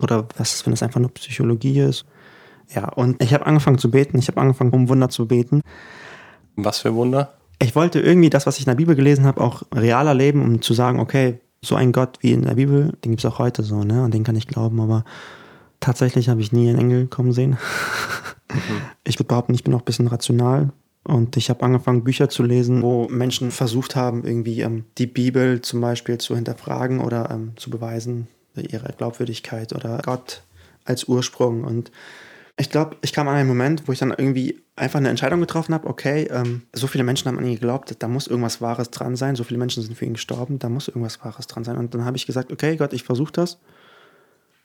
[0.00, 2.04] Oder was ist, wenn es einfach nur Psychologie ist?
[2.74, 4.18] Ja, und ich habe angefangen zu beten.
[4.18, 5.60] Ich habe angefangen, um Wunder zu beten.
[6.56, 7.34] Was für Wunder?
[7.58, 10.62] Ich wollte irgendwie das, was ich in der Bibel gelesen habe, auch realer leben, um
[10.62, 13.62] zu sagen, okay, so ein Gott wie in der Bibel, den gibt es auch heute
[13.62, 14.02] so, ne?
[14.02, 15.04] An den kann ich glauben, aber
[15.78, 17.58] tatsächlich habe ich nie einen Engel kommen sehen.
[18.52, 18.58] Mhm.
[19.04, 20.70] Ich würde behaupten, ich bin auch ein bisschen rational.
[21.04, 25.60] Und ich habe angefangen, Bücher zu lesen, wo Menschen versucht haben, irgendwie ähm, die Bibel
[25.60, 30.42] zum Beispiel zu hinterfragen oder ähm, zu beweisen, ihre Glaubwürdigkeit oder Gott
[30.84, 31.64] als Ursprung.
[31.64, 31.90] Und
[32.56, 35.74] ich glaube, ich kam an einen Moment, wo ich dann irgendwie einfach eine Entscheidung getroffen
[35.74, 39.16] habe, okay, ähm, so viele Menschen haben an ihn geglaubt, da muss irgendwas Wahres dran
[39.16, 41.78] sein, so viele Menschen sind für ihn gestorben, da muss irgendwas Wahres dran sein.
[41.78, 43.58] Und dann habe ich gesagt, okay, Gott, ich versuche das.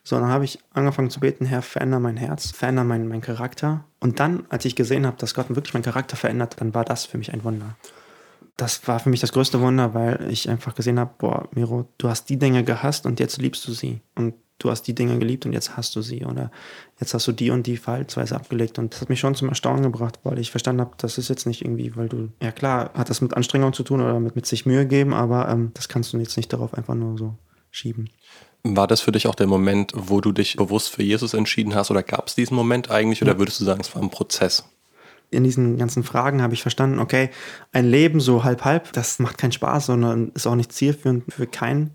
[0.08, 3.84] So, dann habe ich angefangen zu beten, Herr, veränder mein Herz, veränder meinen mein Charakter.
[4.00, 7.04] Und dann, als ich gesehen habe, dass Gott wirklich meinen Charakter verändert, dann war das
[7.04, 7.76] für mich ein Wunder.
[8.56, 12.08] Das war für mich das größte Wunder, weil ich einfach gesehen habe, boah, Miro, du
[12.08, 14.00] hast die Dinge gehasst und jetzt liebst du sie.
[14.16, 16.24] Und du hast die Dinge geliebt und jetzt hast du sie.
[16.24, 16.52] Oder
[17.02, 18.80] jetzt hast du die und die Verhaltensweise abgelegt.
[18.80, 21.46] Und das hat mich schon zum Erstaunen gebracht, weil ich verstanden habe, das ist jetzt
[21.46, 24.46] nicht irgendwie, weil du, ja klar, hat das mit Anstrengung zu tun oder mit, mit
[24.46, 27.36] sich Mühe geben, aber ähm, das kannst du jetzt nicht darauf einfach nur so
[27.72, 28.10] schieben.
[28.76, 31.92] War das für dich auch der Moment, wo du dich bewusst für Jesus entschieden hast
[31.92, 34.66] oder gab es diesen Moment eigentlich oder würdest du sagen, es war ein Prozess?
[35.30, 37.30] In diesen ganzen Fragen habe ich verstanden, okay,
[37.74, 41.92] ein Leben so halb-halb, das macht keinen Spaß, sondern ist auch nicht zielführend für keinen.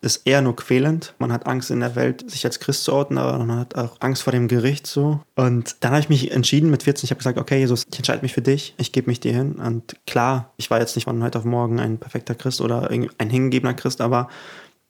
[0.00, 1.14] Ist eher nur quälend.
[1.18, 3.96] Man hat Angst in der Welt, sich als Christ zu orten, aber man hat auch
[3.98, 5.20] Angst vor dem Gericht so.
[5.34, 8.22] Und dann habe ich mich entschieden mit 14, ich habe gesagt, okay, Jesus, ich entscheide
[8.22, 9.54] mich für dich, ich gebe mich dir hin.
[9.54, 13.30] Und klar, ich war jetzt nicht von heute auf morgen ein perfekter Christ oder ein
[13.30, 14.28] hingegebener Christ, aber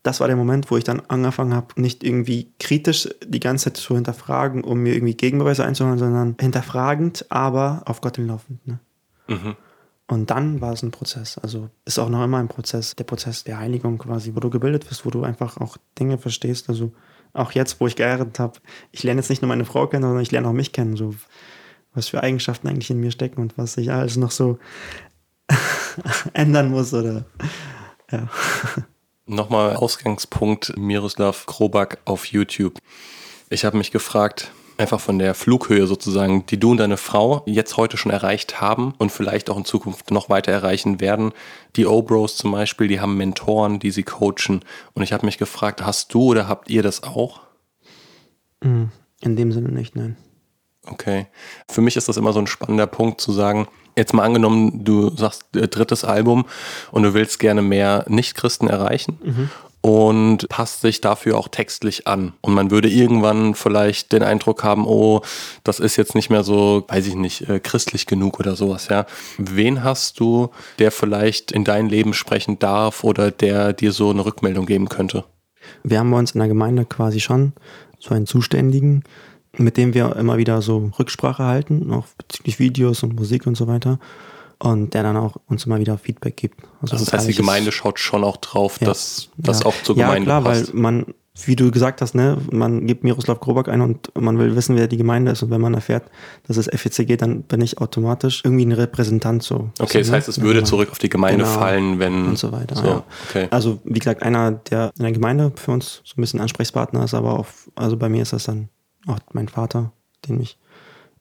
[0.08, 3.76] das war der Moment, wo ich dann angefangen habe, nicht irgendwie kritisch die ganze Zeit
[3.76, 8.66] zu hinterfragen, um mir irgendwie Gegenbeweise einzuholen, sondern hinterfragend, aber auf Gott hinlaufend.
[8.66, 8.78] Ne?
[9.26, 9.56] Mhm.
[10.06, 11.36] Und dann war es ein Prozess.
[11.36, 14.90] Also ist auch noch immer ein Prozess, der Prozess der Heiligung quasi, wo du gebildet
[14.90, 16.70] wirst, wo du einfach auch Dinge verstehst.
[16.70, 16.94] Also
[17.34, 18.60] auch jetzt, wo ich geheiratet habe,
[18.90, 21.14] ich lerne jetzt nicht nur meine Frau kennen, sondern ich lerne auch mich kennen, so
[21.92, 24.58] was für Eigenschaften eigentlich in mir stecken und was ich alles noch so
[26.32, 27.26] ändern muss oder
[28.10, 28.30] ja.
[29.30, 32.78] Nochmal Ausgangspunkt Miroslav Krobak auf YouTube.
[33.50, 37.76] Ich habe mich gefragt, einfach von der Flughöhe sozusagen, die du und deine Frau jetzt
[37.76, 41.32] heute schon erreicht haben und vielleicht auch in Zukunft noch weiter erreichen werden.
[41.76, 44.64] Die O-Bros zum Beispiel, die haben Mentoren, die sie coachen.
[44.94, 47.42] Und ich habe mich gefragt, hast du oder habt ihr das auch?
[48.64, 48.90] Hm,
[49.20, 50.16] in dem Sinne nicht, nein.
[50.86, 51.26] Okay.
[51.68, 53.68] Für mich ist das immer so ein spannender Punkt zu sagen,
[53.98, 56.44] Jetzt mal angenommen, du sagst äh, drittes Album
[56.92, 59.18] und du willst gerne mehr Nichtchristen erreichen.
[59.22, 59.50] Mhm.
[59.80, 62.32] und passt sich dafür auch textlich an.
[62.40, 65.22] Und man würde irgendwann vielleicht den Eindruck haben, oh,
[65.64, 69.06] das ist jetzt nicht mehr so, weiß ich nicht, äh, christlich genug oder sowas, ja.
[69.38, 74.24] Wen hast du, der vielleicht in dein Leben sprechen darf oder der dir so eine
[74.24, 75.24] Rückmeldung geben könnte?
[75.82, 77.52] Wir haben bei uns in der Gemeinde quasi schon
[77.98, 79.04] so einen Zuständigen,
[79.56, 83.66] mit dem wir immer wieder so Rücksprache halten, auch bezüglich Videos und Musik und so
[83.66, 83.98] weiter.
[84.60, 86.64] Und der dann auch uns immer wieder Feedback gibt.
[86.82, 89.66] Also, also das heißt, die Gemeinde schaut schon auch drauf, ja, dass das ja.
[89.66, 90.74] auch zur Gemeinde ja, klar, passt.
[90.74, 91.06] weil man,
[91.44, 94.88] wie du gesagt hast, ne, man gibt Miroslav Grobak ein und man will wissen, wer
[94.88, 95.44] die Gemeinde ist.
[95.44, 96.10] Und wenn man erfährt,
[96.48, 99.70] dass es FEC geht, dann bin ich automatisch irgendwie ein Repräsentant so.
[99.78, 101.56] Okay, das heißt, es würde zurück auf die Gemeinde genau.
[101.56, 102.26] fallen, wenn.
[102.26, 102.74] Und so weiter.
[102.74, 103.04] So, ja.
[103.28, 103.46] okay.
[103.52, 107.14] Also, wie gesagt, einer, der in der Gemeinde für uns so ein bisschen Ansprechpartner ist,
[107.14, 107.46] aber auch,
[107.76, 108.70] also bei mir ist das dann
[109.06, 109.92] auch mein Vater,
[110.26, 110.58] den ich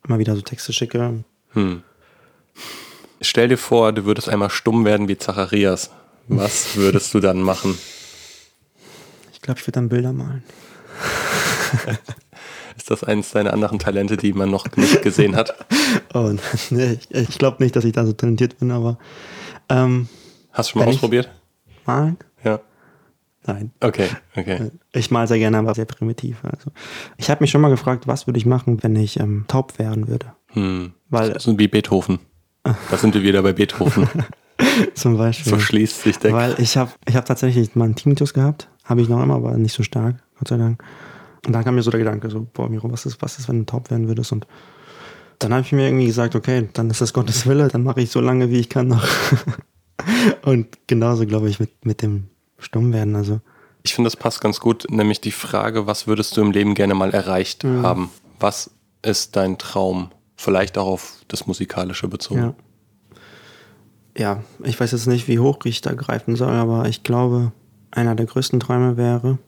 [0.06, 1.24] immer wieder so Texte schicke.
[1.52, 1.84] Hm.
[3.22, 5.92] Stell dir vor, du würdest einmal stumm werden wie Zacharias.
[6.28, 7.78] Was würdest du dann machen?
[9.34, 10.44] Ich glaube, ich würde dann Bilder malen.
[12.78, 15.56] Ist das eines deiner anderen Talente, die man noch nicht gesehen hat?
[16.14, 16.34] oh,
[16.70, 18.98] nee, ich, ich glaube nicht, dass ich da so talentiert bin, aber.
[19.70, 20.08] Ähm,
[20.52, 21.30] Hast du schon mal ausprobiert?
[21.86, 22.18] Malen?
[23.48, 23.72] Nein.
[23.80, 24.72] Okay, okay.
[24.92, 26.44] Ich mal sehr gerne, aber sehr primitiv.
[26.44, 26.72] Also.
[27.18, 30.10] Ich habe mich schon mal gefragt, was würde ich machen, wenn ich ähm, taub werden
[30.10, 30.34] würde?
[30.48, 30.94] Hm.
[31.10, 32.20] Weil, so wie Beethoven.
[32.64, 34.10] Da sind wir wieder bei Beethoven.
[34.94, 35.54] Zum Beispiel.
[35.54, 38.68] So schließt sich der Weil ich habe ich hab tatsächlich mal einen Tinnitus gehabt.
[38.84, 40.84] Habe ich noch immer, aber nicht so stark, Gott sei Dank.
[41.46, 43.60] Und dann kam mir so der Gedanke, so, boah, Miro, was ist, was ist, wenn
[43.60, 44.34] du taub werden würdest?
[44.34, 44.46] Und
[45.40, 48.10] dann habe ich mir irgendwie gesagt, okay, dann ist das Gottes Wille, dann mache ich
[48.10, 49.08] so lange, wie ich kann noch.
[50.44, 53.16] Und genauso, glaube ich, mit, mit dem Stummwerden.
[53.16, 53.40] Also.
[53.84, 56.94] Ich finde, das passt ganz gut, nämlich die Frage, was würdest du im Leben gerne
[56.94, 57.84] mal erreicht mhm.
[57.84, 58.10] haben?
[58.40, 58.72] Was
[59.02, 60.10] ist dein Traum?
[60.36, 62.54] Vielleicht auch auf das Musikalische bezogen.
[64.16, 64.38] Ja.
[64.38, 67.52] ja, ich weiß jetzt nicht, wie hoch ich da greifen soll, aber ich glaube,
[67.90, 69.40] einer der größten Träume wäre,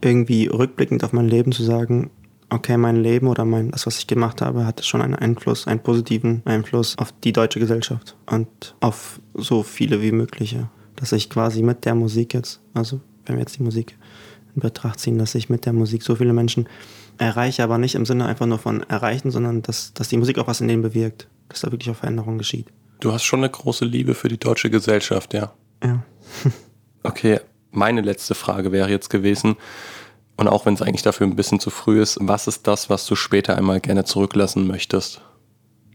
[0.00, 2.10] irgendwie rückblickend auf mein Leben zu sagen,
[2.50, 5.80] okay, mein Leben oder mein, das, was ich gemacht habe, hatte schon einen Einfluss, einen
[5.80, 10.68] positiven Einfluss auf die deutsche Gesellschaft und auf so viele wie mögliche.
[10.98, 13.96] Dass ich quasi mit der Musik jetzt, also wenn wir jetzt die Musik
[14.54, 16.68] in Betracht ziehen, dass ich mit der Musik so viele Menschen
[17.18, 20.46] erreiche, aber nicht im Sinne einfach nur von erreichen, sondern dass, dass die Musik auch
[20.46, 22.66] was in denen bewirkt, dass da wirklich auch Veränderung geschieht.
[23.00, 25.52] Du hast schon eine große Liebe für die deutsche Gesellschaft, ja.
[25.84, 26.02] Ja.
[27.04, 29.56] okay, meine letzte Frage wäre jetzt gewesen,
[30.38, 33.04] und auch wenn es eigentlich dafür ein bisschen zu früh ist, was ist das, was
[33.06, 35.20] du später einmal gerne zurücklassen möchtest?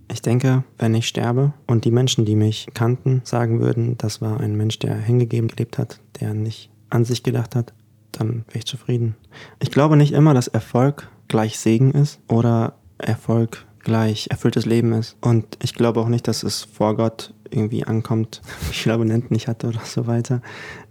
[0.10, 4.40] Ich denke, wenn ich sterbe und die Menschen, die mich kannten, sagen würden, das war
[4.40, 7.74] ein Mensch, der hingegeben gelebt hat, der nicht an sich gedacht hat,
[8.12, 9.16] dann wäre ich zufrieden.
[9.60, 15.18] Ich glaube nicht immer, dass Erfolg gleich Segen ist oder Erfolg gleich erfülltes Leben ist.
[15.22, 19.48] Und ich glaube auch nicht, dass es vor Gott irgendwie ankommt, wie viele Abonnenten ich
[19.48, 20.42] hatte oder so weiter.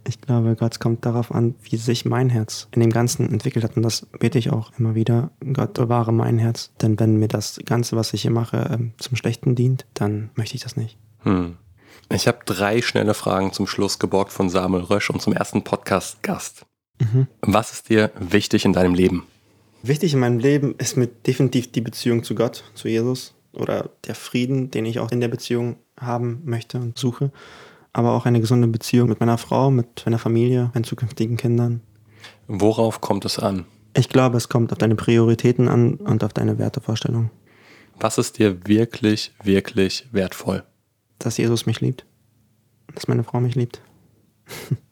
[0.07, 3.77] Ich glaube, Gott kommt darauf an, wie sich mein Herz in dem Ganzen entwickelt hat.
[3.77, 5.31] Und das bete ich auch immer wieder.
[5.53, 6.73] Gott bewahre mein Herz.
[6.81, 10.57] Denn wenn mir das Ganze, was ich hier mache, ähm, zum Schlechten dient, dann möchte
[10.57, 10.99] ich das nicht.
[11.21, 11.57] Hm.
[12.11, 16.67] Ich habe drei schnelle Fragen zum Schluss geborgt von Samuel Rösch und zum ersten Podcast-Gast.
[16.99, 17.27] Mhm.
[17.41, 19.27] Was ist dir wichtig in deinem Leben?
[19.83, 24.15] Wichtig in meinem Leben ist mit definitiv die Beziehung zu Gott, zu Jesus oder der
[24.15, 27.33] Frieden, den ich auch in der Beziehung haben möchte und suche.
[27.93, 31.81] Aber auch eine gesunde Beziehung mit meiner Frau, mit meiner Familie, meinen zukünftigen Kindern.
[32.47, 33.67] Worauf kommt es an?
[33.95, 37.31] Ich glaube, es kommt auf deine Prioritäten an und auf deine Wertevorstellung.
[37.99, 40.63] Was ist dir wirklich, wirklich wertvoll?
[41.19, 42.07] Dass Jesus mich liebt.
[42.95, 43.83] Dass meine Frau mich liebt.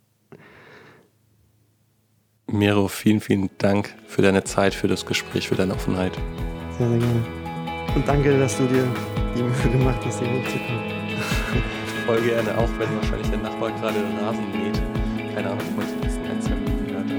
[2.53, 6.13] Miro, vielen, vielen Dank für deine Zeit, für das Gespräch, für deine Offenheit.
[6.77, 7.23] Sehr, sehr gerne.
[7.95, 8.85] Und danke, dass du dir
[9.37, 10.83] die Mühe gemacht hast, hier hochzukommen.
[12.07, 14.83] Voll gerne, auch wenn wahrscheinlich der Nachbar gerade den Rasen mäht.
[15.33, 17.17] Keine Ahnung, ob man letzten ein, zwei Minuten gehört hat.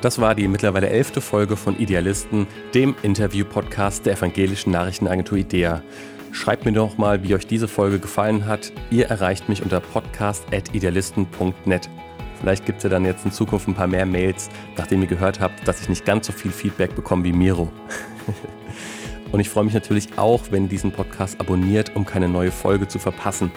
[0.00, 5.82] Das war die mittlerweile elfte Folge von Idealisten, dem Interview-Podcast der evangelischen Nachrichtenagentur IDEA.
[6.32, 8.72] Schreibt mir doch mal, wie euch diese Folge gefallen hat.
[8.90, 11.88] Ihr erreicht mich unter podcast.idealisten.net.
[12.40, 15.40] Vielleicht gibt es ja dann jetzt in Zukunft ein paar mehr Mails, nachdem ihr gehört
[15.40, 17.70] habt, dass ich nicht ganz so viel Feedback bekomme wie Miro.
[19.32, 22.88] Und ich freue mich natürlich auch, wenn ihr diesen Podcast abonniert, um keine neue Folge
[22.88, 23.50] zu verpassen.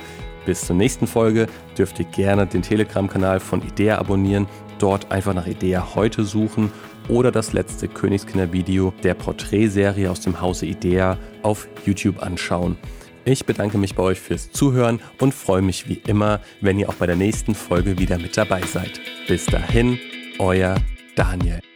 [0.45, 4.47] Bis zur nächsten Folge dürft ihr gerne den Telegram-Kanal von IDEA abonnieren,
[4.79, 6.71] dort einfach nach IDEA heute suchen
[7.11, 12.77] oder das letzte Königskinder-Video der Porträtserie aus dem Hause IDEA auf YouTube anschauen.
[13.25, 16.95] Ich bedanke mich bei euch fürs Zuhören und freue mich wie immer, wenn ihr auch
[16.95, 18.99] bei der nächsten Folge wieder mit dabei seid.
[19.27, 19.99] Bis dahin,
[20.39, 20.75] euer
[21.15, 21.70] Daniel.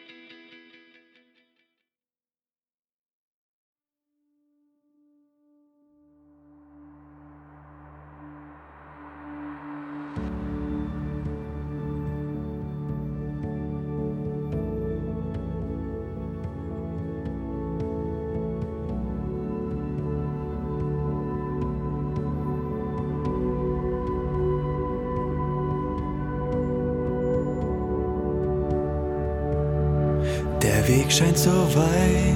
[31.15, 32.35] Scheint so weit,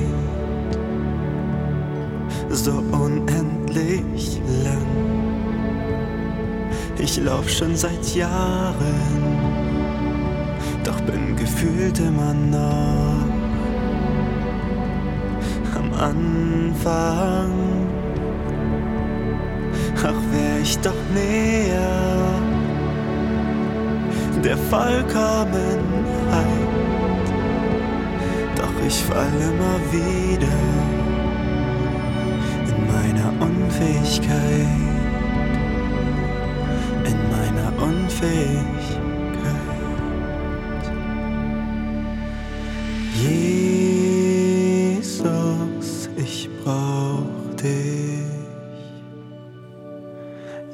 [2.50, 4.88] so unendlich lang.
[6.98, 8.74] Ich lauf schon seit Jahren,
[10.86, 13.28] doch bin gefühlt immer noch
[15.76, 17.52] am Anfang.
[19.98, 22.40] Ach, wär ich doch näher
[24.42, 26.59] der Vollkommenheit.
[28.86, 30.58] Ich fall immer wieder
[32.68, 34.68] in meiner Unfähigkeit,
[37.06, 38.64] in meiner Unfähigkeit.
[44.82, 48.20] Jesus, ich brauch dich.